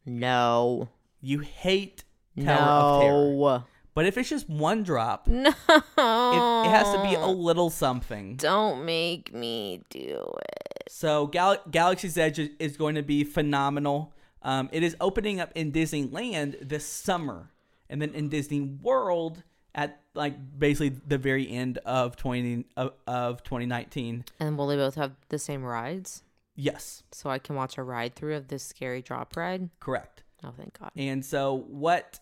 No. 0.05 0.89
You 1.21 1.39
hate 1.39 2.03
Tower 2.37 2.57
of 2.57 3.01
Terror. 3.01 3.63
But 3.95 4.05
if 4.05 4.17
it's 4.17 4.29
just 4.29 4.49
one 4.49 4.83
drop, 4.83 5.27
No. 5.27 5.49
it, 5.69 6.67
it 6.67 6.69
has 6.69 6.91
to 6.93 7.01
be 7.03 7.15
a 7.15 7.27
little 7.27 7.69
something. 7.69 8.35
Don't 8.37 8.85
make 8.85 9.33
me 9.33 9.81
do 9.89 10.33
it. 10.51 10.83
So 10.89 11.27
Gal- 11.27 11.61
Galaxy's 11.69 12.17
Edge 12.17 12.39
is, 12.39 12.49
is 12.59 12.77
going 12.77 12.95
to 12.95 13.03
be 13.03 13.23
phenomenal. 13.23 14.13
Um, 14.41 14.69
it 14.71 14.83
is 14.83 14.95
opening 14.99 15.39
up 15.39 15.51
in 15.55 15.71
Disneyland 15.71 16.67
this 16.67 16.85
summer, 16.85 17.51
and 17.89 18.01
then 18.01 18.13
in 18.13 18.29
Disney 18.29 18.61
World 18.61 19.43
at 19.75 20.01
like 20.13 20.35
basically 20.59 20.89
the 21.07 21.17
very 21.17 21.49
end 21.49 21.77
of 21.85 22.15
twenty 22.15 22.65
of, 22.75 22.93
of 23.07 23.43
twenty 23.43 23.65
nineteen. 23.65 24.25
And 24.39 24.57
will 24.57 24.67
they 24.67 24.75
both 24.75 24.95
have 24.95 25.13
the 25.29 25.39
same 25.39 25.63
rides? 25.63 26.23
Yes, 26.55 27.01
So 27.11 27.31
I 27.31 27.39
can 27.39 27.55
watch 27.55 27.79
a 27.79 27.83
ride 27.83 28.13
through 28.15 28.35
of 28.35 28.47
this 28.49 28.61
scary 28.63 29.01
drop 29.01 29.35
ride? 29.35 29.69
correct. 29.79 30.21
Oh, 30.43 30.51
thank 30.55 30.77
God. 30.77 30.91
And 30.95 31.25
so 31.25 31.65
what 31.67 32.19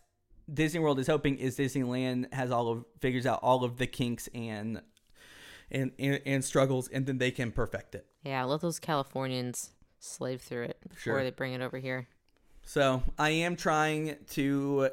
Disney 0.52 0.80
World 0.80 1.00
is 1.00 1.08
hoping 1.08 1.38
is 1.38 1.58
Disneyland 1.58 2.34
has 2.34 2.52
all 2.52 2.70
of 2.70 2.86
figures 3.00 3.26
out 3.26 3.39
all 3.42 3.64
of 3.64 3.78
the 3.78 3.88
kinks 3.88 4.28
and 4.34 4.82
and 5.70 5.92
and, 6.00 6.22
and 6.26 6.44
struggles, 6.46 6.88
and 6.89 7.06
then 7.06 7.18
they 7.18 7.32
can 7.32 7.52
perfect 7.52 7.96
it. 7.96 8.06
Yeah, 8.24 8.44
let 8.44 8.62
those 8.62 8.80
Californians 8.80 9.72
slave 10.00 10.42
through 10.42 10.64
it 10.64 10.78
before 10.84 11.00
Sure. 11.00 11.24
they 11.24 11.30
bring 11.32 11.54
it 11.54 11.62
over 11.62 11.78
here. 11.78 12.08
So 12.64 13.02
I 13.18 13.30
am 13.30 13.56
trying 13.56 14.18
to 14.32 14.89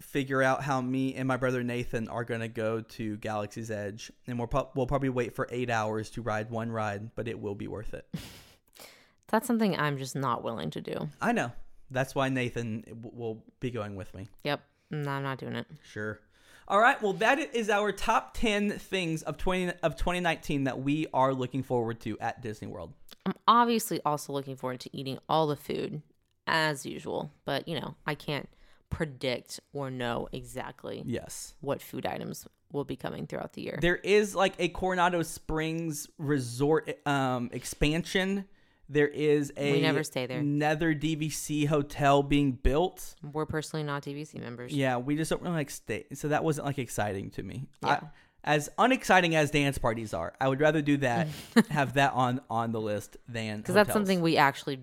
figure 0.00 0.42
out 0.42 0.62
how 0.62 0.80
me 0.80 1.14
and 1.14 1.28
my 1.28 1.36
brother 1.36 1.62
Nathan 1.62 2.08
are 2.08 2.24
going 2.24 2.40
to 2.40 2.48
go 2.48 2.80
to 2.80 3.16
Galaxy's 3.18 3.70
Edge, 3.70 4.10
and 4.26 4.38
we'll, 4.38 4.48
pro- 4.48 4.70
we'll 4.74 4.86
probably 4.86 5.10
wait 5.10 5.34
for 5.34 5.46
eight 5.50 5.68
hours 5.68 6.08
to 6.10 6.22
ride 6.22 6.50
one 6.50 6.72
ride, 6.72 7.14
but 7.14 7.28
it 7.28 7.38
will 7.38 7.54
be 7.54 7.68
worth 7.68 7.92
it. 7.92 8.06
That's 9.28 9.46
something 9.46 9.78
I'm 9.78 9.98
just 9.98 10.16
not 10.16 10.42
willing 10.42 10.70
to 10.70 10.80
do. 10.80 11.10
I 11.20 11.32
know. 11.32 11.52
That's 11.90 12.14
why 12.14 12.30
Nathan 12.30 12.84
will 13.02 13.44
be 13.60 13.70
going 13.70 13.94
with 13.96 14.14
me. 14.14 14.28
Yep. 14.44 14.60
No, 14.90 15.10
I'm 15.10 15.22
not 15.22 15.38
doing 15.38 15.54
it. 15.54 15.66
Sure. 15.82 16.20
All 16.68 16.80
right. 16.80 17.00
Well, 17.02 17.14
that 17.14 17.38
is 17.54 17.68
our 17.68 17.90
top 17.92 18.34
10 18.34 18.70
things 18.78 19.22
of 19.22 19.36
20 19.36 19.72
of 19.82 19.96
2019 19.96 20.64
that 20.64 20.80
we 20.80 21.06
are 21.12 21.34
looking 21.34 21.62
forward 21.62 22.00
to 22.00 22.18
at 22.20 22.42
Disney 22.42 22.68
World. 22.68 22.92
I'm 23.26 23.34
obviously 23.48 24.00
also 24.04 24.32
looking 24.32 24.56
forward 24.56 24.80
to 24.80 24.96
eating 24.96 25.18
all 25.28 25.46
the 25.46 25.56
food 25.56 26.02
as 26.46 26.86
usual, 26.86 27.32
but 27.44 27.66
you 27.68 27.78
know, 27.78 27.94
I 28.06 28.14
can't 28.14 28.48
predict 28.88 29.60
or 29.72 29.90
know 29.90 30.28
exactly 30.32 31.02
Yes. 31.06 31.54
what 31.60 31.80
food 31.80 32.06
items 32.06 32.46
will 32.72 32.84
be 32.84 32.96
coming 32.96 33.26
throughout 33.26 33.52
the 33.52 33.62
year. 33.62 33.78
There 33.80 33.96
is 33.96 34.34
like 34.34 34.54
a 34.58 34.68
Coronado 34.68 35.22
Springs 35.22 36.08
resort 36.18 36.90
um 37.06 37.50
expansion. 37.52 38.46
There 38.92 39.06
is 39.06 39.52
a 39.56 39.72
We 39.72 39.80
never 39.82 40.02
stay 40.02 40.26
there. 40.26 40.40
Another 40.40 40.92
DVC 40.94 41.66
hotel 41.66 42.24
being 42.24 42.50
built. 42.52 43.14
We're 43.22 43.46
personally 43.46 43.84
not 43.84 44.02
DVC 44.02 44.40
members. 44.40 44.72
Yeah, 44.72 44.96
we 44.96 45.14
just 45.16 45.30
don't 45.30 45.40
really 45.42 45.54
like 45.54 45.70
stay. 45.70 46.06
So 46.14 46.26
that 46.28 46.42
wasn't 46.42 46.66
like 46.66 46.78
exciting 46.80 47.30
to 47.30 47.42
me. 47.44 47.68
I, 47.84 47.86
Yeah. 47.88 48.00
as 48.42 48.68
unexciting 48.78 49.36
as 49.36 49.52
dance 49.52 49.78
parties 49.78 50.12
are, 50.12 50.34
I 50.40 50.48
would 50.48 50.60
rather 50.60 50.82
do 50.82 50.96
that, 50.98 51.28
have 51.70 51.94
that 51.94 52.14
on 52.14 52.40
on 52.50 52.72
the 52.72 52.80
list 52.80 53.16
than 53.28 53.58
Because 53.58 53.76
that's 53.76 53.92
something 53.92 54.20
we 54.22 54.36
actually 54.36 54.80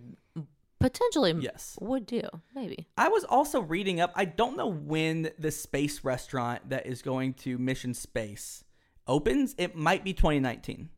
potentially 0.80 1.34
Yes. 1.40 1.78
would 1.82 2.06
do. 2.06 2.22
Maybe. 2.56 2.88
I 2.98 3.10
was 3.10 3.24
also 3.26 3.62
reading 3.62 4.00
up. 4.00 4.14
I 4.16 4.24
don't 4.26 4.56
know 4.56 4.68
when 4.72 5.32
the 5.38 5.52
space 5.52 6.04
restaurant 6.04 6.70
that 6.70 6.86
is 6.86 7.02
going 7.02 7.34
to 7.36 7.58
Mission 7.58 7.94
Space 7.94 8.64
opens. 9.08 9.56
It 9.58 9.76
might 9.76 10.04
be 10.04 10.14
2019. 10.14 10.90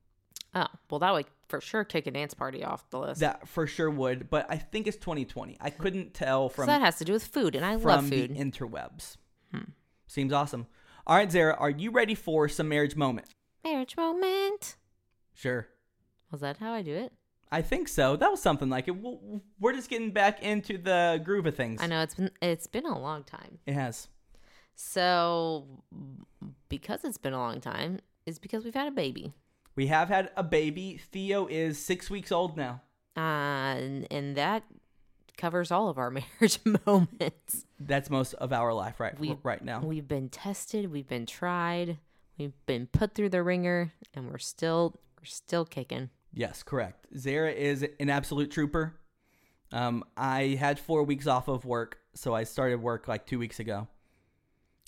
Oh, 0.56 0.66
well, 0.90 1.00
that 1.00 1.14
would 1.14 1.26
for 1.48 1.62
sure 1.62 1.84
kick 1.84 2.08
a 2.08 2.12
dance 2.12 2.34
party 2.34 2.64
off 2.64 2.90
the 2.90 3.00
list. 3.00 3.20
That 3.22 3.48
for 3.48 3.68
sure 3.68 3.90
would, 3.90 4.30
but 4.30 4.48
I 4.50 4.58
think 4.58 4.88
it's 4.88 4.98
2020. 4.98 5.58
I 5.60 5.70
couldn't 5.70 6.14
tell 6.14 6.50
from 6.50 6.68
that 6.68 6.82
has 6.82 6.98
to 6.98 7.06
do 7.06 7.14
with 7.14 7.26
food, 7.26 7.56
and 7.56 7.66
I 7.66 7.78
from 7.78 7.84
love 7.84 8.10
the 8.10 8.28
food. 8.28 8.36
interwebs. 8.36 9.18
Hmm. 9.54 9.72
Seems 10.08 10.34
awesome. 10.34 10.68
All 11.06 11.16
right, 11.16 11.32
Zara, 11.32 11.56
are 11.56 11.70
you 11.70 11.92
ready 11.92 12.16
for 12.16 12.48
some 12.48 12.68
marriage 12.70 12.96
moment? 12.96 13.28
Marriage 13.64 13.96
moment. 13.98 14.76
Sure. 15.34 15.68
Was 16.32 16.42
that 16.42 16.58
how 16.58 16.74
I 16.74 16.82
do 16.82 16.94
it? 16.94 17.14
I 17.52 17.62
think 17.62 17.88
so. 17.88 18.16
That 18.16 18.30
was 18.30 18.42
something 18.42 18.70
like 18.70 18.88
it. 18.88 18.96
We're 19.60 19.74
just 19.74 19.90
getting 19.90 20.12
back 20.12 20.44
into 20.44 20.78
the 20.78 21.20
groove 21.24 21.48
of 21.48 21.56
things. 21.56 21.82
I 21.82 21.88
know 21.88 22.02
it's 22.02 22.16
been 22.16 22.32
it's 22.42 22.68
been 22.68 22.86
a 22.86 23.00
long 23.00 23.24
time. 23.24 23.60
It 23.66 23.74
has. 23.74 24.08
So 24.76 25.68
because 26.70 27.04
it's 27.04 27.18
been 27.18 27.34
a 27.34 27.40
long 27.40 27.60
time, 27.60 28.00
is 28.26 28.40
because 28.40 28.64
we've 28.64 28.76
had 28.76 28.88
a 28.88 28.92
baby. 28.92 29.34
We 29.76 29.88
have 29.88 30.10
had 30.10 30.30
a 30.36 30.44
baby. 30.44 31.00
Theo 31.12 31.48
is 31.48 31.84
six 31.84 32.10
weeks 32.10 32.32
old 32.32 32.58
now. 32.58 32.82
Uh, 33.16 33.20
and, 33.78 34.08
and 34.12 34.36
that 34.36 34.64
covers 35.38 35.72
all 35.72 35.90
of 35.90 35.98
our 35.98 36.10
marriage 36.40 36.60
moments. 36.86 37.66
That's 37.80 38.10
most 38.10 38.34
of 38.36 38.52
our 38.54 38.74
life 38.74 39.00
right 39.00 39.18
We- 39.20 39.38
right 39.44 39.64
now. 39.64 39.80
We've 39.82 40.08
been 40.08 40.30
tested, 40.30 40.92
we've 40.92 41.08
been 41.08 41.26
tried, 41.26 41.98
we've 42.38 42.54
been 42.66 42.88
put 42.88 43.16
through 43.16 43.30
the 43.30 43.42
ringer, 43.44 43.94
and 44.14 44.30
we're 44.30 44.38
still 44.38 44.96
we're 45.20 45.26
still 45.26 45.66
kicking. 45.66 46.10
Yes, 46.34 46.62
correct. 46.64 47.08
Zara 47.18 47.52
is 47.52 47.86
an 48.00 48.10
absolute 48.10 48.52
trooper. 48.52 48.96
Um, 49.72 50.04
I 50.16 50.58
had 50.60 50.80
four 50.80 51.04
weeks 51.04 51.28
off 51.28 51.48
of 51.48 51.66
work, 51.66 51.98
so 52.16 52.34
I 52.34 52.44
started 52.44 52.82
work 52.82 53.08
like 53.08 53.26
two 53.26 53.40
weeks 53.40 53.60
ago. 53.60 53.88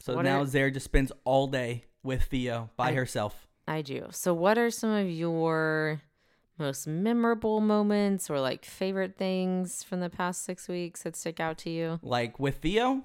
So 0.02 0.16
What 0.16 0.24
now 0.26 0.42
are- 0.42 0.46
Zara 0.46 0.72
just 0.72 0.86
spends 0.86 1.12
all 1.24 1.48
day 1.48 1.86
with 2.04 2.24
Theo 2.24 2.70
by 2.78 2.90
I- 2.90 2.94
herself. 2.94 3.48
I 3.68 3.82
do. 3.82 4.07
So 4.12 4.34
what 4.34 4.57
are 4.57 4.70
some 4.70 4.91
of 4.91 5.09
your 5.09 6.01
most 6.57 6.88
memorable 6.88 7.59
moments 7.62 8.30
or 8.30 8.39
like 8.39 8.66
favorite 8.66 9.18
things 9.18 9.84
from 9.84 9.99
the 9.99 10.09
past 10.09 10.43
six 10.43 10.68
weeks 10.68 11.03
that 11.03 11.16
stick 11.16 11.39
out 11.39 11.57
to 11.59 11.70
you? 11.70 11.99
Like 12.03 12.39
with 12.39 12.57
Theo, 12.57 13.03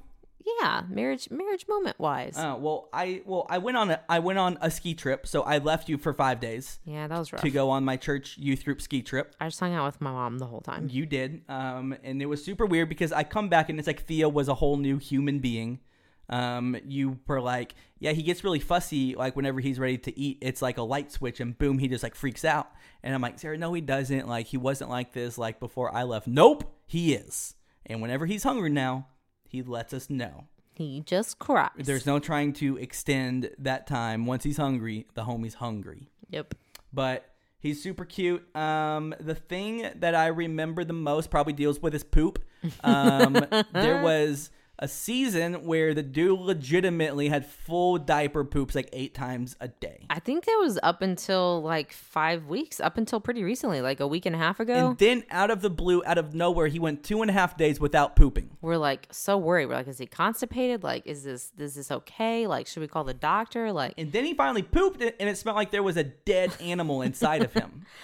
Yeah, 0.61 0.83
marriage 0.89 1.29
marriage 1.31 1.67
moment 1.69 1.99
wise. 1.99 2.37
uh, 2.37 2.57
well, 2.59 2.89
I 2.93 3.23
well 3.27 3.47
I 3.49 3.59
went 3.59 3.77
on 3.77 3.91
a 3.91 4.01
I 4.09 4.19
went 4.21 4.39
on 4.39 4.59
a 4.61 4.71
ski 4.71 4.95
trip, 4.95 5.27
so 5.27 5.43
I 5.43 5.59
left 5.59 5.89
you 5.89 5.99
for 5.99 6.13
five 6.13 6.39
days 6.41 6.79
yeah, 6.85 7.07
that 7.09 7.19
was 7.19 7.33
rough. 7.33 7.43
to 7.43 7.51
go 7.51 7.71
on 7.71 7.85
my 7.85 7.97
church 7.97 8.37
youth 8.39 8.65
group 8.65 8.81
ski 8.81 9.03
trip. 9.03 9.35
I 9.41 9.47
just 9.49 9.61
hung 9.61 9.75
out 9.75 9.87
with 9.87 10.01
my 10.01 10.11
mom 10.13 10.39
the 10.39 10.47
whole 10.47 10.61
time. 10.61 10.89
You 10.91 11.07
did, 11.07 11.43
um, 11.49 11.97
and 12.05 12.21
it 12.23 12.27
was 12.27 12.45
super 12.45 12.67
weird 12.67 12.89
because 12.89 13.13
I 13.13 13.25
come 13.25 13.49
back 13.49 13.69
and 13.71 13.79
it's 13.79 13.87
like 13.87 14.05
Theo 14.05 14.29
was 14.29 14.49
a 14.49 14.55
whole 14.55 14.77
new 14.77 14.99
human 14.99 15.39
being. 15.41 15.81
Um, 16.29 16.77
you 16.87 17.19
were 17.27 17.41
like, 17.41 17.75
yeah, 17.99 18.13
he 18.13 18.23
gets 18.23 18.43
really 18.45 18.59
fussy. 18.61 19.15
Like 19.15 19.37
whenever 19.37 19.61
he's 19.61 19.79
ready 19.79 19.99
to 19.99 20.19
eat, 20.19 20.39
it's 20.41 20.61
like 20.63 20.79
a 20.79 20.83
light 20.83 21.13
switch, 21.13 21.41
and 21.41 21.57
boom, 21.57 21.79
he 21.79 21.89
just 21.89 22.03
like 22.03 22.15
freaks 22.15 22.45
out. 22.45 22.69
And 23.03 23.15
I'm 23.15 23.21
like, 23.23 23.39
Zara, 23.39 23.57
no, 23.57 23.73
he 23.73 23.81
doesn't. 23.81 24.27
Like 24.29 24.47
he 24.47 24.57
wasn't 24.57 24.91
like 24.91 25.13
this 25.13 25.39
like 25.39 25.61
before 25.61 25.95
I 25.95 26.03
left. 26.03 26.27
Nope, 26.27 26.75
he 26.87 27.15
is. 27.15 27.55
And 27.87 28.03
whenever 28.03 28.27
he's 28.27 28.43
hungry 28.43 28.71
now, 28.71 29.07
he 29.49 29.63
lets 29.63 29.95
us 29.95 30.11
know. 30.11 30.45
He 30.75 31.01
just 31.07 31.39
cries. 31.39 31.71
There's 31.79 32.05
no 32.05 32.19
trying 32.19 32.53
to 32.55 32.77
extend 32.77 33.51
that 33.59 33.87
time. 33.87 34.27
Once 34.27 34.45
he's 34.45 34.57
hungry, 34.59 35.07
the 35.15 35.23
homie's 35.25 35.55
hungry 35.55 36.11
Yep. 36.29 36.55
but 36.93 37.25
he's 37.61 37.83
super 37.83 38.05
cute. 38.05 38.45
Um, 38.55 39.15
the 39.21 39.35
thing 39.35 39.89
that 39.97 40.15
I 40.15 40.27
remember 40.27 40.85
the 40.85 40.93
most 40.93 41.31
probably 41.31 41.55
deals 41.55 41.81
with 41.81 41.93
his 41.95 42.05
poop. 42.05 42.41
Um, 42.85 43.33
there 43.73 44.03
was 44.03 44.51
a 44.79 44.89
season 44.89 45.65
where 45.65 45.95
the 45.95 46.03
dude 46.03 46.39
legitimately 46.39 47.29
had 47.29 47.47
full 47.47 47.99
diaper 47.99 48.45
poops 48.45 48.75
like 48.75 48.89
eight 48.93 49.15
times 49.15 49.57
a 49.61 49.69
day. 49.69 50.07
I 50.11 50.19
think 50.19 50.45
that 50.45 50.57
was 50.61 50.79
up 50.83 51.03
until 51.03 51.63
like 51.63 51.93
five 51.93 52.47
weeks, 52.47 52.79
up 52.81 52.99
until 52.99 53.21
pretty 53.21 53.43
recently, 53.43 53.81
like 53.81 54.01
a 54.01 54.07
week 54.07 54.27
and 54.27 54.35
a 54.35 54.39
half 54.39 54.61
ago. 54.61 54.91
And 54.91 54.99
then 54.99 55.25
out 55.31 55.51
of 55.51 55.63
the 55.63 55.71
blue, 55.71 56.03
out 56.05 56.19
of 56.19 56.35
nowhere, 56.35 56.67
he 56.67 56.79
went 56.79 57.03
two 57.05 57.23
and 57.23 57.31
a 57.31 57.35
half 57.35 57.57
days 57.57 57.81
without 57.81 58.17
pooping. 58.17 58.51
we're 58.61 58.77
like 58.77 59.09
so 59.11 59.39
worried. 59.39 59.67
We're 59.67 59.77
like, 59.77 59.89
is 59.89 59.99
he 59.99 60.07
constipated? 60.07 60.83
Like, 60.83 61.07
is 61.07 61.25
this 61.25 61.53
is 61.59 61.75
this 61.75 61.91
okay? 61.91 62.47
Like, 62.47 62.67
should 62.67 62.81
we 62.81 62.89
call 62.89 63.05
the 63.05 63.15
doctor? 63.15 63.73
Like, 63.73 63.95
And 63.97 64.13
then 64.13 64.25
he 64.25 64.35
finally 64.35 64.63
pooped 64.63 65.01
and 65.01 65.29
it 65.29 65.39
smelled 65.39 65.57
like 65.57 65.71
there 65.71 65.83
was 65.83 65.97
a 65.97 66.05
dead 66.05 66.53
animal 66.61 67.03
inside 67.03 67.43
of 67.43 67.53
him. 67.53 67.87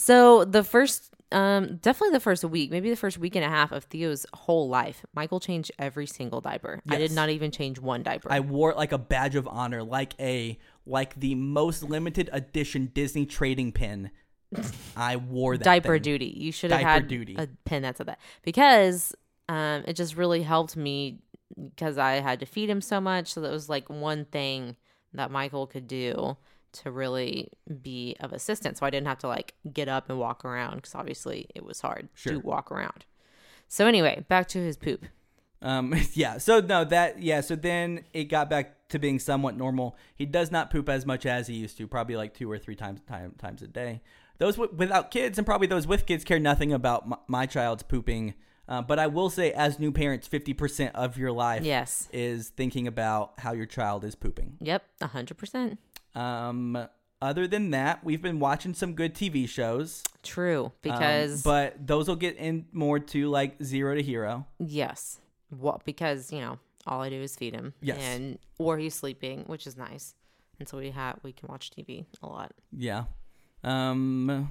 so 0.00 0.46
the 0.46 0.64
first, 0.64 1.10
um, 1.30 1.76
definitely 1.76 2.14
the 2.14 2.20
first 2.20 2.42
week, 2.42 2.70
maybe 2.70 2.88
the 2.88 2.96
first 2.96 3.18
week 3.18 3.36
and 3.36 3.44
a 3.44 3.50
half 3.50 3.70
of 3.70 3.84
Theo's 3.84 4.24
whole 4.32 4.66
life, 4.66 5.04
Michael 5.14 5.40
changed 5.40 5.70
every 5.78 6.06
single 6.06 6.40
diaper. 6.40 6.80
I 6.88 6.96
did 6.96 7.12
not 7.12 7.28
even 7.28 7.50
change 7.50 7.78
one 7.78 8.02
diaper. 8.02 8.32
I 8.32 8.40
wore 8.40 8.70
it 8.70 8.78
like 8.78 8.92
a 8.92 8.98
badge 8.98 9.34
of 9.34 9.46
honor, 9.46 9.82
like 9.82 10.14
a 10.18 10.58
like 10.86 11.20
the 11.20 11.34
most 11.34 11.82
limited 11.82 12.30
edition 12.32 12.90
Disney 12.94 13.26
trading 13.26 13.72
pin. 13.72 14.10
I 14.96 15.16
wore 15.16 15.58
that 15.58 15.64
diaper 15.64 15.96
thing. 15.96 16.02
duty. 16.02 16.34
You 16.34 16.50
should 16.50 16.70
have 16.70 16.80
had 16.80 17.06
duty. 17.06 17.36
a 17.38 17.46
pin 17.66 17.82
that 17.82 17.98
said 17.98 18.06
that 18.06 18.20
because 18.42 19.14
um, 19.50 19.84
it 19.86 19.96
just 19.96 20.16
really 20.16 20.42
helped 20.42 20.78
me 20.78 21.18
because 21.76 21.98
I 21.98 22.12
had 22.20 22.40
to 22.40 22.46
feed 22.46 22.70
him 22.70 22.80
so 22.80 23.02
much. 23.02 23.34
So 23.34 23.42
that 23.42 23.52
was 23.52 23.68
like 23.68 23.90
one 23.90 24.24
thing 24.24 24.76
that 25.12 25.30
Michael 25.30 25.66
could 25.66 25.86
do 25.86 26.38
to 26.72 26.90
really 26.90 27.50
be 27.82 28.16
of 28.20 28.32
assistance. 28.32 28.80
So 28.80 28.86
I 28.86 28.90
didn't 28.90 29.06
have 29.06 29.18
to 29.18 29.28
like 29.28 29.54
get 29.72 29.88
up 29.88 30.08
and 30.10 30.18
walk 30.18 30.44
around 30.44 30.76
because 30.76 30.94
obviously 30.94 31.46
it 31.54 31.64
was 31.64 31.80
hard 31.80 32.08
Sure. 32.14 32.32
to 32.34 32.38
walk 32.40 32.70
around. 32.70 33.04
So 33.68 33.86
anyway, 33.86 34.24
back 34.28 34.48
to 34.48 34.58
his 34.58 34.76
poop. 34.76 35.04
Um, 35.62 35.94
yeah. 36.14 36.38
So 36.38 36.60
no, 36.60 36.84
that 36.84 37.22
yeah. 37.22 37.40
So 37.40 37.54
then 37.56 38.04
it 38.12 38.24
got 38.24 38.48
back 38.50 38.88
to 38.88 38.98
being 38.98 39.18
somewhat 39.18 39.56
normal. 39.56 39.96
He 40.14 40.26
does 40.26 40.50
not 40.50 40.70
poop 40.70 40.88
as 40.88 41.06
much 41.06 41.26
as 41.26 41.46
he 41.46 41.54
used 41.54 41.76
to, 41.78 41.86
probably 41.86 42.16
like 42.16 42.34
two 42.34 42.50
or 42.50 42.58
three 42.58 42.74
times 42.76 43.00
time, 43.06 43.34
times 43.38 43.62
a 43.62 43.66
day. 43.68 44.00
Those 44.38 44.56
w- 44.56 44.74
without 44.74 45.10
kids 45.10 45.38
and 45.38 45.46
probably 45.46 45.66
those 45.66 45.86
with 45.86 46.06
kids 46.06 46.24
care 46.24 46.38
nothing 46.38 46.72
about 46.72 47.06
my, 47.08 47.16
my 47.28 47.46
child's 47.46 47.82
pooping. 47.82 48.34
Uh, 48.66 48.80
but 48.80 48.98
I 49.00 49.08
will 49.08 49.28
say, 49.30 49.52
as 49.52 49.78
new 49.80 49.90
parents, 49.92 50.26
fifty 50.28 50.54
percent 50.54 50.94
of 50.94 51.18
your 51.18 51.32
life 51.32 51.64
Yes. 51.64 52.08
is 52.12 52.48
thinking 52.50 52.86
about 52.86 53.34
how 53.38 53.52
your 53.52 53.66
child 53.66 54.04
is 54.04 54.14
pooping. 54.14 54.56
Yep, 54.60 54.82
a 55.00 55.08
hundred 55.08 55.36
percent 55.38 55.78
Um, 56.14 56.88
other 57.22 57.46
than 57.46 57.70
that, 57.70 58.02
we've 58.02 58.22
been 58.22 58.40
watching 58.40 58.72
some 58.74 58.94
good 58.94 59.14
TV 59.14 59.48
shows. 59.48 60.02
true. 60.22 60.66
Um, 60.66 60.72
Because 60.82 61.42
but 61.42 61.86
those 61.86 62.08
will 62.08 62.16
get 62.16 62.36
in 62.36 62.66
more 62.72 62.98
to 62.98 63.28
like 63.28 63.62
zero 63.62 63.94
to 63.94 64.02
hero. 64.02 64.46
yes, 64.58 65.20
what? 65.50 65.84
Because 65.84 66.32
you 66.32 66.40
know 66.40 66.58
all 66.86 67.02
I 67.02 67.10
do 67.10 67.20
is 67.20 67.36
feed 67.36 67.54
him. 67.54 67.74
Yes. 67.82 67.98
and 68.00 68.38
or 68.58 68.78
he's 68.78 68.94
sleeping, 68.94 69.44
which 69.46 69.66
is 69.66 69.76
nice. 69.76 70.14
And 70.58 70.68
so 70.68 70.78
we 70.78 70.90
have 70.90 71.18
we 71.22 71.32
can 71.32 71.48
watch 71.48 71.70
TV 71.70 72.06
a 72.22 72.26
lot. 72.26 72.52
Yeah. 72.72 73.04
Um, 73.62 74.50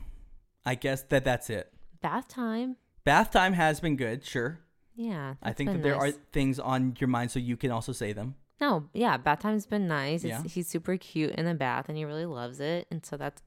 I 0.65 0.75
guess 0.75 1.01
that 1.03 1.23
that's 1.23 1.49
it. 1.49 1.71
Bath 2.01 2.27
time. 2.27 2.75
Bath 3.03 3.31
time 3.31 3.53
has 3.53 3.79
been 3.79 3.95
good, 3.95 4.23
sure. 4.25 4.59
Yeah, 4.95 5.35
I 5.41 5.53
think 5.53 5.71
that 5.71 5.81
there 5.81 5.95
nice. 5.97 6.13
are 6.13 6.17
things 6.33 6.59
on 6.59 6.95
your 6.99 7.07
mind, 7.07 7.31
so 7.31 7.39
you 7.39 7.55
can 7.57 7.71
also 7.71 7.91
say 7.93 8.11
them. 8.13 8.35
No, 8.61 8.89
yeah, 8.93 9.17
bath 9.17 9.39
time's 9.39 9.65
been 9.65 9.87
nice. 9.87 10.23
It's, 10.23 10.29
Yeah. 10.29 10.43
He's 10.43 10.67
super 10.67 10.97
cute 10.97 11.31
in 11.31 11.45
the 11.45 11.53
bath, 11.53 11.89
and 11.89 11.97
he 11.97 12.05
really 12.05 12.25
loves 12.25 12.59
it, 12.59 12.87
and 12.91 13.05
so 13.05 13.17
that 13.17 13.41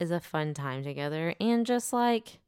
is 0.00 0.10
a 0.10 0.20
fun 0.20 0.54
time 0.54 0.82
together, 0.82 1.34
and 1.40 1.64
just 1.66 1.92
like 1.92 2.40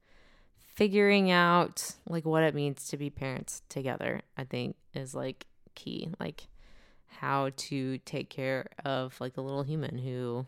figuring 0.74 1.30
out 1.30 1.94
like 2.08 2.24
what 2.24 2.42
it 2.42 2.54
means 2.54 2.88
to 2.88 2.96
be 2.96 3.10
parents 3.10 3.62
together. 3.68 4.22
I 4.36 4.44
think 4.44 4.76
is 4.94 5.14
like 5.14 5.46
key, 5.74 6.10
like 6.20 6.48
how 7.06 7.50
to 7.56 7.98
take 7.98 8.28
care 8.30 8.66
of 8.84 9.18
like 9.20 9.36
a 9.36 9.40
little 9.40 9.62
human 9.62 9.98
who 9.98 10.46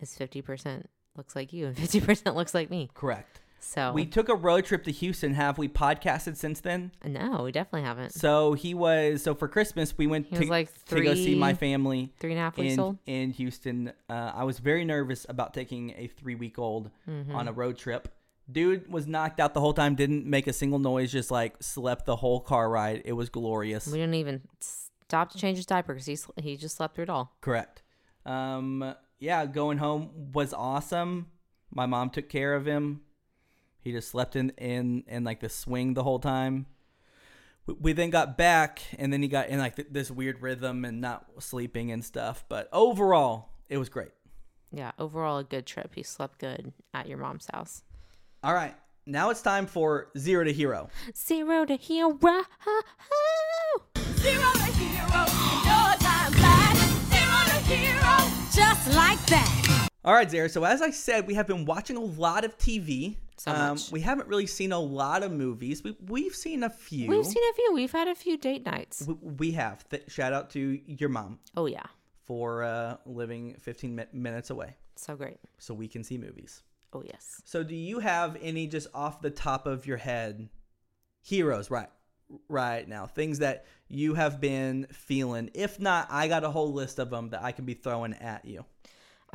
is 0.00 0.16
fifty 0.16 0.42
percent 0.42 0.88
looks 1.16 1.36
like 1.36 1.52
you 1.52 1.66
and 1.66 1.76
fifty 1.76 2.00
percent 2.00 2.36
looks 2.36 2.54
like 2.54 2.70
me. 2.70 2.90
Correct. 2.94 3.40
So 3.66 3.92
We 3.92 4.06
took 4.06 4.28
a 4.28 4.34
road 4.34 4.64
trip 4.64 4.84
to 4.84 4.92
Houston. 4.92 5.34
Have 5.34 5.58
we 5.58 5.68
podcasted 5.68 6.36
since 6.36 6.60
then? 6.60 6.92
no, 7.04 7.42
we 7.42 7.50
definitely 7.52 7.82
haven't. 7.82 8.12
So 8.12 8.52
he 8.52 8.74
was. 8.74 9.22
So 9.22 9.34
for 9.34 9.48
Christmas, 9.48 9.96
we 9.98 10.06
went 10.06 10.26
He 10.28 10.36
to, 10.36 10.44
like 10.46 10.70
to 10.86 11.02
go 11.02 11.14
see 11.14 11.34
my 11.34 11.52
family 11.54 12.12
Three 12.20 12.30
and 12.32 12.38
a 12.38 12.42
half 12.42 12.56
weeks 12.56 12.74
in 12.74 12.80
old. 12.80 12.98
in 13.06 13.30
Houston. 13.32 13.92
Uh, 14.08 14.32
I 14.34 14.44
was 14.44 14.58
very 14.60 14.84
nervous 14.84 15.26
about 15.28 15.52
taking 15.52 15.90
a 15.98 16.06
three 16.06 16.36
week 16.36 16.58
old 16.58 16.90
Mm-hmm. 17.10 17.34
on 17.34 17.48
a 17.48 17.52
road 17.52 17.76
trip. 17.76 18.08
Dude 18.50 18.88
was 18.90 19.08
knocked 19.08 19.40
out 19.40 19.54
the 19.54 19.60
whole 19.60 19.72
time. 19.74 19.96
Didn't 19.96 20.24
make 20.26 20.46
a 20.46 20.52
single 20.52 20.78
noise. 20.78 21.10
Just 21.10 21.32
like 21.32 21.56
slept 21.60 22.06
the 22.06 22.14
whole 22.16 22.38
car 22.40 22.70
ride. 22.70 23.02
It 23.04 23.14
was 23.14 23.28
glorious. 23.28 23.88
We 23.88 23.98
didn't 23.98 24.14
even 24.14 24.42
stop 24.60 25.32
to 25.32 25.38
change 25.38 25.56
his 25.56 25.66
diaper 25.66 25.94
because 25.94 26.06
he 26.06 26.16
he 26.40 26.56
just 26.56 26.76
slept 26.76 26.94
through 26.94 27.04
it 27.04 27.10
all. 27.10 27.34
Correct. 27.40 27.82
Um, 28.24 28.94
yeah, 29.18 29.46
going 29.46 29.78
home 29.78 30.30
was 30.32 30.52
awesome. 30.54 31.26
My 31.72 31.86
mom 31.86 32.10
took 32.10 32.28
care 32.28 32.54
of 32.54 32.66
him. 32.66 33.00
He 33.86 33.92
just 33.92 34.08
slept 34.08 34.34
in 34.34 34.50
in 34.58 35.04
in 35.06 35.22
like 35.22 35.38
the 35.38 35.48
swing 35.48 35.94
the 35.94 36.02
whole 36.02 36.18
time. 36.18 36.66
We, 37.66 37.74
we 37.74 37.92
then 37.92 38.10
got 38.10 38.36
back, 38.36 38.82
and 38.98 39.12
then 39.12 39.22
he 39.22 39.28
got 39.28 39.46
in 39.46 39.60
like 39.60 39.76
th- 39.76 39.86
this 39.92 40.10
weird 40.10 40.42
rhythm 40.42 40.84
and 40.84 41.00
not 41.00 41.26
sleeping 41.38 41.92
and 41.92 42.04
stuff. 42.04 42.44
But 42.48 42.68
overall, 42.72 43.50
it 43.68 43.78
was 43.78 43.88
great. 43.88 44.10
Yeah, 44.72 44.90
overall 44.98 45.38
a 45.38 45.44
good 45.44 45.66
trip. 45.66 45.94
He 45.94 46.02
slept 46.02 46.40
good 46.40 46.72
at 46.94 47.06
your 47.06 47.18
mom's 47.18 47.46
house. 47.52 47.84
All 48.42 48.54
right, 48.54 48.74
now 49.06 49.30
it's 49.30 49.40
time 49.40 49.66
for 49.66 50.08
zero 50.18 50.42
to 50.42 50.52
hero. 50.52 50.90
Zero 51.16 51.64
to 51.64 51.76
hero. 51.76 52.18
Zero 52.18 52.42
to 54.52 54.72
hero, 54.82 55.26
no 55.62 55.94
time 56.00 56.32
flat. 56.32 56.76
Zero 57.06 57.44
to 57.46 57.54
hero, 57.72 58.16
just 58.52 58.96
like 58.96 59.24
that. 59.26 59.85
All 60.06 60.14
right, 60.14 60.30
Zara. 60.30 60.48
So 60.48 60.62
as 60.62 60.82
I 60.82 60.90
said, 60.90 61.26
we 61.26 61.34
have 61.34 61.48
been 61.48 61.64
watching 61.64 61.96
a 61.96 62.00
lot 62.00 62.44
of 62.44 62.56
TV. 62.56 63.16
So 63.38 63.50
um, 63.50 63.70
much. 63.70 63.90
We 63.90 64.00
haven't 64.00 64.28
really 64.28 64.46
seen 64.46 64.70
a 64.70 64.78
lot 64.78 65.24
of 65.24 65.32
movies. 65.32 65.82
We 65.82 65.96
we've 66.06 66.34
seen 66.34 66.62
a 66.62 66.70
few. 66.70 67.08
We've 67.08 67.26
seen 67.26 67.42
a 67.50 67.54
few. 67.54 67.72
We've 67.74 67.90
had 67.90 68.06
a 68.06 68.14
few 68.14 68.38
date 68.38 68.64
nights. 68.64 69.04
We, 69.06 69.14
we 69.14 69.50
have. 69.52 69.86
Th- 69.88 70.04
shout 70.08 70.32
out 70.32 70.50
to 70.50 70.80
your 70.86 71.08
mom 71.08 71.40
Oh 71.56 71.66
yeah, 71.66 71.86
for 72.24 72.62
uh, 72.62 72.98
living 73.04 73.56
15 73.58 73.96
mi- 73.96 74.04
minutes 74.12 74.50
away 74.50 74.76
so 74.94 75.16
great. 75.16 75.38
so 75.58 75.74
we 75.74 75.88
can 75.88 76.04
see 76.04 76.18
movies. 76.18 76.62
Oh 76.92 77.02
yes. 77.04 77.42
So, 77.44 77.64
do 77.64 77.74
you 77.74 77.98
have 77.98 78.38
any 78.40 78.68
just 78.68 78.86
off 78.94 79.20
the 79.20 79.30
top 79.30 79.66
of 79.66 79.86
your 79.86 79.96
head 79.98 80.48
heroes 81.20 81.68
right 81.68 81.90
right 82.48 82.88
now? 82.88 83.06
Things 83.06 83.40
that 83.40 83.66
you 83.88 84.14
have 84.14 84.40
been 84.40 84.86
feeling? 84.92 85.50
If 85.52 85.80
not, 85.80 86.06
I 86.10 86.28
got 86.28 86.44
a 86.44 86.50
whole 86.50 86.72
list 86.72 87.00
of 87.00 87.10
them 87.10 87.30
that 87.30 87.42
I 87.42 87.50
can 87.50 87.64
be 87.64 87.74
throwing 87.74 88.14
at 88.14 88.44
you. 88.44 88.64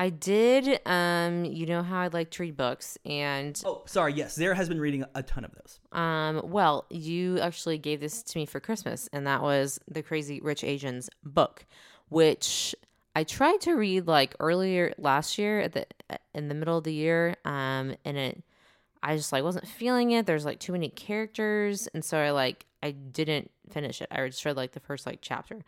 I 0.01 0.09
did. 0.09 0.79
Um, 0.87 1.45
you 1.45 1.67
know 1.67 1.83
how 1.83 1.99
I 1.99 2.07
like 2.07 2.31
to 2.31 2.41
read 2.41 2.57
books, 2.57 2.97
and 3.05 3.61
Oh, 3.63 3.83
sorry. 3.85 4.13
Yes, 4.13 4.33
Zara 4.33 4.55
has 4.55 4.67
been 4.67 4.79
reading 4.81 5.05
a 5.13 5.21
ton 5.21 5.45
of 5.45 5.51
those. 5.53 5.79
um, 5.91 6.41
well, 6.43 6.85
you 6.89 7.39
actually 7.39 7.77
gave 7.77 7.99
this 7.99 8.23
to 8.23 8.39
me 8.39 8.47
for 8.47 8.59
Christmas, 8.59 9.07
and 9.13 9.27
that 9.27 9.43
was 9.43 9.79
the 9.87 10.01
Crazy 10.01 10.41
Rich 10.41 10.63
Asians 10.63 11.07
book, 11.23 11.67
which 12.09 12.73
I 13.15 13.23
tried 13.23 13.61
to 13.61 13.73
read 13.73 14.07
like 14.07 14.35
earlier 14.39 14.91
last 14.97 15.37
year 15.37 15.59
at 15.59 15.73
the 15.73 15.85
in 16.33 16.47
the 16.47 16.55
middle 16.55 16.79
of 16.79 16.83
the 16.83 16.93
year, 16.93 17.35
um, 17.45 17.95
and 18.03 18.17
it 18.17 18.43
I 19.03 19.15
just 19.15 19.31
like 19.31 19.43
wasn't 19.43 19.67
feeling 19.67 20.09
it. 20.11 20.25
There's 20.25 20.45
like 20.45 20.59
too 20.59 20.71
many 20.71 20.89
characters, 20.89 21.87
and 21.93 22.03
so 22.03 22.17
I 22.17 22.31
like 22.31 22.65
I 22.81 22.89
didn't 22.89 23.51
finish 23.69 24.01
it. 24.01 24.07
I 24.09 24.25
just 24.25 24.43
read 24.45 24.57
like 24.57 24.71
the 24.71 24.79
first 24.79 25.05
like 25.05 25.19
chapter. 25.21 25.63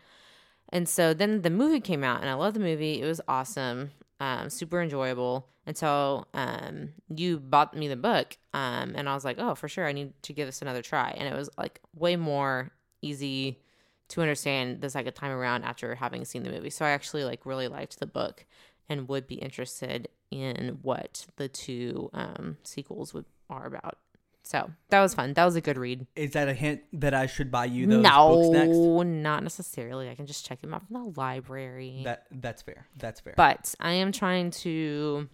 And 0.69 0.89
so 0.89 1.13
then 1.13 1.43
the 1.43 1.51
movie 1.51 1.81
came 1.81 2.03
out, 2.03 2.21
and 2.21 2.29
I 2.31 2.34
love 2.34 2.55
the 2.55 2.59
movie. 2.59 2.99
It 2.99 3.05
was 3.05 3.21
awesome, 3.27 3.91
um, 4.24 4.49
super 4.49 4.82
enjoyable. 4.82 5.36
Until 5.65 6.28
um, 6.34 6.89
you 7.07 7.39
bought 7.39 7.74
me 7.74 7.88
the 7.88 7.95
book, 7.95 8.38
um, 8.53 8.88
and 8.97 9.07
I 9.07 9.13
was 9.13 9.24
like, 9.24 9.38
oh, 9.39 9.55
for 9.55 9.69
sure, 9.69 9.88
I 9.88 9.93
need 9.93 10.11
to 10.24 10.34
give 10.34 10.45
this 10.45 10.61
another 10.61 10.82
try. 10.82 11.15
And 11.17 11.26
it 11.26 11.34
was 11.34 11.49
like 11.57 11.80
way 11.95 12.17
more 12.17 12.74
easy 13.01 13.61
to 14.09 14.21
understand 14.21 14.82
the 14.82 14.89
second 14.89 15.13
time 15.13 15.32
around 15.32 15.63
after 15.63 15.95
having 15.95 16.26
seen 16.26 16.43
the 16.43 16.51
movie. 16.51 16.69
So 16.69 16.84
I 16.84 16.89
actually 16.89 17.24
like 17.24 17.45
really 17.45 17.69
liked 17.69 17.99
the 17.99 18.05
book, 18.05 18.45
and 18.89 19.07
would 19.07 19.26
be 19.26 19.36
interested 19.36 20.09
in 20.32 20.80
what 20.82 21.26
the 21.38 21.47
two 21.47 22.09
um, 22.13 22.57
sequels 22.63 23.13
would 23.13 23.26
are 23.49 23.65
about. 23.65 23.97
So 24.43 24.69
that 24.89 25.01
was 25.01 25.13
fun. 25.13 25.33
That 25.33 25.45
was 25.45 25.55
a 25.55 25.61
good 25.61 25.77
read. 25.77 26.05
Is 26.15 26.31
that 26.31 26.49
a 26.49 26.53
hint 26.53 26.81
that 26.93 27.13
I 27.13 27.27
should 27.27 27.49
buy 27.49 27.65
you 27.65 27.87
those 27.87 28.03
books 28.03 28.49
next? 28.49 28.75
No, 28.75 29.03
not 29.03 29.41
necessarily. 29.41 30.09
I 30.09 30.15
can 30.15 30.25
just 30.25 30.45
check 30.45 30.61
them 30.61 30.73
out 30.73 30.85
from 30.85 30.95
the 31.13 31.19
library. 31.19 32.01
That 32.03 32.25
that's 32.29 32.61
fair. 32.61 32.85
That's 32.97 33.21
fair. 33.21 33.33
but 33.37 33.73
I 33.79 33.93
am 33.93 34.11
trying 34.11 34.51
to. 34.51 35.29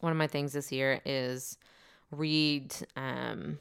One 0.00 0.10
of 0.12 0.18
my 0.18 0.26
things 0.26 0.52
this 0.52 0.72
year 0.72 1.00
is 1.06 1.56
read 2.10 2.74
um, 2.96 3.58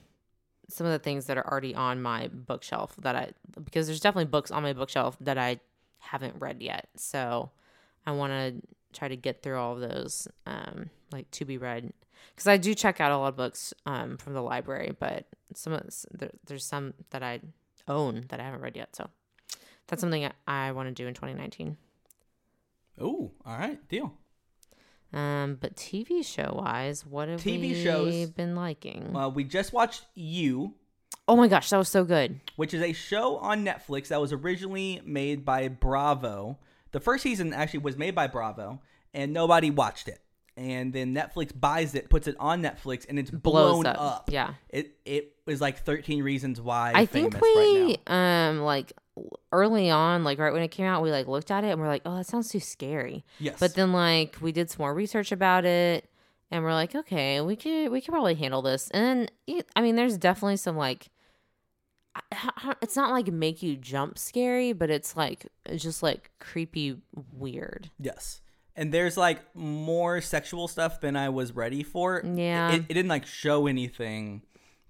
some 0.68 0.86
of 0.88 0.92
the 0.92 1.00
things 1.00 1.28
that 1.28 1.38
are 1.38 1.48
already 1.50 1.76
on 1.76 2.02
my 2.02 2.28
bookshelf 2.34 2.96
that 3.02 3.16
I 3.16 3.32
because 3.64 3.88
there's 3.88 4.00
definitely 4.00 4.26
books 4.32 4.52
on 4.52 4.64
my 4.64 4.74
bookshelf 4.74 5.16
that 5.22 5.38
I 5.38 5.60
haven't 6.00 6.36
read 6.40 6.62
yet. 6.62 6.90
So 6.98 7.52
I 8.06 8.12
want 8.12 8.32
to 8.34 8.62
try 8.98 9.08
to 9.08 9.16
get 9.16 9.44
through 9.44 9.58
all 9.58 9.74
of 9.74 9.82
those 9.82 10.28
um, 10.46 10.90
like 11.16 11.32
to 11.32 11.46
be 11.46 11.58
read 11.58 11.92
because 12.34 12.48
I 12.48 12.58
do 12.58 12.74
check 12.76 13.00
out 13.00 13.12
a 13.12 13.18
lot 13.18 13.30
of 13.30 13.36
books 13.38 13.74
um, 13.86 14.18
from 14.18 14.34
the 14.34 14.42
library, 14.42 14.96
but 15.00 15.26
some 15.54 15.74
of 15.74 15.84
this, 15.84 16.06
there, 16.12 16.32
there's 16.46 16.66
some 16.66 16.94
that 17.12 17.24
I 17.24 17.40
own 17.88 18.26
that 18.30 18.40
I 18.40 18.44
haven't 18.44 18.62
read 18.62 18.76
yet. 18.76 18.96
So 18.96 19.10
that's 19.88 20.02
something 20.02 20.26
I, 20.26 20.32
I 20.48 20.72
want 20.74 20.88
to 20.90 20.94
do 20.94 21.08
in 21.08 21.14
2019. 21.14 21.78
oh, 23.00 23.32
all 23.46 23.58
right, 23.58 23.80
deal. 23.90 24.14
Um, 25.14 25.58
but 25.62 25.76
TV 25.76 26.26
show 26.26 26.60
wise, 26.62 27.06
what 27.06 27.30
have 27.30 27.40
TV 27.42 27.62
we 27.62 27.84
shows- 27.84 28.30
been 28.32 28.56
liking? 28.56 29.14
Well, 29.14 29.32
we 29.32 29.44
just 29.46 29.72
watched 29.72 30.04
You, 30.14 30.74
oh 31.28 31.36
my 31.38 31.48
gosh, 31.48 31.70
that 31.70 31.78
was 31.78 31.88
so 31.90 32.04
good. 32.04 32.42
which 32.58 32.74
is 32.74 32.82
a 32.82 32.92
show 32.92 33.38
on 33.38 33.64
Netflix 33.64 34.10
that 34.10 34.20
was 34.20 34.34
originally 34.34 35.02
made 35.06 35.46
by 35.46 35.70
Bravo. 35.70 36.58
The 36.92 37.00
first 37.00 37.24
season 37.24 37.54
actually 37.54 37.80
was 37.80 37.96
made 37.98 38.16
by 38.16 38.28
Bravo, 38.28 38.82
and 39.14 39.32
nobody 39.32 39.70
watched 39.70 40.08
it. 40.10 40.20
And 40.58 40.94
then 40.94 41.14
Netflix 41.14 41.52
buys 41.60 41.96
it, 41.96 42.10
puts 42.10 42.28
it 42.28 42.36
on 42.40 42.62
Netflix, 42.62 43.06
and 43.10 43.20
it's 43.20 43.30
Blows 43.30 43.74
blown 43.74 43.86
up. 43.86 44.00
up. 44.00 44.30
Yeah. 44.32 44.54
It 44.70 44.96
it 45.04 45.36
was 45.46 45.60
like 45.60 45.80
13 45.80 46.24
Reasons 46.24 46.62
Why. 46.62 46.94
I 46.96 47.06
think 47.06 47.40
we 47.42 47.56
right 47.56 47.98
now. 48.08 48.50
um 48.50 48.62
like 48.62 48.94
early 49.52 49.90
on, 49.90 50.24
like 50.24 50.40
right 50.40 50.54
when 50.54 50.62
it 50.62 50.70
came 50.70 50.86
out, 50.86 51.02
we 51.04 51.12
like 51.12 51.28
looked 51.28 51.52
at 51.52 51.64
it 51.66 51.72
and 51.72 51.82
we're 51.82 51.88
like, 51.90 52.04
oh, 52.06 52.16
that 52.16 52.26
sounds 52.26 52.50
too 52.50 52.62
scary. 52.62 53.26
Yes. 53.40 53.58
But 53.60 53.76
then 53.76 53.92
like 53.92 54.38
we 54.42 54.54
did 54.54 54.70
some 54.70 54.80
more 54.80 54.94
research 54.94 55.34
about 55.34 55.66
it, 55.66 56.10
and 56.52 56.64
we're 56.64 56.74
like, 56.74 56.96
okay, 56.96 57.42
we 57.42 57.58
could 57.58 57.90
we 57.90 58.00
could 58.00 58.12
probably 58.14 58.36
handle 58.36 58.62
this. 58.62 58.90
And 58.92 59.30
it, 59.48 59.68
I 59.76 59.82
mean, 59.82 59.98
there's 59.98 60.18
definitely 60.18 60.58
some 60.58 60.78
like. 60.78 61.10
It's 62.82 62.96
not 62.96 63.12
like 63.12 63.28
make 63.28 63.62
you 63.62 63.76
jump 63.76 64.18
scary, 64.18 64.72
but 64.72 64.90
it's 64.90 65.18
like 65.18 65.48
it's 65.66 65.84
just 65.84 66.02
like 66.02 66.32
creepy 66.40 66.96
weird. 67.34 67.90
Yes. 68.00 68.40
And 68.76 68.92
there's 68.92 69.16
like 69.18 69.40
more 69.56 70.20
sexual 70.22 70.68
stuff 70.68 71.00
than 71.02 71.16
I 71.16 71.30
was 71.30 71.54
ready 71.54 71.84
for. 71.84 72.22
Yeah. 72.26 72.74
It, 72.74 72.86
it 72.90 72.94
didn't 72.94 73.10
like 73.10 73.26
show 73.26 73.68
anything, 73.68 74.42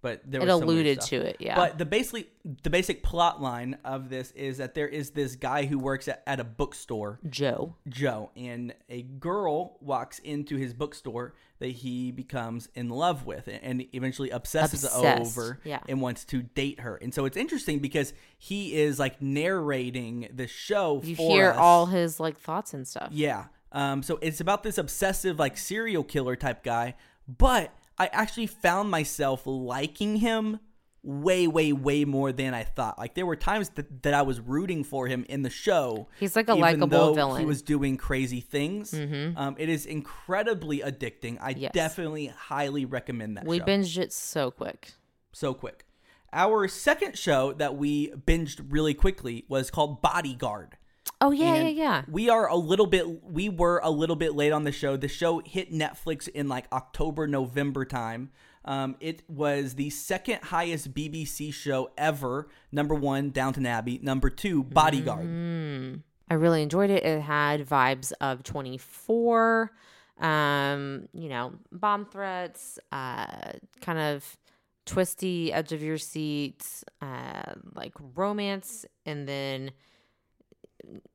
but 0.01 0.21
there 0.25 0.41
It 0.41 0.45
was 0.45 0.61
alluded 0.61 1.01
stuff. 1.03 1.09
to 1.09 1.15
it, 1.17 1.37
yeah. 1.39 1.55
But 1.55 1.77
the 1.77 1.85
basically 1.85 2.27
the 2.63 2.69
basic 2.69 3.03
plot 3.03 3.41
line 3.41 3.77
of 3.85 4.09
this 4.09 4.31
is 4.31 4.57
that 4.57 4.73
there 4.73 4.87
is 4.87 5.11
this 5.11 5.35
guy 5.35 5.65
who 5.65 5.77
works 5.77 6.07
at, 6.07 6.23
at 6.25 6.39
a 6.39 6.43
bookstore, 6.43 7.19
Joe. 7.29 7.75
Joe, 7.87 8.31
and 8.35 8.73
a 8.89 9.03
girl 9.03 9.77
walks 9.81 10.17
into 10.19 10.57
his 10.57 10.73
bookstore 10.73 11.35
that 11.59 11.67
he 11.69 12.11
becomes 12.11 12.67
in 12.75 12.89
love 12.89 13.25
with 13.25 13.47
and 13.47 13.85
eventually 13.93 14.29
obsesses 14.29 14.83
Obsessed, 14.83 15.37
over 15.37 15.59
yeah. 15.63 15.79
and 15.87 16.01
wants 16.01 16.25
to 16.25 16.41
date 16.43 16.81
her. 16.81 16.97
And 16.97 17.13
so 17.13 17.25
it's 17.25 17.37
interesting 17.37 17.79
because 17.79 18.13
he 18.37 18.75
is 18.75 18.99
like 18.99 19.21
narrating 19.21 20.27
the 20.33 20.47
show 20.47 21.01
You 21.03 21.15
for 21.15 21.31
hear 21.31 21.49
us. 21.51 21.57
all 21.57 21.85
his 21.85 22.19
like 22.19 22.37
thoughts 22.39 22.73
and 22.73 22.87
stuff. 22.87 23.09
Yeah. 23.11 23.45
Um, 23.75 24.01
so 24.01 24.17
it's 24.21 24.39
about 24.39 24.63
this 24.63 24.77
obsessive, 24.77 25.37
like 25.37 25.57
serial 25.57 26.03
killer 26.03 26.35
type 26.35 26.63
guy, 26.63 26.95
but 27.27 27.71
I 27.97 28.07
actually 28.07 28.47
found 28.47 28.89
myself 28.89 29.41
liking 29.45 30.15
him 30.17 30.59
way, 31.03 31.45
way, 31.45 31.71
way 31.73 32.03
more 32.05 32.31
than 32.31 32.53
I 32.53 32.63
thought. 32.63 32.97
Like 32.97 33.13
there 33.15 33.25
were 33.25 33.35
times 33.35 33.69
that, 33.75 34.01
that 34.03 34.13
I 34.13 34.21
was 34.23 34.39
rooting 34.39 34.83
for 34.83 35.07
him 35.07 35.25
in 35.29 35.43
the 35.43 35.49
show. 35.49 36.07
He's 36.19 36.35
like 36.35 36.47
a 36.47 36.55
likable 36.55 37.13
villain. 37.13 37.39
He 37.41 37.45
was 37.45 37.61
doing 37.61 37.97
crazy 37.97 38.39
things. 38.41 38.93
Um, 38.93 39.55
it 39.59 39.69
is 39.69 39.85
incredibly 39.85 40.79
addicting. 40.79 41.37
I 41.41 41.49
Yes. 41.51 41.73
definitely 41.73 42.27
highly 42.27 42.85
recommend 42.85 43.37
that 43.37 43.45
We 43.45 43.59
show. 43.59 43.65
binged 43.65 43.97
it 43.97 44.13
so 44.13 44.51
quick. 44.51 44.93
so 45.33 45.53
quick. 45.53 45.85
Our 46.33 46.67
second 46.67 47.17
show 47.17 47.53
that 47.53 47.75
we 47.75 48.09
binged 48.11 48.65
really 48.69 48.93
quickly 48.93 49.45
was 49.47 49.69
called 49.69 50.01
Bodyguard. 50.01 50.77
Oh 51.21 51.31
yeah, 51.31 51.45
yeah, 51.45 51.61
And 51.61 51.77
yeah. 51.77 52.01
We 52.09 52.29
are 52.29 52.47
a 52.47 52.55
little 52.55 52.87
bit 52.87 53.23
we 53.23 53.49
were 53.49 53.79
a 53.83 53.89
little 53.89 54.15
bit 54.15 54.35
late 54.35 54.51
on 54.51 54.63
the 54.63 54.71
show. 54.71 54.97
The 54.97 55.07
show 55.07 55.39
hit 55.39 55.71
Netflix 55.71 56.27
in 56.27 56.47
like 56.47 56.65
October, 56.71 57.27
November 57.27 57.85
time. 57.85 58.31
Um, 58.65 58.95
it 58.99 59.21
was 59.29 59.75
the 59.75 59.91
second 59.91 60.39
highest 60.43 60.93
BBC 60.93 61.53
show 61.53 61.91
ever. 61.97 62.47
Number 62.71 62.95
one, 62.95 63.29
Downton 63.29 63.65
Abbey. 63.65 63.99
Number 64.01 64.29
two, 64.29 64.63
Bodyguard. 64.63 66.01
I 66.29 66.33
really 66.33 66.63
enjoyed 66.63 66.89
it. 66.89 67.05
It 67.05 67.21
had 67.21 67.67
vibes 67.67 68.11
of 68.19 68.41
24. 68.43 69.71
Um, 70.19 71.07
you 71.13 71.29
know, 71.29 71.53
bomb 71.71 72.05
threats, 72.05 72.79
uh, 72.91 73.51
kind 73.81 73.99
of 73.99 74.37
twisty 74.85 75.51
edge 75.53 75.71
of 75.71 75.83
your 75.83 75.97
seat, 75.97 76.83
uh, 77.01 77.53
like 77.75 77.93
romance, 78.15 78.85
and 79.05 79.27
then 79.27 79.71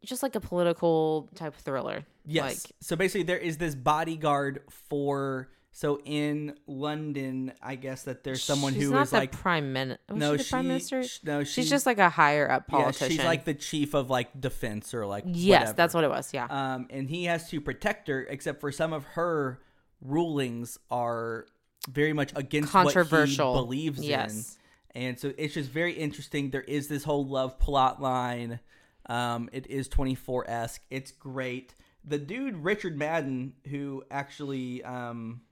just 0.04 0.22
like 0.22 0.34
a 0.34 0.40
political 0.40 1.28
type 1.34 1.54
thriller. 1.54 2.04
Yes. 2.24 2.64
Like, 2.66 2.72
so 2.80 2.96
basically, 2.96 3.24
there 3.24 3.38
is 3.38 3.58
this 3.58 3.74
bodyguard 3.74 4.62
for. 4.88 5.48
So 5.72 6.00
in 6.04 6.56
London, 6.66 7.52
I 7.62 7.76
guess 7.76 8.02
that 8.02 8.24
there's 8.24 8.42
someone 8.42 8.74
who 8.74 8.98
is 8.98 9.10
the 9.10 9.18
like 9.18 9.30
prime 9.32 9.72
minister. 9.72 10.02
no, 10.12 10.32
she 10.32 10.38
the 10.38 10.42
she, 10.44 10.50
prime 10.50 10.66
minister. 10.68 11.02
sh- 11.04 11.20
no, 11.22 11.44
she's, 11.44 11.52
she's 11.52 11.70
just 11.70 11.86
like 11.86 11.98
a 11.98 12.10
higher 12.10 12.50
up 12.50 12.66
politician. 12.66 13.12
Yeah, 13.12 13.16
she's 13.18 13.24
like 13.24 13.44
the 13.44 13.54
chief 13.54 13.94
of 13.94 14.10
like 14.10 14.38
defense 14.40 14.92
or 14.92 15.06
like 15.06 15.22
yes, 15.28 15.60
whatever. 15.60 15.76
that's 15.76 15.94
what 15.94 16.02
it 16.04 16.10
was. 16.10 16.34
Yeah. 16.34 16.46
Um, 16.50 16.88
and 16.90 17.08
he 17.08 17.24
has 17.26 17.48
to 17.50 17.60
protect 17.60 18.08
her, 18.08 18.22
except 18.28 18.60
for 18.60 18.72
some 18.72 18.92
of 18.92 19.04
her 19.04 19.60
rulings 20.00 20.76
are 20.90 21.46
very 21.88 22.12
much 22.12 22.32
against 22.34 22.72
Controversial. 22.72 23.54
what 23.54 23.60
he 23.74 23.88
believes 23.90 24.04
Yes. 24.04 24.58
in. 24.94 25.02
And 25.02 25.18
so 25.20 25.32
it's 25.38 25.54
just 25.54 25.70
very 25.70 25.92
interesting. 25.92 26.50
There 26.50 26.62
is 26.62 26.88
this 26.88 27.04
whole 27.04 27.24
love 27.26 27.58
plot 27.60 28.02
line. 28.02 28.58
Um, 29.06 29.48
it 29.52 29.66
is 29.68 29.88
24 29.88 30.48
esque. 30.48 30.82
It's 30.90 31.12
great. 31.12 31.74
The 32.04 32.18
dude 32.18 32.56
Richard 32.56 32.96
Madden, 32.96 33.54
who 33.68 34.04
actually 34.10 34.82
um, 34.84 35.42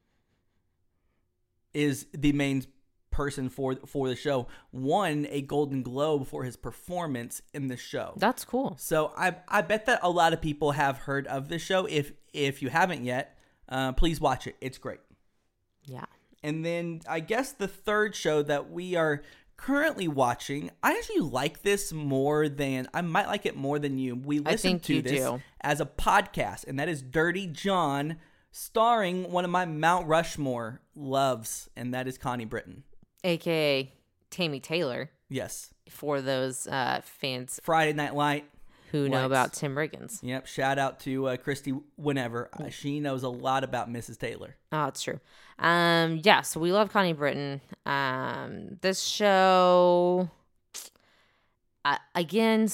is 1.75 2.07
the 2.13 2.33
main 2.33 2.65
person 3.11 3.49
for 3.49 3.77
for 3.87 4.09
the 4.09 4.17
show, 4.17 4.47
won 4.73 5.27
a 5.31 5.43
Golden 5.43 5.83
Globe 5.83 6.27
for 6.27 6.45
his 6.45 6.57
performance 6.57 7.43
in 7.53 7.69
the 7.69 7.77
show. 7.77 8.15
That's 8.17 8.45
cool. 8.45 8.77
So 8.79 9.13
I 9.17 9.37
I 9.49 9.63
bet 9.63 9.87
that 9.87 10.01
a 10.03 10.11
lot 10.11 10.33
of 10.33 10.41
people 10.41 10.73
have 10.73 10.99
heard 10.99 11.27
of 11.27 11.49
this 11.49 11.63
show. 11.63 11.87
If 11.87 12.13
if 12.33 12.63
you 12.63 12.71
haven't 12.71 13.05
yet, 13.05 13.37
uh, 13.69 13.93
please 13.93 14.21
watch 14.21 14.47
it. 14.47 14.57
It's 14.61 14.79
great. 14.79 15.01
Yeah. 15.85 16.05
And 16.43 16.65
then 16.65 17.01
I 17.09 17.21
guess 17.21 17.53
the 17.53 17.69
third 17.69 18.15
show 18.15 18.43
that 18.43 18.71
we 18.71 18.95
are 18.95 19.23
currently 19.59 20.09
watching, 20.09 20.71
I 20.83 20.93
actually 20.93 21.21
like 21.21 21.61
this 21.61 21.93
more 21.93 22.49
than 22.49 22.89
I 22.95 23.03
might 23.03 23.27
like 23.27 23.45
it 23.45 23.55
more 23.55 23.79
than 23.79 23.99
you. 23.99 24.17
We 24.17 24.39
listen 24.39 24.81
to 24.81 25.03
this 25.03 25.13
do. 25.13 25.43
as 25.61 25.83
a 25.83 25.87
podcast, 25.87 26.67
and 26.67 26.79
that 26.81 26.89
is 26.89 27.03
Dirty 27.03 27.47
John, 27.47 28.17
starring 28.51 29.31
one 29.31 29.45
of 29.45 29.51
my 29.51 29.67
Mount 29.67 30.07
Rushmore 30.07 30.81
loves, 30.95 31.69
and 31.77 31.93
that 31.93 32.09
is 32.09 32.17
Connie 32.17 32.47
Britton. 32.47 32.85
AKA 33.23 33.93
Tami 34.31 34.63
Taylor 34.63 35.11
Yes, 35.29 35.75
for 35.91 36.23
those 36.23 36.67
uh, 36.67 37.01
fans 37.05 37.61
Friday 37.63 37.93
Night 37.93 38.15
Light. 38.15 38.47
Who 38.91 39.09
know 39.09 39.27
about 39.27 39.53
Tim 39.53 39.75
Riggins. 39.75 40.19
Yep. 40.23 40.47
Shout 40.47 40.79
out 40.79 41.01
to 41.01 41.29
uh, 41.29 41.37
Christy. 41.37 41.73
Whenever 41.97 42.49
uh, 42.59 42.69
she 42.71 43.01
knows 43.01 43.23
a 43.23 43.29
lot 43.29 43.65
about 43.65 43.93
Mrs. 43.93 44.19
Taylor. 44.19 44.57
Oh, 44.73 44.87
it's 44.87 45.03
true. 45.03 45.21
Um, 45.59 46.21
yeah, 46.23 46.43
so 46.43 46.61
we 46.61 46.73
love 46.73 46.91
Connie 46.93 47.13
Britton. 47.13 47.61
Um, 47.85 48.79
this 48.81 49.03
show, 49.03 50.31
uh, 51.85 51.97
again, 52.15 52.69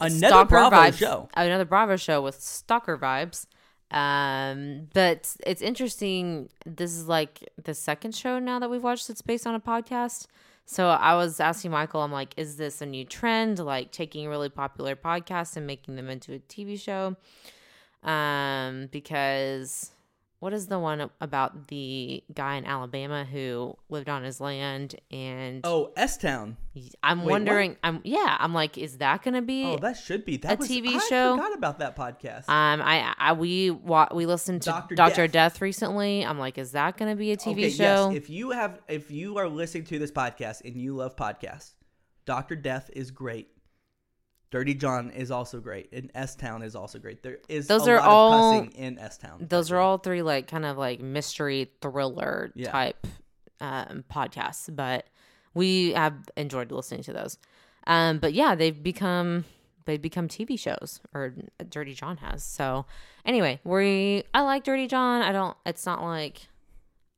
Another 0.00 0.26
stalker 0.28 0.48
Bravo 0.48 0.76
vibes. 0.76 0.98
show. 0.98 1.28
Another 1.34 1.64
Bravo 1.64 1.96
show 1.96 2.22
with 2.22 2.40
stalker 2.40 2.96
vibes. 2.96 3.46
Um, 3.90 4.88
but 4.94 5.34
it's 5.44 5.60
interesting. 5.60 6.48
This 6.64 6.92
is 6.92 7.08
like 7.08 7.48
the 7.62 7.74
second 7.74 8.14
show 8.14 8.38
now 8.38 8.58
that 8.60 8.70
we've 8.70 8.82
watched 8.82 9.08
that's 9.08 9.22
based 9.22 9.46
on 9.46 9.54
a 9.54 9.60
podcast. 9.60 10.26
So 10.64 10.88
I 10.88 11.14
was 11.14 11.40
asking 11.40 11.72
Michael, 11.72 12.02
I'm 12.02 12.12
like, 12.12 12.34
is 12.36 12.56
this 12.56 12.80
a 12.80 12.86
new 12.86 13.04
trend? 13.04 13.58
Like 13.58 13.90
taking 13.90 14.28
really 14.28 14.48
popular 14.48 14.94
podcasts 14.94 15.56
and 15.56 15.66
making 15.66 15.96
them 15.96 16.08
into 16.08 16.34
a 16.34 16.38
TV 16.38 16.80
show? 16.80 17.16
Um, 18.02 18.88
because 18.90 19.90
what 20.40 20.52
is 20.54 20.66
the 20.68 20.78
one 20.78 21.10
about 21.20 21.68
the 21.68 22.24
guy 22.34 22.56
in 22.56 22.64
Alabama 22.64 23.24
who 23.24 23.76
lived 23.90 24.08
on 24.08 24.24
his 24.24 24.40
land 24.40 24.94
and 25.10 25.60
Oh, 25.64 25.92
S 25.96 26.16
Town. 26.16 26.56
I'm 27.02 27.18
wait, 27.18 27.24
what? 27.24 27.30
wondering 27.32 27.76
I'm 27.84 28.00
yeah, 28.04 28.36
I'm 28.40 28.54
like, 28.54 28.78
is 28.78 28.98
that 28.98 29.22
gonna 29.22 29.42
be 29.42 29.64
Oh, 29.66 29.76
that 29.76 29.98
should 29.98 30.24
be 30.24 30.38
that 30.38 30.54
a 30.54 30.56
was, 30.56 30.68
TV 30.68 30.94
I 30.94 30.98
show? 31.08 31.36
forgot 31.36 31.54
about 31.56 31.78
that 31.80 31.94
podcast. 31.94 32.48
um, 32.48 32.80
I, 32.82 33.14
I 33.18 33.32
we 33.34 33.70
wa- 33.70 34.08
we 34.14 34.24
listened 34.26 34.62
to 34.62 34.70
Dr. 34.70 34.94
Doctor 34.94 35.26
Death. 35.26 35.52
Death. 35.54 35.62
recently. 35.62 36.24
I'm 36.24 36.38
like, 36.38 36.56
is 36.58 36.72
that 36.72 36.96
going 36.96 37.10
to 37.10 37.16
be 37.16 37.32
a 37.32 37.36
TV 37.36 37.52
okay, 37.52 37.70
show? 37.70 38.08
yes. 38.10 38.16
If 38.16 38.30
you 38.30 38.50
have, 38.52 38.80
if 38.88 39.10
you 39.10 39.36
are 39.38 39.48
listening 39.48 39.84
to 39.84 39.98
this 39.98 40.10
podcast 40.10 40.64
and 40.64 40.74
you 40.74 40.94
love 40.96 41.16
podcasts, 41.16 41.72
Doctor 42.24 42.56
Death 42.56 42.88
is 42.94 43.10
great. 43.10 43.48
Dirty 44.50 44.74
John 44.74 45.10
is 45.10 45.30
also 45.30 45.60
great, 45.60 45.88
and 45.92 46.10
S 46.14 46.34
Town 46.34 46.62
is 46.62 46.74
also 46.74 46.98
great. 46.98 47.22
There 47.22 47.38
is 47.48 47.66
Those 47.68 47.86
a 47.86 47.92
are 47.92 47.96
lot 47.98 48.08
all- 48.08 48.68
in 48.74 48.98
S 48.98 49.16
Town. 49.18 49.46
Those 49.48 49.70
are 49.70 49.78
all 49.78 49.98
three 49.98 50.22
like 50.22 50.48
kind 50.48 50.64
of 50.64 50.76
like 50.76 51.00
mystery 51.00 51.70
thriller 51.80 52.50
Yeah. 52.56 52.70
type 52.72 53.06
um, 53.60 54.04
podcasts, 54.12 54.74
but 54.74 55.06
we 55.54 55.92
have 55.92 56.14
enjoyed 56.36 56.72
listening 56.72 57.02
to 57.04 57.12
those. 57.12 57.38
Um, 57.86 58.18
but 58.18 58.32
yeah, 58.34 58.54
they've 58.54 58.82
become 58.82 59.44
they've 59.84 60.02
become 60.02 60.26
TV 60.28 60.58
shows, 60.58 61.00
or 61.14 61.34
Dirty 61.68 61.94
John 61.94 62.16
has. 62.18 62.42
So 62.42 62.86
anyway, 63.24 63.60
we 63.64 64.24
I 64.34 64.40
like 64.42 64.64
Dirty 64.64 64.86
John. 64.88 65.22
I 65.22 65.30
don't. 65.32 65.56
It's 65.64 65.86
not 65.86 66.02
like 66.02 66.48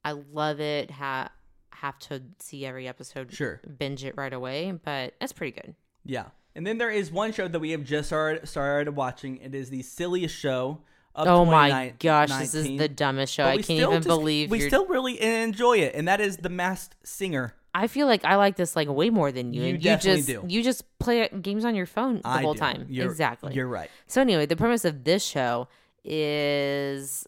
I 0.05 0.13
love 0.13 0.61
it. 0.61 0.91
Ha- 0.91 1.31
have 1.71 1.99
to 1.99 2.23
see 2.39 2.65
every 2.67 2.87
episode. 2.87 3.33
Sure. 3.33 3.61
binge 3.79 4.05
it 4.05 4.17
right 4.17 4.33
away, 4.33 4.71
but 4.85 5.15
it's 5.21 5.33
pretty 5.33 5.51
good. 5.61 5.75
Yeah. 6.05 6.27
And 6.55 6.67
then 6.67 6.79
there 6.79 6.91
is 6.91 7.11
one 7.11 7.33
show 7.33 7.49
that 7.49 7.59
we 7.61 7.71
have 7.71 7.85
just 7.85 8.09
started, 8.09 8.47
started 8.49 8.95
watching. 8.95 9.39
It 9.39 9.55
is 9.55 9.71
the 9.71 9.83
silliest 9.83 10.35
show 10.37 10.81
of 11.15 11.27
Oh 11.29 11.45
my 11.45 11.69
2019. 11.69 11.97
gosh, 12.01 12.29
this 12.41 12.55
is 12.55 12.79
the 12.79 12.89
dumbest 12.89 13.33
show. 13.35 13.45
I 13.45 13.57
can't 13.57 13.71
even 13.81 13.91
just- 13.97 14.07
believe 14.09 14.51
we 14.51 14.61
you're. 14.61 14.69
still 14.69 14.87
really 14.87 15.21
enjoy 15.21 15.79
it, 15.79 15.95
and 15.95 16.07
that 16.09 16.21
is 16.21 16.39
The 16.39 16.49
Masked 16.51 16.97
Singer. 17.07 17.55
I 17.75 17.87
feel 17.87 18.07
like 18.07 18.23
I 18.27 18.37
like 18.37 18.57
this 18.57 18.77
like 18.77 18.89
way 18.89 19.09
more 19.09 19.33
than 19.33 19.55
you. 19.55 19.63
You 19.63 19.69
you 19.73 19.79
definitely 19.79 20.21
just 20.23 20.29
do. 20.29 20.45
you 20.47 20.63
just 20.63 20.85
play 20.99 21.27
games 21.41 21.65
on 21.65 21.75
your 21.75 21.87
phone 21.87 22.17
the 22.21 22.29
I 22.29 22.43
whole 22.43 22.53
do. 22.53 22.61
time. 22.61 22.87
You're- 22.91 23.09
exactly. 23.09 23.55
You're 23.55 23.67
right. 23.67 23.91
So 24.07 24.21
anyway, 24.21 24.45
the 24.45 24.57
premise 24.57 24.85
of 24.85 25.05
this 25.05 25.25
show 25.25 25.69
is 26.05 27.27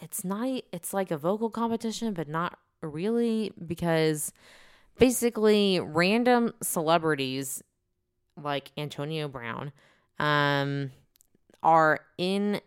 it's 0.00 0.24
not 0.24 0.48
it's 0.72 0.92
like 0.92 1.12
a 1.12 1.16
vocal 1.16 1.48
competition, 1.50 2.12
but 2.12 2.28
not 2.28 2.58
really 2.82 3.52
because 3.64 4.32
basically 4.98 5.80
random 5.80 6.52
celebrities 6.62 7.62
like 8.42 8.72
Antonio 8.76 9.28
Brown 9.28 9.72
um 10.18 10.90
are 11.62 12.00
in 12.18 12.60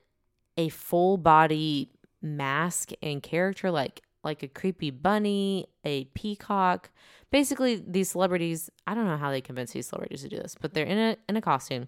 a 0.57 0.69
full 0.69 1.17
body 1.17 1.91
mask 2.21 2.91
and 3.01 3.21
character 3.21 3.71
like 3.71 4.01
like 4.23 4.43
a 4.43 4.47
creepy 4.47 4.91
bunny, 4.91 5.67
a 5.85 6.03
peacock. 6.05 6.89
Basically, 7.31 7.81
these 7.87 8.09
celebrities, 8.09 8.69
I 8.85 8.93
don't 8.93 9.05
know 9.05 9.15
how 9.15 9.31
they 9.31 9.41
convince 9.41 9.71
these 9.71 9.87
celebrities 9.87 10.23
to 10.23 10.29
do 10.29 10.37
this, 10.37 10.55
but 10.59 10.73
they're 10.73 10.85
in 10.85 10.97
a 10.97 11.17
in 11.29 11.37
a 11.37 11.41
costume 11.41 11.87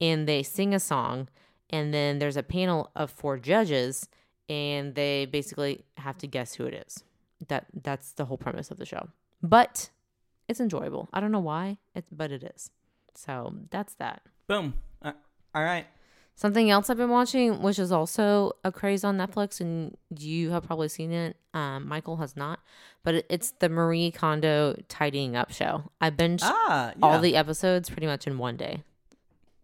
and 0.00 0.28
they 0.28 0.42
sing 0.42 0.74
a 0.74 0.80
song 0.80 1.28
and 1.70 1.94
then 1.94 2.18
there's 2.18 2.36
a 2.36 2.42
panel 2.42 2.90
of 2.96 3.10
four 3.10 3.38
judges 3.38 4.08
and 4.48 4.94
they 4.94 5.26
basically 5.26 5.84
have 5.96 6.18
to 6.18 6.26
guess 6.26 6.54
who 6.54 6.66
it 6.66 6.74
is. 6.74 7.04
That 7.48 7.66
that's 7.82 8.12
the 8.12 8.26
whole 8.26 8.38
premise 8.38 8.70
of 8.70 8.78
the 8.78 8.86
show. 8.86 9.08
But 9.42 9.90
it's 10.48 10.60
enjoyable. 10.60 11.08
I 11.12 11.20
don't 11.20 11.32
know 11.32 11.40
why, 11.40 11.78
it's 11.94 12.10
but 12.10 12.30
it 12.32 12.42
is. 12.42 12.70
So, 13.14 13.54
that's 13.70 13.94
that. 13.94 14.22
Boom. 14.46 14.74
Uh, 15.02 15.12
all 15.54 15.62
right. 15.62 15.86
Something 16.36 16.70
else 16.70 16.88
I've 16.88 16.96
been 16.96 17.10
watching, 17.10 17.60
which 17.60 17.78
is 17.78 17.92
also 17.92 18.52
a 18.64 18.72
craze 18.72 19.04
on 19.04 19.18
Netflix, 19.18 19.60
and 19.60 19.94
you 20.18 20.50
have 20.52 20.64
probably 20.64 20.88
seen 20.88 21.12
it. 21.12 21.36
Um, 21.52 21.86
Michael 21.86 22.16
has 22.16 22.34
not, 22.34 22.60
but 23.02 23.26
it's 23.28 23.50
the 23.58 23.68
Marie 23.68 24.10
Kondo 24.10 24.74
tidying 24.88 25.36
up 25.36 25.52
show. 25.52 25.90
I 26.00 26.10
binged 26.10 26.40
Ah, 26.44 26.92
yeah. 26.96 27.04
all 27.04 27.18
the 27.20 27.36
episodes 27.36 27.90
pretty 27.90 28.06
much 28.06 28.26
in 28.26 28.38
one 28.38 28.56
day. 28.56 28.82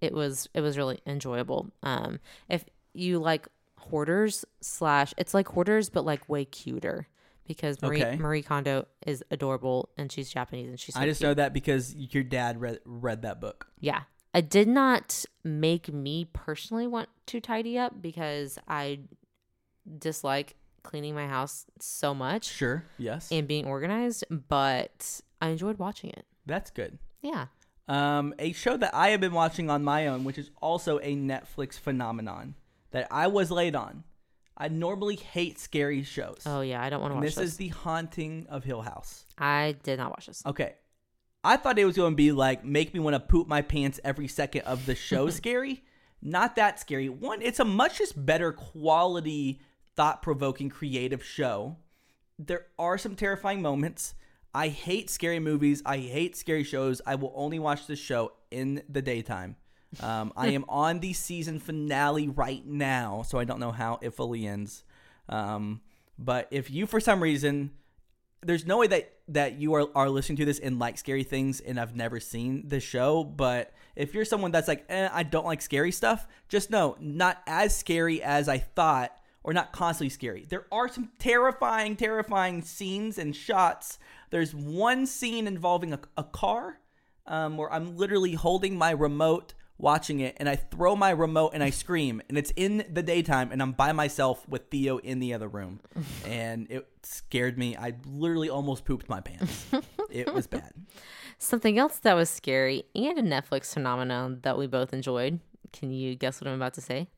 It 0.02 0.12
was 0.12 0.50
it 0.52 0.60
was 0.60 0.76
really 0.76 1.00
enjoyable. 1.06 1.70
Um, 1.82 2.20
if 2.50 2.64
you 2.92 3.18
like 3.20 3.48
hoarders 3.78 4.44
slash, 4.60 5.14
it's 5.16 5.32
like 5.32 5.48
hoarders 5.48 5.88
but 5.88 6.04
like 6.04 6.28
way 6.28 6.44
cuter 6.44 7.08
because 7.46 7.80
Marie 7.82 8.02
Okay. 8.02 8.16
Marie 8.16 8.42
Kondo 8.42 8.86
is 9.06 9.22
adorable 9.30 9.88
and 9.96 10.10
she's 10.10 10.30
Japanese 10.30 10.68
and 10.68 10.78
she's. 10.80 10.94
So 10.94 11.00
I 11.00 11.06
just 11.06 11.20
cute. 11.20 11.28
know 11.30 11.34
that 11.34 11.52
because 11.52 11.94
your 11.94 12.22
dad 12.24 12.60
read 12.60 12.80
read 12.84 13.22
that 13.22 13.40
book. 13.40 13.66
Yeah. 13.80 14.02
It 14.34 14.50
did 14.50 14.68
not 14.68 15.24
make 15.44 15.90
me 15.92 16.26
personally 16.32 16.86
want 16.86 17.08
to 17.26 17.40
tidy 17.40 17.78
up 17.78 18.02
because 18.02 18.58
I 18.68 19.00
dislike 19.98 20.56
cleaning 20.82 21.14
my 21.14 21.26
house 21.26 21.66
so 21.80 22.14
much 22.14 22.44
Sure. 22.44 22.84
Yes. 22.98 23.30
and 23.32 23.48
being 23.48 23.66
organized, 23.66 24.24
but 24.30 25.20
I 25.40 25.48
enjoyed 25.48 25.78
watching 25.78 26.10
it. 26.10 26.24
That's 26.44 26.70
good. 26.70 26.98
Yeah. 27.22 27.46
Um, 27.88 28.34
a 28.38 28.52
show 28.52 28.76
that 28.76 28.94
I 28.94 29.08
have 29.08 29.20
been 29.20 29.32
watching 29.32 29.70
on 29.70 29.82
my 29.84 30.06
own, 30.06 30.24
which 30.24 30.38
is 30.38 30.50
also 30.60 30.98
a 30.98 31.14
Netflix 31.16 31.74
phenomenon 31.78 32.54
that 32.90 33.06
I 33.10 33.26
was 33.28 33.50
late 33.50 33.74
on. 33.74 34.04
I 34.56 34.68
normally 34.68 35.16
hate 35.16 35.58
scary 35.58 36.02
shows. 36.02 36.42
Oh 36.46 36.62
yeah, 36.62 36.82
I 36.82 36.88
don't 36.88 37.00
want 37.00 37.12
to 37.12 37.16
watch 37.16 37.24
this, 37.24 37.34
this. 37.34 37.44
is 37.50 37.56
the 37.56 37.68
Haunting 37.68 38.46
of 38.48 38.64
Hill 38.64 38.82
House. 38.82 39.26
I 39.36 39.76
did 39.82 39.98
not 39.98 40.10
watch 40.10 40.26
this. 40.26 40.42
Okay. 40.46 40.74
I 41.44 41.56
thought 41.56 41.78
it 41.78 41.84
was 41.84 41.96
going 41.96 42.12
to 42.12 42.16
be 42.16 42.32
like 42.32 42.64
make 42.64 42.92
me 42.94 43.00
want 43.00 43.14
to 43.14 43.20
poop 43.20 43.46
my 43.46 43.62
pants 43.62 44.00
every 44.02 44.28
second 44.28 44.62
of 44.62 44.86
the 44.86 44.94
show 44.94 45.28
scary. 45.30 45.84
Not 46.22 46.56
that 46.56 46.80
scary. 46.80 47.08
One, 47.08 47.42
it's 47.42 47.60
a 47.60 47.64
much 47.64 47.98
just 47.98 48.24
better 48.24 48.52
quality 48.52 49.60
thought 49.94 50.22
provoking, 50.22 50.70
creative 50.70 51.22
show. 51.22 51.76
There 52.38 52.66
are 52.78 52.98
some 52.98 53.14
terrifying 53.14 53.62
moments. 53.62 54.14
I 54.54 54.68
hate 54.68 55.10
scary 55.10 55.38
movies. 55.38 55.82
I 55.84 55.98
hate 55.98 56.36
scary 56.36 56.64
shows. 56.64 57.02
I 57.06 57.14
will 57.14 57.32
only 57.36 57.58
watch 57.58 57.86
this 57.86 57.98
show 57.98 58.32
in 58.50 58.82
the 58.88 59.02
daytime. 59.02 59.56
Um, 60.00 60.32
I 60.36 60.48
am 60.48 60.64
on 60.68 61.00
the 61.00 61.12
season 61.12 61.58
finale 61.58 62.28
right 62.28 62.64
now, 62.66 63.22
so 63.26 63.38
I 63.38 63.44
don't 63.44 63.60
know 63.60 63.72
how 63.72 63.98
it 64.02 64.14
fully 64.14 64.46
ends. 64.46 64.84
Um, 65.28 65.80
but 66.18 66.48
if 66.50 66.70
you, 66.70 66.86
for 66.86 67.00
some 67.00 67.22
reason, 67.22 67.70
there's 68.42 68.66
no 68.66 68.78
way 68.78 68.86
that 68.86 69.12
that 69.28 69.58
you 69.58 69.74
are, 69.74 69.88
are 69.94 70.08
listening 70.08 70.36
to 70.36 70.44
this 70.44 70.60
and 70.60 70.78
like 70.78 70.96
scary 70.96 71.24
things 71.24 71.58
and 71.60 71.80
I've 71.80 71.96
never 71.96 72.20
seen 72.20 72.68
the 72.68 72.78
show, 72.78 73.24
but 73.24 73.72
if 73.96 74.14
you're 74.14 74.24
someone 74.24 74.52
that's 74.52 74.68
like, 74.68 74.84
eh, 74.88 75.08
I 75.12 75.24
don't 75.24 75.44
like 75.44 75.60
scary 75.60 75.90
stuff, 75.90 76.28
just 76.48 76.70
know 76.70 76.96
not 77.00 77.42
as 77.46 77.76
scary 77.76 78.22
as 78.22 78.48
I 78.48 78.58
thought 78.58 79.10
or 79.42 79.52
not 79.52 79.72
constantly 79.72 80.10
scary. 80.10 80.46
There 80.48 80.66
are 80.70 80.88
some 80.88 81.10
terrifying, 81.18 81.96
terrifying 81.96 82.62
scenes 82.62 83.18
and 83.18 83.34
shots. 83.34 83.98
There's 84.30 84.54
one 84.54 85.06
scene 85.06 85.48
involving 85.48 85.92
a, 85.92 86.00
a 86.16 86.24
car 86.24 86.78
um, 87.26 87.56
where 87.56 87.72
I'm 87.72 87.96
literally 87.96 88.34
holding 88.34 88.76
my 88.76 88.90
remote 88.90 89.54
watching 89.78 90.20
it 90.20 90.36
and 90.38 90.48
I 90.48 90.56
throw 90.56 90.96
my 90.96 91.10
remote 91.10 91.50
and 91.54 91.62
I 91.62 91.70
scream 91.70 92.22
and 92.28 92.38
it's 92.38 92.50
in 92.56 92.84
the 92.90 93.02
daytime 93.02 93.52
and 93.52 93.60
I'm 93.60 93.72
by 93.72 93.92
myself 93.92 94.48
with 94.48 94.70
Theo 94.70 94.98
in 94.98 95.18
the 95.18 95.34
other 95.34 95.48
room 95.48 95.80
and 96.26 96.66
it 96.70 96.88
scared 97.02 97.58
me. 97.58 97.76
I 97.76 97.94
literally 98.06 98.48
almost 98.48 98.84
pooped 98.84 99.08
my 99.08 99.20
pants. 99.20 99.66
it 100.10 100.32
was 100.32 100.46
bad. 100.46 100.72
Something 101.38 101.78
else 101.78 101.98
that 101.98 102.14
was 102.14 102.30
scary 102.30 102.84
and 102.94 103.18
a 103.18 103.22
Netflix 103.22 103.74
phenomenon 103.74 104.38
that 104.42 104.56
we 104.56 104.66
both 104.66 104.92
enjoyed. 104.94 105.40
Can 105.72 105.90
you 105.90 106.14
guess 106.14 106.40
what 106.40 106.48
I'm 106.48 106.54
about 106.54 106.74
to 106.74 106.80
say? 106.80 107.08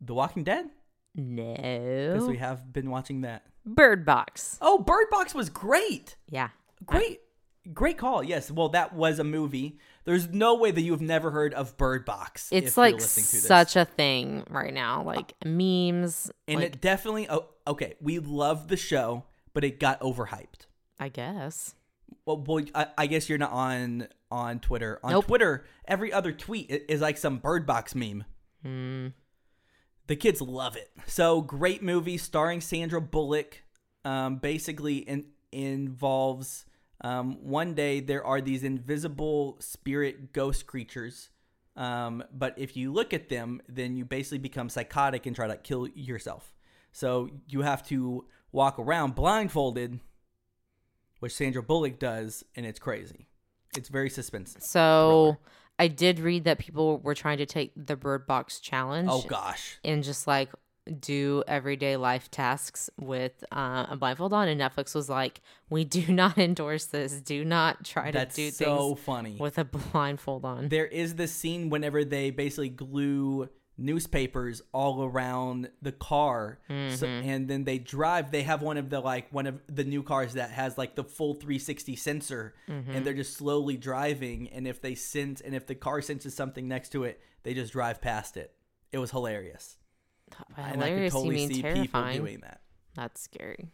The 0.00 0.14
Walking 0.14 0.42
Dead 0.42 0.66
No. 1.14 1.54
because 1.54 2.26
we 2.28 2.38
have 2.38 2.72
been 2.72 2.90
watching 2.90 3.20
that. 3.20 3.44
Bird 3.64 4.04
Box. 4.04 4.58
Oh, 4.60 4.78
Bird 4.78 5.06
Box 5.10 5.34
was 5.34 5.48
great. 5.48 6.16
Yeah. 6.28 6.48
Great. 6.84 7.20
Great 7.72 7.96
call. 7.96 8.22
Yes. 8.22 8.50
Well, 8.50 8.68
that 8.70 8.94
was 8.94 9.18
a 9.18 9.24
movie. 9.24 9.78
There's 10.04 10.28
no 10.28 10.54
way 10.56 10.70
that 10.70 10.80
you 10.82 10.92
have 10.92 11.00
never 11.00 11.30
heard 11.30 11.54
of 11.54 11.76
Bird 11.76 12.04
Box. 12.04 12.50
if 12.52 12.64
It's 12.64 12.76
you're 12.76 12.84
like 12.86 12.94
listening 12.96 13.26
to 13.26 13.32
this. 13.32 13.46
such 13.46 13.76
a 13.76 13.84
thing 13.84 14.44
right 14.50 14.72
now. 14.72 15.02
Like 15.02 15.32
memes. 15.44 16.30
and 16.46 16.60
like, 16.60 16.74
it 16.74 16.80
definitely 16.80 17.26
oh, 17.30 17.46
okay, 17.66 17.94
we 18.00 18.18
love 18.18 18.68
the 18.68 18.76
show, 18.76 19.24
but 19.54 19.64
it 19.64 19.80
got 19.80 20.00
overhyped. 20.00 20.66
I 21.00 21.08
guess. 21.08 21.74
Well, 22.26 22.36
boy, 22.36 22.66
I, 22.74 22.86
I 22.96 23.06
guess 23.06 23.28
you're 23.28 23.38
not 23.38 23.52
on 23.52 24.08
on 24.30 24.60
Twitter. 24.60 25.00
On 25.02 25.10
Nope. 25.12 25.26
Twitter, 25.26 25.64
every 25.86 26.12
other 26.12 26.32
tweet 26.32 26.70
is 26.88 27.00
like 27.00 27.16
some 27.18 27.38
Bird 27.38 27.66
Box 27.66 27.94
meme. 27.94 28.24
Hmm. 28.62 29.08
The 30.06 30.16
kids 30.16 30.40
love 30.42 30.76
it. 30.76 30.90
So 31.06 31.40
great 31.40 31.82
movie 31.82 32.18
starring 32.18 32.60
Sandra 32.60 33.00
Bullock. 33.00 33.62
Um, 34.04 34.36
basically, 34.36 34.98
in, 34.98 35.24
involves 35.50 36.66
um, 37.00 37.38
one 37.42 37.74
day 37.74 38.00
there 38.00 38.24
are 38.24 38.40
these 38.40 38.62
invisible 38.64 39.56
spirit 39.60 40.32
ghost 40.32 40.66
creatures. 40.66 41.30
Um, 41.76 42.22
but 42.32 42.54
if 42.56 42.76
you 42.76 42.92
look 42.92 43.12
at 43.12 43.28
them, 43.28 43.60
then 43.68 43.96
you 43.96 44.04
basically 44.04 44.38
become 44.38 44.68
psychotic 44.68 45.26
and 45.26 45.34
try 45.34 45.48
to 45.48 45.56
kill 45.56 45.88
yourself. 45.88 46.54
So 46.92 47.28
you 47.48 47.62
have 47.62 47.84
to 47.88 48.24
walk 48.52 48.78
around 48.78 49.16
blindfolded, 49.16 49.98
which 51.18 51.34
Sandra 51.34 51.62
Bullock 51.62 51.98
does, 51.98 52.44
and 52.54 52.64
it's 52.64 52.78
crazy. 52.78 53.26
It's 53.76 53.88
very 53.88 54.08
suspense. 54.08 54.56
So 54.60 55.38
I 55.78 55.88
did 55.88 56.20
read 56.20 56.44
that 56.44 56.58
people 56.60 56.98
were 57.00 57.16
trying 57.16 57.38
to 57.38 57.46
take 57.46 57.72
the 57.74 57.96
Bird 57.96 58.24
Box 58.26 58.60
challenge 58.60 59.08
Oh 59.10 59.22
gosh. 59.22 59.78
and 59.84 60.04
just 60.04 60.28
like 60.28 60.50
do 61.00 61.42
everyday 61.48 61.96
life 61.96 62.30
tasks 62.30 62.90
with 63.00 63.42
uh, 63.52 63.86
a 63.88 63.96
blindfold 63.96 64.32
on. 64.32 64.48
And 64.48 64.60
Netflix 64.60 64.94
was 64.94 65.08
like, 65.08 65.40
we 65.70 65.84
do 65.84 66.12
not 66.12 66.36
endorse 66.38 66.86
this. 66.86 67.20
Do 67.20 67.44
not 67.44 67.84
try 67.84 68.10
to 68.10 68.18
That's 68.18 68.36
do 68.36 68.50
so 68.50 68.88
things 68.94 69.00
funny. 69.04 69.36
with 69.40 69.58
a 69.58 69.64
blindfold 69.64 70.44
on. 70.44 70.68
there 70.68 70.86
is 70.86 71.14
this 71.14 71.32
scene 71.32 71.70
whenever 71.70 72.04
they 72.04 72.30
basically 72.30 72.68
glue 72.68 73.48
newspapers 73.76 74.62
all 74.72 75.02
around 75.04 75.68
the 75.82 75.92
car 75.92 76.58
Mm-hmm. 76.70 77.04
and 77.28 77.48
then 77.48 77.64
they 77.64 77.78
drive 77.78 78.30
they 78.30 78.42
have 78.42 78.62
one 78.62 78.76
of 78.76 78.88
the 78.88 79.00
like 79.00 79.30
one 79.32 79.46
of 79.48 79.60
the 79.68 79.82
new 79.84 80.02
cars 80.02 80.34
that 80.34 80.50
has 80.50 80.78
like 80.78 80.94
the 80.94 81.02
full 81.04 81.34
360 81.34 81.96
sensor 81.96 82.54
Mm-hmm. 82.68 82.90
and 82.92 83.04
they're 83.04 83.14
just 83.14 83.36
slowly 83.36 83.76
driving 83.76 84.48
and 84.50 84.66
if 84.68 84.80
they 84.80 84.94
sense 84.94 85.40
and 85.40 85.54
if 85.54 85.66
the 85.66 85.74
car 85.74 86.00
senses 86.02 86.34
something 86.34 86.66
next 86.68 86.90
to 86.90 87.04
it 87.04 87.20
they 87.42 87.52
just 87.52 87.72
drive 87.72 88.00
past 88.00 88.36
it 88.36 88.54
it 88.92 88.98
was 88.98 89.10
hilarious 89.10 89.76
and 90.56 90.82
i 90.82 90.86
hilarious, 90.88 91.12
you 91.14 91.18
totally 91.20 91.34
mean 91.36 91.48
see 91.52 91.62
terrifying. 91.62 92.12
people 92.12 92.26
doing 92.26 92.38
that 92.40 92.60
That's 92.94 93.20
scary. 93.20 93.68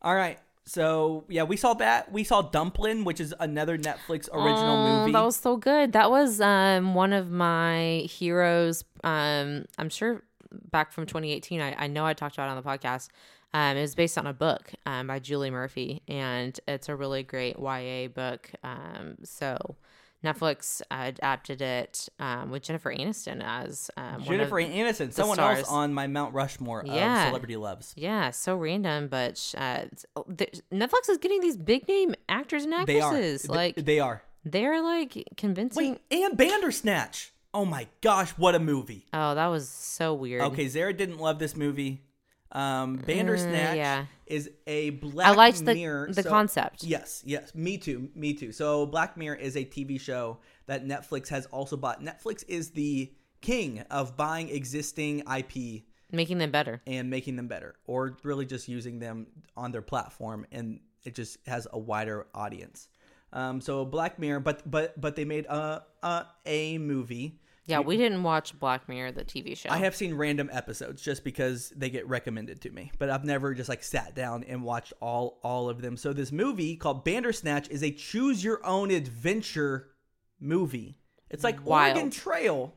all 0.00 0.14
right 0.14 0.38
so 0.64 1.24
yeah 1.28 1.42
we 1.42 1.56
saw 1.56 1.74
that 1.74 2.12
we 2.12 2.22
saw 2.24 2.40
dumplin 2.42 3.02
which 3.04 3.18
is 3.20 3.34
another 3.40 3.76
netflix 3.76 4.28
original 4.32 4.76
Oh, 4.76 5.00
movie 5.00 5.12
That 5.12 5.24
was 5.24 5.36
so 5.36 5.56
good. 5.56 5.92
That 5.92 6.10
was 6.10 6.40
um 6.40 6.94
one 6.94 7.12
of 7.12 7.30
my 7.30 8.06
heroes. 8.08 8.84
Um, 9.02 9.64
I'm 9.78 9.88
sure 9.88 10.22
back 10.70 10.92
from 10.92 11.06
2018. 11.06 11.60
I, 11.60 11.74
I 11.76 11.86
know 11.88 12.04
I 12.06 12.14
talked 12.14 12.36
about 12.36 12.46
it 12.46 12.50
on 12.50 12.56
the 12.56 12.62
podcast. 12.62 13.08
Um, 13.54 13.76
it 13.76 13.80
was 13.80 13.94
based 13.96 14.16
on 14.16 14.26
a 14.26 14.32
book 14.32 14.70
um, 14.86 15.08
by 15.08 15.18
Julie 15.18 15.50
Murphy, 15.50 16.02
and 16.08 16.58
it's 16.68 16.88
a 16.88 16.94
really 16.96 17.22
great 17.24 17.58
YA 17.58 18.06
book. 18.08 18.50
Um, 18.62 19.16
so 19.24 19.74
Netflix 20.24 20.80
adapted 20.90 21.60
it 21.60 22.08
um, 22.20 22.50
with 22.50 22.62
Jennifer 22.62 22.94
Aniston 22.94 23.42
as 23.44 23.90
um, 23.96 24.22
jennifer 24.22 24.56
aniston 24.56 25.12
someone 25.12 25.38
else 25.38 25.68
on 25.68 25.92
my 25.92 26.06
mount 26.06 26.32
rushmore 26.34 26.82
Yeah. 26.86 27.22
of 27.24 27.28
celebrity 27.28 27.56
loves 27.56 27.92
yeah, 27.96 28.30
so 28.30 28.54
random, 28.56 29.08
but 29.08 29.54
uh, 29.58 29.84
th- 30.36 30.60
Netflix 30.72 31.08
is 31.10 31.18
getting 31.18 31.40
these 31.40 31.56
big 31.56 31.88
name 31.88 32.14
actors 32.28 32.64
and 32.64 32.72
They 32.86 33.00
are. 33.00 33.12
actresses. 33.12 33.42
Th- 33.42 33.50
Like 33.50 33.74
they 33.76 33.98
are. 34.00 34.22
they're 34.44 34.80
like 34.82 35.24
convincing. 35.36 35.98
Wait, 36.10 36.22
and 36.22 36.36
Bandersnatch. 36.36 37.32
Oh 37.54 37.64
my 37.64 37.86
gosh, 38.00 38.30
what 38.32 38.54
a 38.54 38.58
movie. 38.58 39.06
Oh, 39.12 39.34
that 39.34 39.48
was 39.48 39.68
so 39.68 40.14
weird. 40.14 40.42
Okay, 40.42 40.68
Zara 40.68 40.92
didn't 40.94 41.18
love 41.18 41.38
this 41.38 41.54
movie. 41.56 42.00
Um, 42.52 42.96
Bandersnatch 42.96 43.72
Uh, 43.72 43.76
yeah. 43.76 44.06
is 44.26 44.50
a 44.66 44.90
Black 44.90 45.26
I 45.26 45.30
liked 45.32 45.64
the 45.64 45.74
Mirror. 45.74 46.08
the 46.12 46.22
so- 46.22 46.28
concept. 46.28 46.84
Yes, 46.84 47.22
yes, 47.24 47.54
me 47.54 47.78
too, 47.78 48.10
me 48.14 48.34
too. 48.34 48.52
So 48.52 48.84
Black 48.86 49.16
Mirror 49.16 49.36
is 49.36 49.56
a 49.56 49.64
TV 49.64 49.98
show 49.98 50.38
that 50.66 50.84
Netflix 50.86 51.28
has 51.28 51.46
also 51.46 51.76
bought. 51.76 52.02
Netflix 52.02 52.44
is 52.48 52.70
the 52.70 53.10
king 53.40 53.80
of 53.90 54.16
buying 54.16 54.48
existing 54.50 55.20
IP 55.20 55.82
making 56.12 56.38
them 56.38 56.50
better. 56.50 56.82
and 56.86 57.08
making 57.08 57.36
them 57.36 57.48
better, 57.48 57.74
or 57.86 58.16
really 58.22 58.44
just 58.46 58.68
using 58.68 58.98
them 58.98 59.26
on 59.56 59.72
their 59.72 59.82
platform, 59.82 60.44
and 60.52 60.80
it 61.04 61.14
just 61.14 61.38
has 61.46 61.66
a 61.72 61.78
wider 61.78 62.26
audience. 62.34 62.88
Um, 63.32 63.62
so 63.62 63.84
Black 63.86 64.18
Mirror, 64.18 64.40
but 64.40 64.70
but 64.70 65.00
but 65.00 65.16
they 65.16 65.24
made 65.24 65.46
a 65.46 65.82
a, 66.02 66.26
a 66.44 66.76
movie. 66.78 67.40
Yeah, 67.66 67.78
we 67.78 67.96
didn't 67.96 68.24
watch 68.24 68.58
Black 68.58 68.88
Mirror, 68.88 69.12
the 69.12 69.24
TV 69.24 69.56
show. 69.56 69.70
I 69.70 69.78
have 69.78 69.94
seen 69.94 70.14
random 70.14 70.50
episodes 70.52 71.00
just 71.00 71.22
because 71.22 71.72
they 71.76 71.90
get 71.90 72.08
recommended 72.08 72.60
to 72.62 72.70
me, 72.70 72.90
but 72.98 73.08
I've 73.08 73.24
never 73.24 73.54
just 73.54 73.68
like 73.68 73.84
sat 73.84 74.16
down 74.16 74.42
and 74.44 74.64
watched 74.64 74.92
all 75.00 75.38
all 75.44 75.68
of 75.68 75.80
them. 75.80 75.96
So 75.96 76.12
this 76.12 76.32
movie 76.32 76.76
called 76.76 77.04
Bandersnatch 77.04 77.68
is 77.68 77.84
a 77.84 77.92
choose 77.92 78.42
your 78.42 78.64
own 78.66 78.90
adventure 78.90 79.90
movie. 80.40 80.98
It's 81.30 81.44
like 81.44 81.64
Wild. 81.64 81.96
Oregon 81.96 82.10
Trail, 82.10 82.74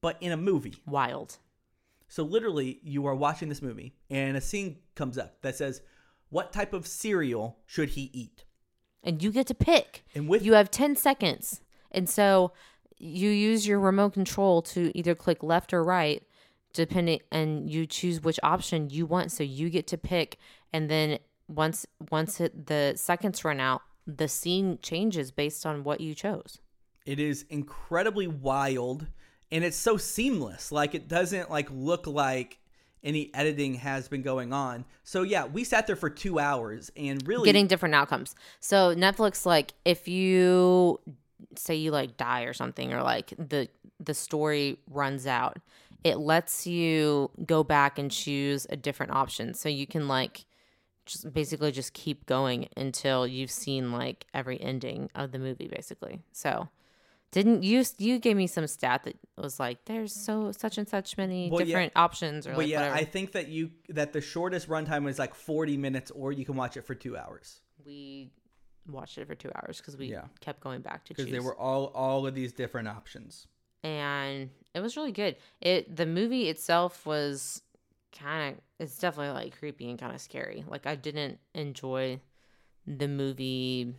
but 0.00 0.16
in 0.20 0.32
a 0.32 0.36
movie. 0.36 0.74
Wild. 0.84 1.38
So 2.08 2.24
literally, 2.24 2.80
you 2.82 3.06
are 3.06 3.14
watching 3.14 3.48
this 3.48 3.62
movie, 3.62 3.94
and 4.10 4.36
a 4.36 4.40
scene 4.40 4.78
comes 4.96 5.16
up 5.16 5.40
that 5.42 5.54
says, 5.54 5.80
"What 6.28 6.52
type 6.52 6.72
of 6.72 6.88
cereal 6.88 7.60
should 7.66 7.90
he 7.90 8.10
eat?" 8.12 8.44
And 9.02 9.22
you 9.22 9.30
get 9.30 9.46
to 9.46 9.54
pick. 9.54 10.04
And 10.14 10.28
with 10.28 10.44
You 10.44 10.54
have 10.54 10.70
10 10.70 10.96
seconds. 10.96 11.60
And 11.90 12.08
so 12.08 12.52
you 13.02 13.30
use 13.30 13.66
your 13.66 13.80
remote 13.80 14.12
control 14.12 14.62
to 14.62 14.96
either 14.96 15.14
click 15.14 15.42
left 15.42 15.74
or 15.74 15.82
right 15.82 16.22
depending 16.72 17.20
and 17.30 17.68
you 17.68 17.84
choose 17.84 18.22
which 18.22 18.38
option 18.42 18.88
you 18.88 19.04
want 19.04 19.30
so 19.30 19.42
you 19.42 19.68
get 19.68 19.86
to 19.86 19.98
pick 19.98 20.38
and 20.72 20.88
then 20.88 21.18
once 21.48 21.84
once 22.10 22.40
it, 22.40 22.66
the 22.66 22.94
seconds 22.96 23.44
run 23.44 23.60
out 23.60 23.82
the 24.06 24.28
scene 24.28 24.78
changes 24.82 25.30
based 25.30 25.64
on 25.66 25.84
what 25.84 26.00
you 26.00 26.14
chose. 26.14 26.58
It 27.04 27.18
is 27.18 27.44
incredibly 27.50 28.26
wild 28.26 29.06
and 29.50 29.64
it's 29.64 29.76
so 29.76 29.96
seamless. 29.96 30.72
Like 30.72 30.94
it 30.94 31.08
doesn't 31.08 31.50
like 31.50 31.68
look 31.70 32.06
like 32.06 32.58
any 33.04 33.30
editing 33.34 33.74
has 33.74 34.08
been 34.08 34.22
going 34.22 34.52
on. 34.52 34.84
So 35.02 35.22
yeah, 35.22 35.44
we 35.44 35.64
sat 35.64 35.86
there 35.86 35.96
for 35.96 36.08
2 36.08 36.38
hours 36.38 36.90
and 36.96 37.26
really 37.26 37.44
getting 37.44 37.66
different 37.66 37.94
outcomes. 37.94 38.34
So 38.60 38.94
Netflix, 38.94 39.44
like, 39.44 39.74
if 39.84 40.06
you 40.06 41.00
say 41.56 41.74
you 41.74 41.90
like 41.90 42.16
die 42.16 42.42
or 42.42 42.52
something, 42.52 42.92
or 42.92 43.02
like 43.02 43.32
the 43.38 43.68
the 44.00 44.14
story 44.14 44.78
runs 44.90 45.26
out, 45.26 45.58
it 46.04 46.18
lets 46.18 46.66
you 46.66 47.30
go 47.46 47.62
back 47.62 47.98
and 47.98 48.10
choose 48.10 48.66
a 48.70 48.76
different 48.76 49.12
option. 49.12 49.54
So 49.54 49.68
you 49.68 49.86
can 49.86 50.08
like 50.08 50.44
just 51.06 51.32
basically 51.32 51.72
just 51.72 51.92
keep 51.94 52.26
going 52.26 52.68
until 52.76 53.26
you've 53.26 53.50
seen 53.50 53.92
like 53.92 54.26
every 54.32 54.60
ending 54.60 55.10
of 55.14 55.32
the 55.32 55.38
movie, 55.38 55.68
basically. 55.68 56.22
So 56.32 56.68
Didn't 57.32 57.62
you? 57.62 57.82
You 57.96 58.18
gave 58.18 58.36
me 58.36 58.46
some 58.46 58.66
stat 58.66 59.04
that 59.04 59.16
was 59.38 59.58
like, 59.58 59.86
"There's 59.86 60.12
so 60.12 60.52
such 60.52 60.76
and 60.76 60.86
such 60.86 61.16
many 61.16 61.48
Well, 61.50 61.60
yeah. 61.60 61.64
different 61.66 61.92
options," 61.96 62.46
or 62.46 62.50
But 62.50 62.58
like 62.58 62.68
yeah, 62.68 62.80
whatever. 62.80 62.96
I 62.96 63.04
think 63.04 63.32
that 63.32 63.48
you 63.48 63.70
that 63.88 64.12
the 64.12 64.20
shortest 64.20 64.68
runtime 64.68 65.08
is 65.08 65.18
like 65.18 65.34
40 65.34 65.78
minutes, 65.78 66.10
or 66.10 66.30
you 66.32 66.44
can 66.44 66.56
watch 66.56 66.76
it 66.76 66.82
for 66.82 66.94
two 66.94 67.16
hours 67.16 67.62
we 67.84 68.30
watched 68.88 69.18
it 69.18 69.26
for 69.26 69.34
two 69.34 69.50
hours 69.54 69.78
because 69.78 69.96
we 69.96 70.06
Yeah. 70.06 70.24
kept 70.40 70.60
going 70.60 70.80
back 70.80 71.04
to 71.04 71.14
because 71.14 71.30
there 71.30 71.42
were 71.42 71.56
all 71.56 71.86
all 71.94 72.26
of 72.26 72.34
these 72.34 72.52
different 72.52 72.88
options. 72.88 73.46
and 73.84 74.50
it 74.74 74.80
was 74.80 74.96
really 74.96 75.12
good. 75.12 75.36
It 75.60 75.94
the 75.96 76.06
movie 76.06 76.48
itself 76.48 77.04
was 77.06 77.62
kind 78.16 78.54
of 78.54 78.60
it's 78.78 78.98
definitely 78.98 79.32
like 79.34 79.58
creepy 79.58 79.88
and 79.90 79.98
kind 79.98 80.14
of 80.14 80.20
scary. 80.20 80.64
Like 80.66 80.86
I 80.86 80.94
didn't 80.96 81.38
enjoy 81.54 82.20
the 82.86 83.06
movie 83.08 83.94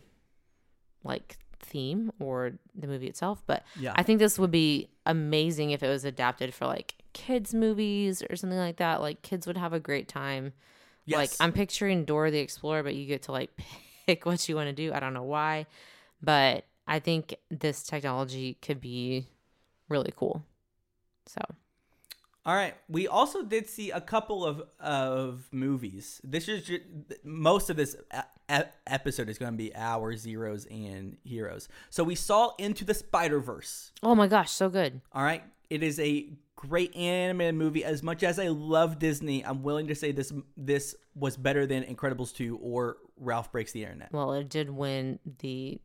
like 1.02 1.38
theme 1.60 2.12
or 2.20 2.52
the 2.74 2.86
movie 2.86 3.06
itself, 3.06 3.42
but 3.46 3.64
Yeah. 3.78 3.92
I 3.96 4.02
think 4.02 4.18
this 4.18 4.38
would 4.38 4.50
be 4.50 4.88
amazing 5.06 5.70
if 5.70 5.82
it 5.82 5.88
was 5.88 6.04
adapted 6.04 6.52
for 6.54 6.66
like 6.66 6.94
kids 7.12 7.54
movies 7.54 8.22
or 8.28 8.36
something 8.36 8.58
like 8.58 8.76
that. 8.76 9.00
Like 9.00 9.22
kids 9.22 9.46
would 9.46 9.56
have 9.56 9.72
a 9.72 9.80
great 9.80 10.08
time. 10.08 10.52
Like 11.06 11.30
I'm 11.40 11.52
picturing 11.52 12.04
Dora 12.04 12.30
the 12.30 12.38
Explorer, 12.38 12.82
but 12.82 12.94
you 12.94 13.06
get 13.06 13.22
to 13.24 13.32
like 13.32 13.50
pick 14.06 14.26
what 14.26 14.48
you 14.48 14.56
want 14.56 14.68
to 14.68 14.72
do. 14.72 14.92
I 14.92 15.00
don't 15.00 15.14
know 15.14 15.22
why, 15.22 15.66
but 16.22 16.64
I 16.86 16.98
think 16.98 17.34
this 17.50 17.82
technology 17.82 18.58
could 18.60 18.80
be 18.80 19.26
really 19.88 20.12
cool. 20.16 20.44
So 21.26 21.40
All 22.46 22.54
right. 22.54 22.74
We 22.88 23.08
also 23.08 23.42
did 23.42 23.68
see 23.68 23.90
a 23.90 24.00
couple 24.00 24.44
of 24.44 24.62
of 24.80 25.48
movies. 25.50 26.20
This 26.22 26.48
is 26.48 26.64
ju- 26.64 26.80
most 27.22 27.70
of 27.70 27.76
this 27.76 27.96
episode 28.86 29.28
is 29.28 29.38
going 29.38 29.52
to 29.52 29.56
be 29.58 29.74
our 29.74 30.14
zeros 30.16 30.66
and 30.66 31.16
heroes. 31.24 31.68
So 31.90 32.04
we 32.04 32.14
saw 32.14 32.52
Into 32.58 32.84
the 32.84 32.94
Spider 32.94 33.40
Verse. 33.40 33.92
Oh 34.02 34.14
my 34.14 34.26
gosh, 34.26 34.50
so 34.50 34.68
good. 34.68 35.00
All 35.12 35.22
right. 35.22 35.42
It 35.74 35.82
is 35.82 35.98
a 35.98 36.28
great 36.54 36.94
animated 36.94 37.56
movie. 37.56 37.84
As 37.84 38.00
much 38.02 38.22
as 38.22 38.38
I 38.38 38.46
love 38.48 38.98
Disney, 39.00 39.44
I'm 39.44 39.62
willing 39.64 39.88
to 39.88 39.94
say 39.96 40.12
this 40.12 40.32
this 40.56 40.94
was 41.16 41.36
better 41.36 41.66
than 41.66 41.82
Incredibles 41.82 42.32
2 42.34 42.58
or 42.62 42.98
Ralph 43.16 43.50
Breaks 43.50 43.72
the 43.72 43.82
Internet. 43.82 44.12
Well, 44.12 44.32
it 44.34 44.48
did 44.48 44.70
win 44.70 45.18
the 45.40 45.80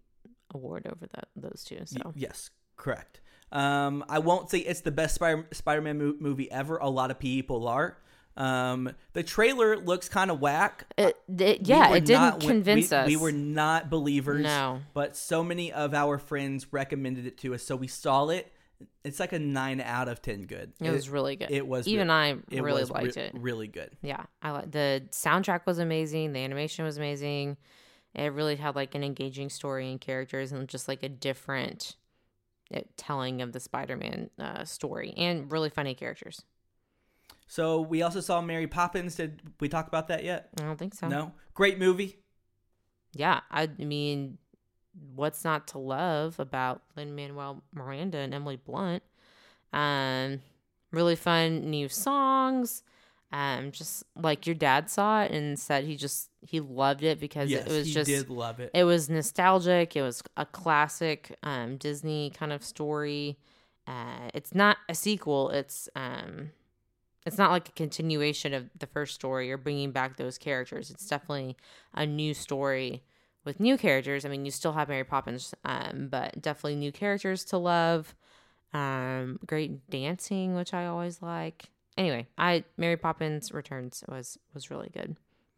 award 0.54 0.86
over 0.88 1.08
that 1.16 1.30
those 1.36 1.64
two. 1.66 1.78
Y- 1.80 1.86
So 1.86 2.14
yes, 2.16 2.52
correct. 2.78 3.22
Um, 3.52 4.06
I 4.08 4.20
won't 4.20 4.52
say 4.52 4.60
it's 4.60 4.82
the 4.82 4.92
best 4.92 5.16
Spider- 5.16 5.48
Spider-Man 5.52 5.98
mo- 5.98 6.16
movie 6.20 6.52
ever. 6.52 6.78
A 6.78 6.90
lot 6.90 7.10
of 7.10 7.18
people 7.18 7.68
are. 7.68 7.98
Um, 8.38 8.92
the 9.14 9.24
trailer 9.24 9.76
looks 9.76 10.08
kind 10.08 10.30
of 10.32 10.40
whack. 10.40 10.86
it, 10.98 11.18
it 11.36 11.68
yeah, 11.68 11.90
were 11.90 11.98
it 11.98 12.06
didn't 12.06 12.22
not- 12.22 12.40
convince 12.42 12.92
we, 12.92 12.96
us. 12.98 13.08
We 13.08 13.18
were 13.18 13.32
not 13.32 13.90
believers. 13.90 14.44
No. 14.44 14.82
But 14.94 15.18
so 15.18 15.44
many 15.44 15.74
of 15.74 15.94
our 15.96 16.20
friends 16.20 16.68
recommended 16.72 17.26
it 17.26 17.40
to 17.40 17.56
us, 17.56 17.64
so 17.64 17.76
we 17.76 17.88
saw 17.88 18.28
it. 18.30 18.54
It's 19.04 19.20
like 19.20 19.34
a 19.34 19.40
nine 19.40 19.82
out 19.82 20.08
of 20.08 20.22
ten. 20.22 20.44
Good. 20.44 20.74
It 20.80 20.92
was 20.92 21.10
really 21.10 21.36
good. 21.36 21.52
It 21.52 21.66
was. 21.68 21.88
even 21.88 22.08
re- 22.08 22.14
I 22.14 22.30
it 22.50 22.64
really 22.64 22.82
was 22.82 22.90
re- 22.90 23.04
liked 23.04 23.18
it. 23.18 23.34
Really 23.34 23.68
good. 23.68 23.92
Yeah, 24.02 24.24
I 24.42 24.52
like 24.52 24.72
the 24.72 25.04
soundtrack 25.12 25.66
was 25.66 25.80
amazing. 25.80 26.34
The 26.34 26.40
animation 26.40 26.86
was 26.86 26.98
amazing. 26.98 27.58
It 28.16 28.34
really 28.34 28.56
had 28.56 28.76
like 28.76 28.96
an 28.96 29.04
engaging 29.04 29.50
story 29.50 29.90
and 29.92 30.00
characters, 30.00 30.52
and 30.52 30.68
just 30.68 30.88
like 30.88 31.04
a 31.04 31.10
different 31.10 31.96
uh, 32.74 32.82
telling 32.98 33.42
of 33.42 33.52
the 33.52 33.60
Spider-Man 33.60 34.30
uh, 34.40 34.64
story, 34.66 35.14
and 35.18 35.52
really 35.52 35.70
funny 35.70 35.94
characters. 35.94 36.44
So 37.48 37.82
we 37.82 38.02
also 38.04 38.22
saw 38.22 38.42
Mary 38.42 38.68
Poppins. 38.68 39.16
Did 39.16 39.42
we 39.60 39.70
talk 39.70 39.88
about 39.88 40.08
that 40.10 40.24
yet? 40.24 40.50
I 40.60 40.64
don't 40.64 40.78
think 40.78 40.94
so. 40.94 41.08
No. 41.08 41.34
Great 41.54 41.80
movie. 41.80 42.20
Yeah, 43.14 43.42
I 43.50 43.68
mean, 43.78 44.38
what's 45.16 45.44
not 45.44 45.68
to 45.68 45.78
love 45.78 46.40
about 46.40 46.82
Lin 46.96 47.16
Manuel 47.16 47.64
Miranda 47.74 48.18
and 48.20 48.34
Emily 48.34 48.58
Blunt? 48.58 49.04
Um, 49.74 50.42
really 50.92 51.16
fun 51.16 51.70
new 51.70 51.90
songs. 51.90 52.84
Um, 53.32 53.72
just 53.72 54.04
like 54.16 54.48
your 54.48 54.56
dad 54.56 54.90
saw 54.90 55.24
it 55.24 55.32
and 55.32 55.60
said 55.60 55.84
he 55.84 55.96
just 55.96 56.32
he 56.42 56.60
loved 56.60 57.04
it 57.04 57.20
because 57.20 57.52
yes, 57.52 57.68
it 57.68 57.72
was 57.72 57.86
he 57.86 57.94
just 57.94 58.10
did 58.10 58.30
love 58.30 58.60
it. 58.60 58.72
it 58.74 58.86
was 58.86 59.08
nostalgic. 59.08 59.96
It 59.96 60.02
was 60.02 60.24
a 60.36 60.48
classic 60.48 61.38
um, 61.44 61.78
Disney 61.78 62.32
kind 62.32 62.52
of 62.52 62.64
story. 62.64 63.38
Uh, 63.86 64.30
it's 64.34 64.56
not 64.56 64.78
a 64.88 64.96
sequel. 64.96 65.52
It's 65.52 65.88
um, 65.96 66.50
it's 67.28 67.38
not 67.38 67.52
like 67.52 67.70
a 67.70 67.74
continuation 67.74 68.56
of 68.56 68.72
the 68.80 68.88
first 68.88 69.14
story 69.14 69.52
or 69.52 69.58
bringing 69.58 69.92
back 69.92 70.18
those 70.18 70.40
characters. 70.40 70.90
It's 70.90 71.08
definitely 71.08 71.56
a 71.94 72.08
new 72.08 72.34
story 72.34 73.04
with 73.46 73.60
new 73.60 73.78
characters. 73.78 74.26
I 74.26 74.30
mean, 74.30 74.46
you 74.46 74.52
still 74.52 74.74
have 74.74 74.90
Mary 74.90 75.04
Poppins, 75.04 75.54
um, 75.66 76.08
but 76.10 76.42
definitely 76.42 76.76
new 76.76 76.92
characters 76.92 77.44
to 77.46 77.58
love. 77.58 78.16
Um, 78.74 79.40
great 79.46 79.90
dancing, 79.90 80.56
which 80.56 80.74
I 80.74 80.86
always 80.86 81.22
like. 81.22 81.70
Anyway, 81.98 82.28
I 82.38 82.64
Mary 82.78 82.98
Poppins 82.98 83.52
Returns 83.52 84.04
was 84.08 84.38
was 84.54 84.70
really 84.70 84.90
good. 84.90 85.16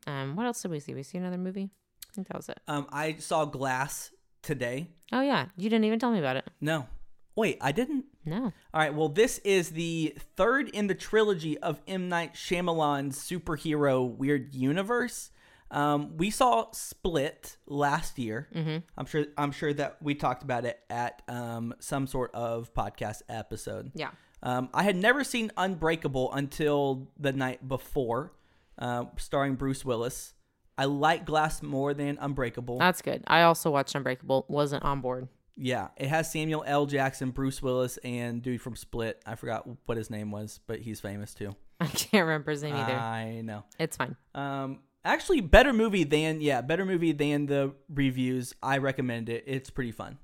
Um, 0.08 0.36
what 0.36 0.46
else 0.46 0.62
did 0.62 0.72
we 0.72 0.80
see? 0.80 0.94
We 0.94 1.04
see 1.04 1.18
another 1.18 1.38
movie. 1.38 1.70
I 2.10 2.14
think 2.14 2.28
that 2.28 2.38
was 2.38 2.50
it. 2.50 2.60
Um, 2.68 2.88
I 2.92 3.16
saw 3.20 3.46
Glass 3.46 4.12
today. 4.42 4.88
Oh 5.12 5.22
yeah, 5.22 5.48
you 5.58 5.70
didn't 5.70 5.86
even 5.86 6.00
tell 6.00 6.12
me 6.12 6.20
about 6.20 6.38
it. 6.38 6.50
No. 6.60 6.88
Wait, 7.36 7.58
I 7.62 7.72
didn't. 7.72 8.06
No. 8.26 8.46
All 8.74 8.82
right. 8.82 8.94
Well, 8.94 9.08
this 9.08 9.38
is 9.40 9.70
the 9.72 10.16
third 10.36 10.70
in 10.70 10.88
the 10.88 10.96
trilogy 10.96 11.58
of 11.60 11.80
M 11.88 12.10
Night 12.10 12.34
Shyamalan's 12.34 13.18
superhero 13.18 14.06
weird 14.06 14.54
universe. 14.54 15.32
Um, 15.72 16.18
we 16.18 16.30
saw 16.30 16.68
Split 16.72 17.58
last 17.66 18.20
year. 18.20 18.48
Mm-hmm. 18.54 18.78
I'm 18.98 19.06
sure. 19.06 19.26
I'm 19.38 19.52
sure 19.52 19.74
that 19.74 19.98
we 20.02 20.16
talked 20.16 20.44
about 20.44 20.66
it 20.66 20.80
at 20.90 21.22
um, 21.28 21.74
some 21.80 22.08
sort 22.08 22.34
of 22.36 22.74
podcast 22.74 23.22
episode. 23.30 23.92
Yeah. 23.96 24.12
Um, 24.44 24.70
I 24.74 24.84
had 24.84 24.96
never 24.96 25.24
seen 25.24 25.52
Unbreakable 25.56 26.34
until 26.34 27.08
the 27.20 27.32
night 27.32 27.68
before, 27.68 28.34
uh, 28.78 29.06
starring 29.18 29.56
Bruce 29.56 29.86
Willis. 29.86 30.34
I 30.78 30.86
like 30.86 31.26
Glass 31.26 31.62
more 31.62 31.94
than 31.94 32.18
Unbreakable. 32.20 32.80
That's 32.80 33.02
good. 33.02 33.24
I 33.28 33.44
also 33.44 33.70
watched 33.70 33.94
Unbreakable. 33.94 34.46
Wasn't 34.50 34.84
on 34.84 35.00
board. 35.02 35.28
Yeah, 35.56 35.90
it 35.98 36.08
has 36.08 36.32
Samuel 36.32 36.64
L. 36.66 36.86
Jackson, 36.88 37.30
Bruce 37.30 37.62
Willis, 37.62 37.98
and 38.04 38.42
dude 38.42 38.62
from 38.62 38.76
Split. 38.76 39.22
I 39.26 39.36
forgot 39.36 39.68
what 39.86 39.98
his 39.98 40.10
name 40.10 40.32
was, 40.32 40.60
but 40.66 40.80
he's 40.80 41.00
famous 41.00 41.34
too. 41.36 41.56
I 41.80 41.88
can't 41.88 42.26
remember 42.26 42.52
his 42.52 42.64
name 42.64 42.76
either. 42.76 42.94
I 42.94 43.42
know. 43.42 43.64
it's 43.78 43.98
fine. 43.98 44.16
Um, 44.34 44.80
actually, 45.04 45.42
better 45.42 45.74
movie 45.74 46.04
than 46.04 46.42
yeah, 46.42 46.62
better 46.62 46.86
movie 46.86 47.12
than 47.12 47.46
the 47.46 47.74
reviews. 47.90 48.54
I 48.62 48.78
recommend 48.78 49.30
it. 49.30 49.44
It's 49.48 49.70
pretty 49.70 49.92
fun. 49.92 50.18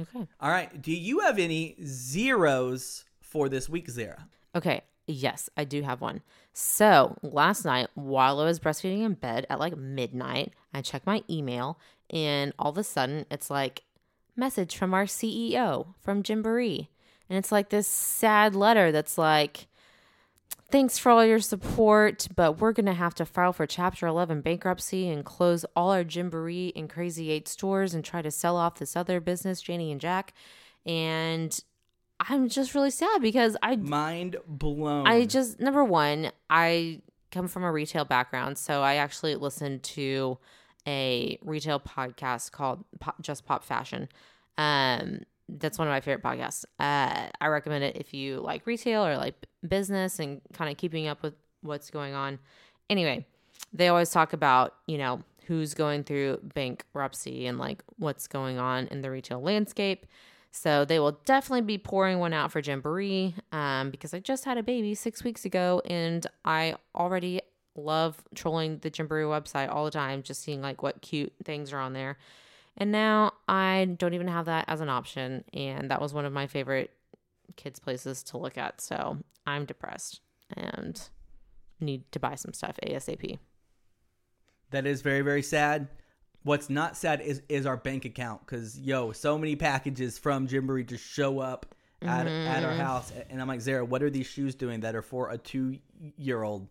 Okay. 0.00 0.26
All 0.40 0.50
right, 0.50 0.80
do 0.80 0.92
you 0.92 1.20
have 1.20 1.38
any 1.38 1.76
zeros 1.84 3.04
for 3.20 3.48
this 3.48 3.68
week, 3.68 3.90
Zara? 3.90 4.28
Okay. 4.54 4.82
Yes, 5.10 5.48
I 5.56 5.64
do 5.64 5.80
have 5.82 6.02
one. 6.02 6.20
So 6.52 7.16
last 7.22 7.64
night, 7.64 7.88
while 7.94 8.40
I 8.40 8.44
was 8.44 8.60
breastfeeding 8.60 9.04
in 9.04 9.14
bed 9.14 9.46
at 9.48 9.58
like 9.58 9.74
midnight, 9.74 10.52
I 10.74 10.82
checked 10.82 11.06
my 11.06 11.22
email, 11.30 11.78
and 12.10 12.52
all 12.58 12.70
of 12.70 12.76
a 12.78 12.84
sudden, 12.84 13.24
it's 13.30 13.48
like 13.50 13.84
message 14.36 14.76
from 14.76 14.92
our 14.92 15.06
CEO 15.06 15.94
from 15.98 16.22
Gymboree, 16.22 16.88
and 17.30 17.38
it's 17.38 17.50
like 17.50 17.70
this 17.70 17.88
sad 17.88 18.54
letter 18.54 18.92
that's 18.92 19.16
like, 19.16 19.67
"Thanks 20.70 20.98
for 20.98 21.10
all 21.10 21.24
your 21.24 21.38
support, 21.40 22.28
but 22.36 22.60
we're 22.60 22.72
gonna 22.72 22.94
have 22.94 23.14
to 23.16 23.24
file 23.24 23.52
for 23.52 23.66
Chapter 23.66 24.06
11 24.06 24.42
bankruptcy 24.42 25.08
and 25.08 25.24
close 25.24 25.64
all 25.74 25.90
our 25.90 26.04
Gymboree 26.04 26.72
and 26.76 26.90
Crazy 26.90 27.30
Eight 27.30 27.48
stores 27.48 27.94
and 27.94 28.04
try 28.04 28.22
to 28.22 28.30
sell 28.30 28.56
off 28.56 28.78
this 28.78 28.96
other 28.96 29.20
business, 29.20 29.62
Janie 29.62 29.92
and 29.92 30.00
Jack." 30.00 30.34
And 30.84 31.58
I'm 32.20 32.48
just 32.48 32.74
really 32.74 32.90
sad 32.90 33.22
because 33.22 33.56
I 33.62 33.76
Mind 33.76 34.36
blown. 34.46 35.06
I 35.06 35.24
just 35.24 35.60
number 35.60 35.84
one, 35.84 36.32
I 36.50 37.02
come 37.30 37.48
from 37.48 37.62
a 37.64 37.72
retail 37.72 38.04
background, 38.04 38.58
so 38.58 38.82
I 38.82 38.94
actually 38.96 39.36
listened 39.36 39.82
to 39.84 40.38
a 40.86 41.38
retail 41.42 41.78
podcast 41.78 42.52
called 42.52 42.84
Pop, 42.98 43.20
Just 43.20 43.44
Pop 43.44 43.62
Fashion. 43.62 44.08
Um, 44.56 45.20
that's 45.48 45.78
one 45.78 45.88
of 45.88 45.92
my 45.92 46.00
favorite 46.00 46.22
podcasts. 46.22 46.64
Uh, 46.78 47.28
I 47.40 47.46
recommend 47.46 47.84
it 47.84 47.96
if 47.96 48.12
you 48.12 48.40
like 48.40 48.66
retail 48.66 49.04
or 49.04 49.16
like 49.16 49.34
business 49.66 50.18
and 50.18 50.40
kind 50.52 50.70
of 50.70 50.76
keeping 50.76 51.06
up 51.06 51.22
with 51.22 51.34
what's 51.62 51.90
going 51.90 52.14
on. 52.14 52.38
Anyway, 52.90 53.26
they 53.72 53.88
always 53.88 54.10
talk 54.10 54.32
about 54.32 54.74
you 54.86 54.98
know 54.98 55.22
who's 55.46 55.72
going 55.72 56.04
through 56.04 56.38
bankruptcy 56.54 57.46
and 57.46 57.58
like 57.58 57.82
what's 57.96 58.26
going 58.26 58.58
on 58.58 58.86
in 58.88 59.00
the 59.00 59.10
retail 59.10 59.40
landscape. 59.40 60.06
So 60.50 60.84
they 60.84 60.98
will 60.98 61.20
definitely 61.24 61.62
be 61.62 61.78
pouring 61.78 62.18
one 62.18 62.32
out 62.32 62.52
for 62.52 62.60
Gymboree 62.60 63.34
um, 63.52 63.90
because 63.90 64.12
I 64.12 64.20
just 64.20 64.44
had 64.44 64.58
a 64.58 64.62
baby 64.62 64.94
six 64.94 65.24
weeks 65.24 65.44
ago 65.44 65.80
and 65.86 66.26
I 66.44 66.76
already 66.94 67.40
love 67.76 68.22
trolling 68.34 68.78
the 68.78 68.90
Gymboree 68.90 69.24
website 69.24 69.72
all 69.72 69.84
the 69.84 69.90
time, 69.90 70.22
just 70.22 70.42
seeing 70.42 70.60
like 70.60 70.82
what 70.82 71.00
cute 71.00 71.32
things 71.44 71.72
are 71.72 71.78
on 71.78 71.92
there. 71.92 72.18
And 72.78 72.90
now 72.92 73.32
I 73.48 73.96
don't 73.98 74.14
even 74.14 74.28
have 74.28 74.46
that 74.46 74.64
as 74.68 74.80
an 74.80 74.88
option. 74.88 75.44
And 75.52 75.90
that 75.90 76.00
was 76.00 76.14
one 76.14 76.24
of 76.24 76.32
my 76.32 76.46
favorite 76.46 76.92
kids' 77.56 77.80
places 77.80 78.22
to 78.24 78.38
look 78.38 78.56
at. 78.56 78.80
So 78.80 79.18
I'm 79.46 79.66
depressed 79.66 80.20
and 80.56 81.00
need 81.80 82.10
to 82.12 82.18
buy 82.18 82.34
some 82.34 82.52
stuff 82.52 82.78
ASAP. 82.84 83.38
that 84.70 84.86
is 84.86 85.02
very 85.02 85.22
very 85.22 85.42
sad. 85.42 85.88
What's 86.42 86.70
not 86.70 86.96
sad 86.96 87.20
is 87.20 87.42
is 87.48 87.66
our 87.66 87.76
bank 87.76 88.04
account 88.04 88.40
because 88.44 88.78
yo, 88.78 89.12
so 89.12 89.38
many 89.38 89.56
packages 89.56 90.18
from 90.18 90.46
Gymboree 90.46 90.86
just 90.86 91.04
show 91.04 91.40
up 91.40 91.74
at, 92.00 92.26
at 92.26 92.62
our 92.64 92.70
mm-hmm. 92.70 92.80
house, 92.80 93.12
and 93.28 93.40
I'm 93.40 93.48
like, 93.48 93.60
Zara, 93.60 93.84
what 93.84 94.02
are 94.02 94.10
these 94.10 94.26
shoes 94.26 94.54
doing 94.54 94.80
that 94.80 94.94
are 94.94 95.02
for 95.02 95.30
a 95.30 95.38
two 95.38 95.78
year 96.16 96.42
old? 96.42 96.68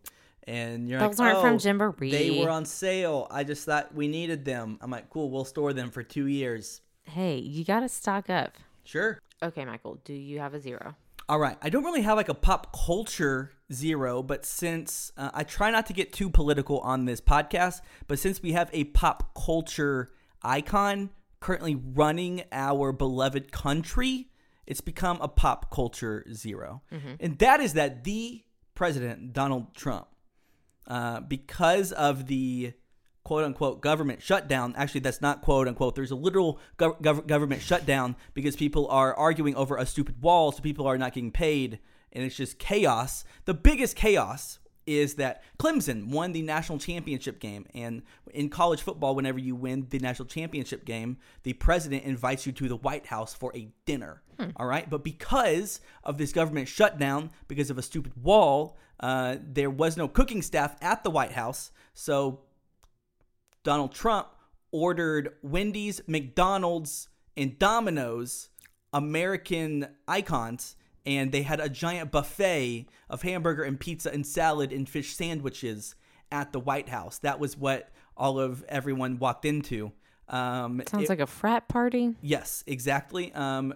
And 0.48 0.88
you're 0.88 0.98
Those 0.98 1.18
like, 1.18 1.34
aren't 1.34 1.42
from 1.42 1.54
"Oh, 1.54 1.92
Gymboree." 1.92 2.10
They 2.10 2.42
were 2.42 2.48
on 2.48 2.64
sale. 2.64 3.26
I 3.30 3.44
just 3.44 3.66
thought 3.66 3.94
we 3.94 4.08
needed 4.08 4.46
them. 4.46 4.78
I'm 4.80 4.90
like, 4.90 5.10
cool, 5.10 5.30
we'll 5.30 5.44
store 5.44 5.74
them 5.74 5.90
for 5.90 6.02
two 6.02 6.26
years. 6.26 6.80
Hey, 7.04 7.36
you 7.36 7.64
got 7.64 7.80
to 7.80 7.88
stock 7.88 8.30
up. 8.30 8.56
Sure. 8.84 9.18
Okay, 9.42 9.64
Michael, 9.66 9.98
do 10.04 10.14
you 10.14 10.38
have 10.40 10.54
a 10.54 10.60
zero? 10.60 10.94
All 11.28 11.38
right. 11.38 11.58
I 11.60 11.68
don't 11.68 11.84
really 11.84 12.00
have 12.00 12.16
like 12.16 12.30
a 12.30 12.34
pop 12.34 12.74
culture 12.74 13.52
zero, 13.70 14.22
but 14.22 14.46
since 14.46 15.12
uh, 15.18 15.30
I 15.34 15.44
try 15.44 15.70
not 15.70 15.84
to 15.86 15.92
get 15.92 16.14
too 16.14 16.30
political 16.30 16.80
on 16.80 17.04
this 17.04 17.20
podcast, 17.20 17.82
but 18.06 18.18
since 18.18 18.42
we 18.42 18.52
have 18.52 18.70
a 18.72 18.84
pop 18.84 19.34
culture 19.34 20.10
icon 20.42 21.10
currently 21.40 21.74
running 21.74 22.44
our 22.52 22.92
beloved 22.92 23.52
country, 23.52 24.30
it's 24.66 24.80
become 24.80 25.18
a 25.20 25.28
pop 25.28 25.70
culture 25.70 26.24
0 26.32 26.80
And 27.20 27.38
that 27.38 27.60
is 27.60 27.74
that 27.74 28.04
the 28.04 28.44
president, 28.74 29.34
Donald 29.34 29.74
Trump, 29.74 30.06
uh, 30.88 31.20
because 31.20 31.92
of 31.92 32.26
the 32.26 32.72
quote 33.24 33.44
unquote 33.44 33.82
government 33.82 34.22
shutdown. 34.22 34.74
Actually, 34.76 35.00
that's 35.00 35.20
not 35.20 35.42
quote 35.42 35.68
unquote. 35.68 35.94
There's 35.94 36.10
a 36.10 36.16
literal 36.16 36.58
gov- 36.78 37.00
gov- 37.02 37.26
government 37.26 37.60
shutdown 37.60 38.16
because 38.32 38.56
people 38.56 38.88
are 38.88 39.14
arguing 39.14 39.54
over 39.54 39.76
a 39.76 39.84
stupid 39.84 40.22
wall, 40.22 40.50
so 40.50 40.62
people 40.62 40.86
are 40.86 40.96
not 40.96 41.12
getting 41.12 41.30
paid, 41.30 41.78
and 42.10 42.24
it's 42.24 42.36
just 42.36 42.58
chaos. 42.58 43.24
The 43.44 43.54
biggest 43.54 43.96
chaos 43.96 44.58
is 44.88 45.16
that 45.16 45.42
Clemson 45.58 46.08
won 46.08 46.32
the 46.32 46.40
national 46.40 46.78
championship 46.78 47.40
game. 47.40 47.66
And 47.74 48.02
in 48.32 48.48
college 48.48 48.80
football, 48.80 49.14
whenever 49.14 49.38
you 49.38 49.54
win 49.54 49.86
the 49.90 49.98
national 49.98 50.26
championship 50.26 50.86
game, 50.86 51.18
the 51.42 51.52
president 51.52 52.04
invites 52.04 52.46
you 52.46 52.52
to 52.52 52.68
the 52.68 52.76
White 52.76 53.06
House 53.06 53.34
for 53.34 53.54
a 53.54 53.68
dinner. 53.84 54.22
All 54.56 54.66
right. 54.66 54.88
But 54.88 55.04
because 55.04 55.82
of 56.04 56.16
this 56.16 56.32
government 56.32 56.68
shutdown, 56.68 57.30
because 57.48 57.68
of 57.68 57.76
a 57.76 57.82
stupid 57.82 58.12
wall, 58.22 58.78
uh, 59.00 59.36
there 59.42 59.70
was 59.70 59.98
no 59.98 60.08
cooking 60.08 60.40
staff 60.40 60.74
at 60.80 61.04
the 61.04 61.10
White 61.10 61.32
House. 61.32 61.70
So 61.92 62.40
Donald 63.64 63.92
Trump 63.92 64.28
ordered 64.72 65.34
Wendy's, 65.42 66.00
McDonald's, 66.06 67.08
and 67.36 67.58
Domino's 67.58 68.48
American 68.92 69.86
icons, 70.06 70.76
and 71.08 71.32
they 71.32 71.40
had 71.42 71.58
a 71.58 71.70
giant 71.70 72.10
buffet 72.12 72.86
of 73.08 73.22
hamburger 73.22 73.62
and 73.62 73.80
pizza 73.80 74.10
and 74.12 74.26
salad 74.26 74.72
and 74.72 74.86
fish 74.86 75.14
sandwiches 75.16 75.94
at 76.30 76.52
the 76.52 76.60
White 76.60 76.90
House. 76.90 77.18
That 77.20 77.40
was 77.40 77.56
what 77.56 77.88
all 78.14 78.38
of 78.38 78.62
everyone 78.68 79.18
walked 79.18 79.46
into. 79.46 79.92
Um, 80.28 80.82
Sounds 80.86 81.04
it- 81.04 81.08
like 81.08 81.20
a 81.20 81.26
frat 81.26 81.66
party. 81.68 82.14
Yes, 82.20 82.62
exactly. 82.66 83.32
Um, 83.32 83.72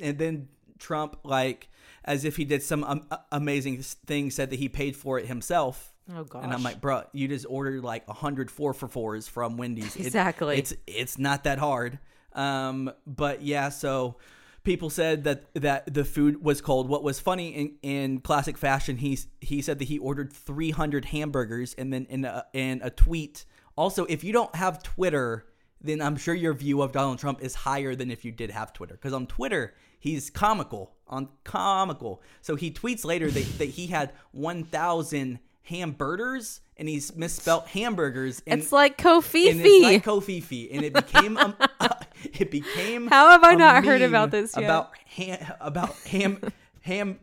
and 0.00 0.16
then 0.18 0.48
Trump, 0.78 1.18
like, 1.22 1.68
as 2.04 2.24
if 2.24 2.36
he 2.36 2.46
did 2.46 2.62
some 2.62 2.82
um, 2.84 3.06
amazing 3.30 3.82
thing, 3.82 4.30
said 4.30 4.48
that 4.50 4.58
he 4.58 4.70
paid 4.70 4.96
for 4.96 5.18
it 5.18 5.26
himself. 5.26 5.92
Oh, 6.14 6.24
gosh. 6.24 6.44
And 6.44 6.52
I'm 6.52 6.62
like, 6.62 6.80
bro, 6.80 7.02
you 7.12 7.28
just 7.28 7.44
ordered 7.48 7.84
like 7.84 8.04
a 8.08 8.12
hundred 8.14 8.50
four 8.50 8.72
for 8.72 8.88
fours 8.88 9.28
from 9.28 9.58
Wendy's. 9.58 9.96
It- 9.96 10.06
Exactly. 10.06 10.56
it's 10.58 10.72
it's 10.86 11.18
not 11.18 11.44
that 11.44 11.58
hard. 11.58 11.98
Um, 12.32 12.90
but 13.06 13.42
yeah, 13.42 13.68
so 13.68 14.16
people 14.64 14.90
said 14.90 15.24
that 15.24 15.44
that 15.54 15.92
the 15.92 16.04
food 16.04 16.42
was 16.42 16.60
cold. 16.60 16.88
What 16.88 17.02
was 17.04 17.20
funny 17.20 17.48
in, 17.50 17.72
in 17.82 18.20
classic 18.20 18.58
fashion, 18.58 18.96
he 18.96 19.18
he 19.40 19.62
said 19.62 19.78
that 19.78 19.86
he 19.86 19.98
ordered 19.98 20.32
300 20.32 21.06
hamburgers, 21.06 21.74
and 21.74 21.92
then 21.92 22.06
in 22.08 22.24
a, 22.24 22.44
in 22.52 22.80
a 22.82 22.90
tweet. 22.90 23.44
Also, 23.76 24.04
if 24.06 24.22
you 24.22 24.32
don't 24.32 24.54
have 24.54 24.82
Twitter, 24.82 25.46
then 25.80 26.00
I'm 26.00 26.16
sure 26.16 26.34
your 26.34 26.54
view 26.54 26.80
of 26.80 26.92
Donald 26.92 27.18
Trump 27.18 27.42
is 27.42 27.54
higher 27.54 27.94
than 27.94 28.10
if 28.10 28.24
you 28.24 28.32
did 28.32 28.50
have 28.50 28.72
Twitter. 28.72 28.94
Because 28.94 29.12
on 29.12 29.26
Twitter, 29.26 29.74
he's 29.98 30.30
comical. 30.30 30.92
On 31.08 31.28
comical. 31.42 32.22
So 32.40 32.54
he 32.54 32.70
tweets 32.70 33.04
later 33.04 33.30
that, 33.30 33.58
that 33.58 33.70
he 33.70 33.88
had 33.88 34.12
1,000 34.30 35.40
hamburgers, 35.62 36.60
and 36.76 36.88
he's 36.88 37.14
misspelt 37.16 37.66
hamburgers. 37.68 38.42
And, 38.46 38.60
It's 38.60 38.70
like 38.72 39.04
and 39.04 39.24
covfefe. 39.24 39.64
it's 39.64 39.82
like 39.82 40.04
covfefe, 40.04 40.68
and 40.72 40.84
it 40.84 40.92
became 40.92 41.36
um, 41.36 41.56
it 42.38 42.50
became. 42.50 43.06
How 43.06 43.30
have 43.30 43.44
I 43.44 43.54
not 43.54 43.84
heard 43.84 44.02
about 44.02 44.30
this 44.30 44.54
yet? 44.56 44.64
About 44.64 44.92
ham, 45.06 45.38
about 45.60 45.94
ham, 46.06 46.40
ham. 46.82 47.18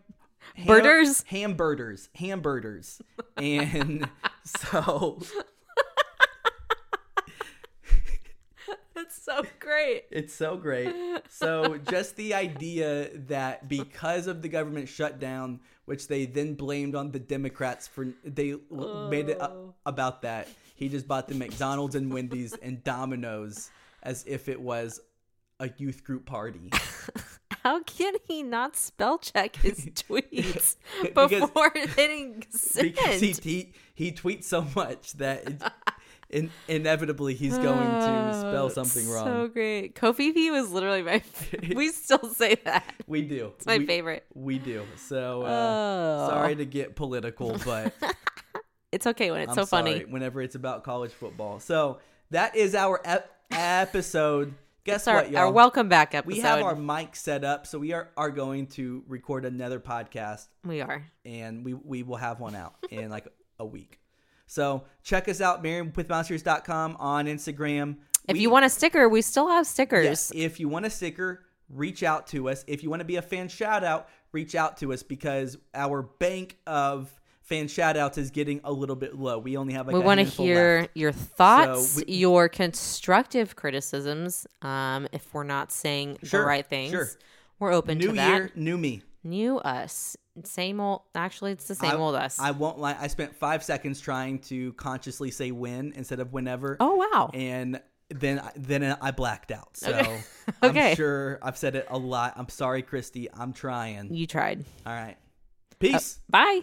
hamberders? 0.55 1.23
hamburgers, 1.23 2.09
hamburgers, 2.15 3.01
and 3.37 4.07
so 4.43 5.19
That's 8.93 9.21
so 9.23 9.43
great. 9.59 10.03
It's 10.11 10.33
so 10.33 10.57
great. 10.57 10.93
So 11.29 11.77
just 11.89 12.15
the 12.17 12.33
idea 12.33 13.09
that 13.27 13.67
because 13.67 14.27
of 14.27 14.41
the 14.41 14.49
government 14.49 14.87
shutdown, 14.89 15.59
which 15.85 16.07
they 16.07 16.25
then 16.25 16.53
blamed 16.53 16.93
on 16.95 17.11
the 17.11 17.19
Democrats 17.19 17.87
for, 17.87 18.07
they 18.23 18.51
l 18.71 19.07
made 19.09 19.29
it 19.29 19.37
a- 19.39 19.49
oh. 19.49 19.73
about 19.85 20.21
that. 20.21 20.47
He 20.75 20.87
just 20.89 21.07
bought 21.07 21.27
the 21.27 21.35
McDonald's 21.35 21.95
and 21.95 22.13
Wendy's 22.13 22.53
and 22.53 22.83
Domino's 22.83 23.71
as 24.03 24.23
if 24.27 24.47
it 24.49 24.59
was 24.61 24.99
a 25.59 25.69
youth 25.77 26.03
group 26.03 26.25
party. 26.25 26.71
How 27.63 27.83
can 27.83 28.15
he 28.27 28.41
not 28.41 28.75
spell 28.75 29.19
check 29.19 29.55
his 29.57 29.85
tweets 29.85 30.77
Because- 31.03 31.29
before 31.29 31.71
hitting 31.75 32.43
send? 32.49 32.93
because 32.93 33.19
he, 33.21 33.33
he 33.43 33.73
he 33.93 34.11
tweets 34.11 34.45
so 34.45 34.65
much 34.75 35.13
that 35.13 35.47
it, 35.47 35.61
in, 36.31 36.49
inevitably 36.67 37.35
he's 37.35 37.55
going 37.57 37.77
to 37.77 38.33
spell 38.39 38.71
Oh, 38.75 39.13
wrong. 39.13 39.25
So 39.25 39.47
great. 39.49 39.93
covfefe 39.95 40.49
was 40.51 40.71
literally 40.71 41.03
my. 41.03 41.21
we 41.75 41.89
still 41.91 42.33
say 42.33 42.55
that. 42.65 42.83
We 43.05 43.21
do. 43.21 43.51
It's 43.57 43.65
my 43.67 43.77
we, 43.77 43.85
favorite. 43.85 44.25
We 44.33 44.57
do. 44.57 44.83
So 44.95 45.43
uh, 45.43 45.47
Oh. 46.25 46.29
sorry 46.29 46.55
to 46.55 46.65
get 46.65 46.95
political, 46.95 47.57
but 47.63 47.93
It's 48.91 49.05
okay 49.07 49.29
when 49.29 49.41
it's 49.41 49.49
I'm 49.51 49.55
so 49.55 49.65
funny. 49.65 49.99
whenever 50.05 50.41
it's 50.41 50.55
about 50.55 50.83
college 50.83 51.11
football. 51.11 51.59
So 51.59 51.99
that 52.31 52.55
is 52.55 52.73
our 52.75 53.01
ep- 53.05 53.29
episode. 53.51 54.53
Guess 54.83 55.07
our, 55.07 55.15
what, 55.17 55.31
y'all? 55.31 55.41
our 55.41 55.51
welcome 55.51 55.89
back 55.89 56.15
episode. 56.15 56.35
we 56.35 56.39
have 56.41 56.63
our 56.63 56.75
mic 56.75 57.15
set 57.15 57.43
up, 57.43 57.67
so 57.67 57.77
we 57.77 57.93
are, 57.93 58.09
are 58.17 58.31
going 58.31 58.65
to 58.67 59.03
record 59.07 59.45
another 59.45 59.79
podcast, 59.79 60.47
We 60.65 60.81
are. 60.81 61.05
and 61.23 61.63
we, 61.63 61.73
we 61.75 62.01
will 62.01 62.15
have 62.17 62.39
one 62.39 62.55
out 62.55 62.73
in 62.89 63.09
like 63.09 63.27
a 63.59 63.65
week. 63.65 63.99
So 64.47 64.83
check 65.03 65.29
us 65.29 65.39
out, 65.39 65.63
marriedwithmouseears.com 65.63 66.97
on 66.99 67.25
Instagram. 67.27 67.97
If 68.27 68.33
We- 68.33 68.41
you 68.41 68.49
want 68.49 68.65
a 68.65 68.69
sticker, 68.69 69.07
we 69.07 69.21
still 69.21 69.47
have 69.49 69.67
stickers. 69.67 70.05
Yes, 70.05 70.31
if 70.33 70.59
you 70.59 70.67
want 70.67 70.85
a 70.87 70.89
sticker, 70.89 71.43
reach 71.69 72.01
out 72.01 72.25
to 72.27 72.49
us. 72.49 72.63
If 72.67 72.81
you 72.81 72.89
want 72.89 73.01
to 73.01 73.05
be 73.05 73.17
a 73.17 73.21
fan 73.21 73.49
shout 73.49 73.83
out, 73.83 74.09
reach 74.31 74.55
out 74.55 74.77
to 74.77 74.93
us 74.93 75.03
because 75.03 75.57
our 75.75 76.01
bank 76.01 76.57
of 76.65 77.11
fan 77.51 77.67
shout 77.67 77.97
outs 77.97 78.17
is 78.17 78.31
getting 78.31 78.61
a 78.63 78.71
little 78.71 78.95
bit 78.95 79.15
low. 79.15 79.37
We 79.37 79.57
only 79.57 79.73
have 79.73 79.85
like 79.87 79.93
we 79.95 80.01
a 80.01 80.05
want 80.05 80.19
to 80.19 80.23
hear 80.25 80.79
left. 80.81 80.97
your 80.97 81.11
thoughts, 81.11 81.97
we- 81.97 82.13
your 82.15 82.47
constructive 82.49 83.55
criticisms. 83.55 84.47
Um, 84.61 85.07
if 85.11 85.33
we're 85.33 85.43
not 85.43 85.71
saying 85.71 86.17
Sure, 86.23 86.41
the 86.41 86.45
right 86.47 86.65
things, 86.65 86.91
sure. 86.91 87.07
we're 87.59 87.73
open 87.73 87.97
New 87.97 88.07
to 88.07 88.13
that. 88.13 88.27
New 88.29 88.33
year, 88.35 88.51
new 88.55 88.77
me. 88.77 89.01
New 89.23 89.57
us, 89.59 90.17
same 90.43 90.79
old. 90.79 91.01
Actually, 91.13 91.51
it's 91.51 91.67
the 91.67 91.75
same 91.75 91.91
I, 91.91 91.95
old 91.95 92.15
us. 92.15 92.39
I 92.39 92.51
won't 92.51 92.79
lie. 92.79 92.95
I 92.99 93.07
spent 93.07 93.35
five 93.35 93.63
seconds 93.63 93.99
trying 94.01 94.39
to 94.43 94.73
consciously 94.73 95.29
say 95.29 95.51
when 95.51 95.93
instead 95.95 96.19
of 96.19 96.33
whenever. 96.33 96.77
oh 96.79 96.95
wow! 96.95 97.29
And 97.33 97.79
then 98.09 98.39
I- 98.39 98.51
then 98.55 98.97
I 98.99 99.11
blacked 99.11 99.51
out. 99.51 99.77
So 99.77 99.89
Okay. 100.63 100.89
I'm 100.91 100.95
sure 100.95 101.37
I've 101.43 101.57
said 101.57 101.75
it 101.75 101.85
a 101.89 101.97
lot. 101.97 102.33
I'm 102.35 102.49
sorry, 102.49 102.81
Christy. 102.81 103.29
I'm 103.31 103.53
trying. 103.53 104.13
you 104.13 104.25
tried. 104.25 104.65
All 104.85 104.93
right. 104.93 105.17
Peace. 105.79 106.19
Bye. 106.29 106.61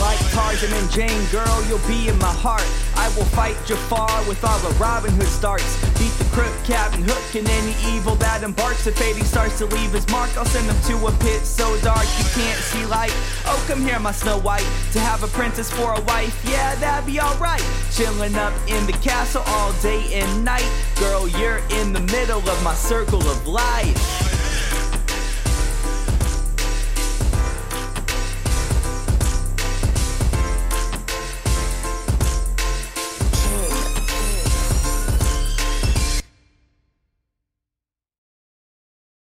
Like 0.00 0.18
Tarzan 0.32 0.72
and 0.72 0.90
Jane, 0.90 1.24
girl, 1.32 1.64
you'll 1.66 1.86
be 1.88 2.08
in 2.08 2.18
my 2.18 2.32
heart. 2.32 2.66
I 2.96 3.08
will 3.16 3.24
fight 3.32 3.56
Jafar 3.66 4.08
with 4.28 4.44
all 4.44 4.58
the 4.60 4.74
Robin 4.76 5.10
Hood 5.12 5.26
starts. 5.26 5.64
Beat 5.98 6.12
the 6.18 6.28
crook, 6.32 6.52
Captain 6.64 7.02
Hook, 7.02 7.34
and 7.34 7.48
any 7.48 7.74
evil 7.94 8.14
that 8.16 8.42
embarks. 8.42 8.86
If 8.86 8.98
fading 8.98 9.24
starts 9.24 9.58
to 9.58 9.66
leave 9.66 9.92
his 9.92 10.06
mark, 10.08 10.36
I'll 10.36 10.44
send 10.44 10.66
him 10.66 10.76
to 10.92 11.06
a 11.06 11.12
pit 11.24 11.42
so 11.44 11.78
dark 11.80 12.04
you 12.18 12.24
can't 12.36 12.60
see 12.60 12.84
light. 12.86 13.12
Oh, 13.46 13.64
come 13.66 13.80
here, 13.80 13.98
my 13.98 14.12
Snow 14.12 14.38
White, 14.38 14.68
to 14.92 15.00
have 15.00 15.22
a 15.22 15.28
princess 15.28 15.70
for 15.70 15.94
a 15.94 16.00
wife. 16.02 16.44
Yeah, 16.48 16.74
that'd 16.76 17.06
be 17.06 17.20
alright. 17.20 17.64
Chilling 17.90 18.34
up 18.34 18.52
in 18.68 18.84
the 18.86 18.96
castle 19.00 19.42
all 19.46 19.72
day 19.80 20.12
and 20.12 20.44
night. 20.44 20.68
Girl, 20.98 21.26
you're 21.26 21.62
in 21.70 21.92
the 21.92 22.04
middle 22.12 22.46
of 22.48 22.62
my 22.62 22.74
circle 22.74 23.22
of 23.22 23.46
life. 23.46 24.35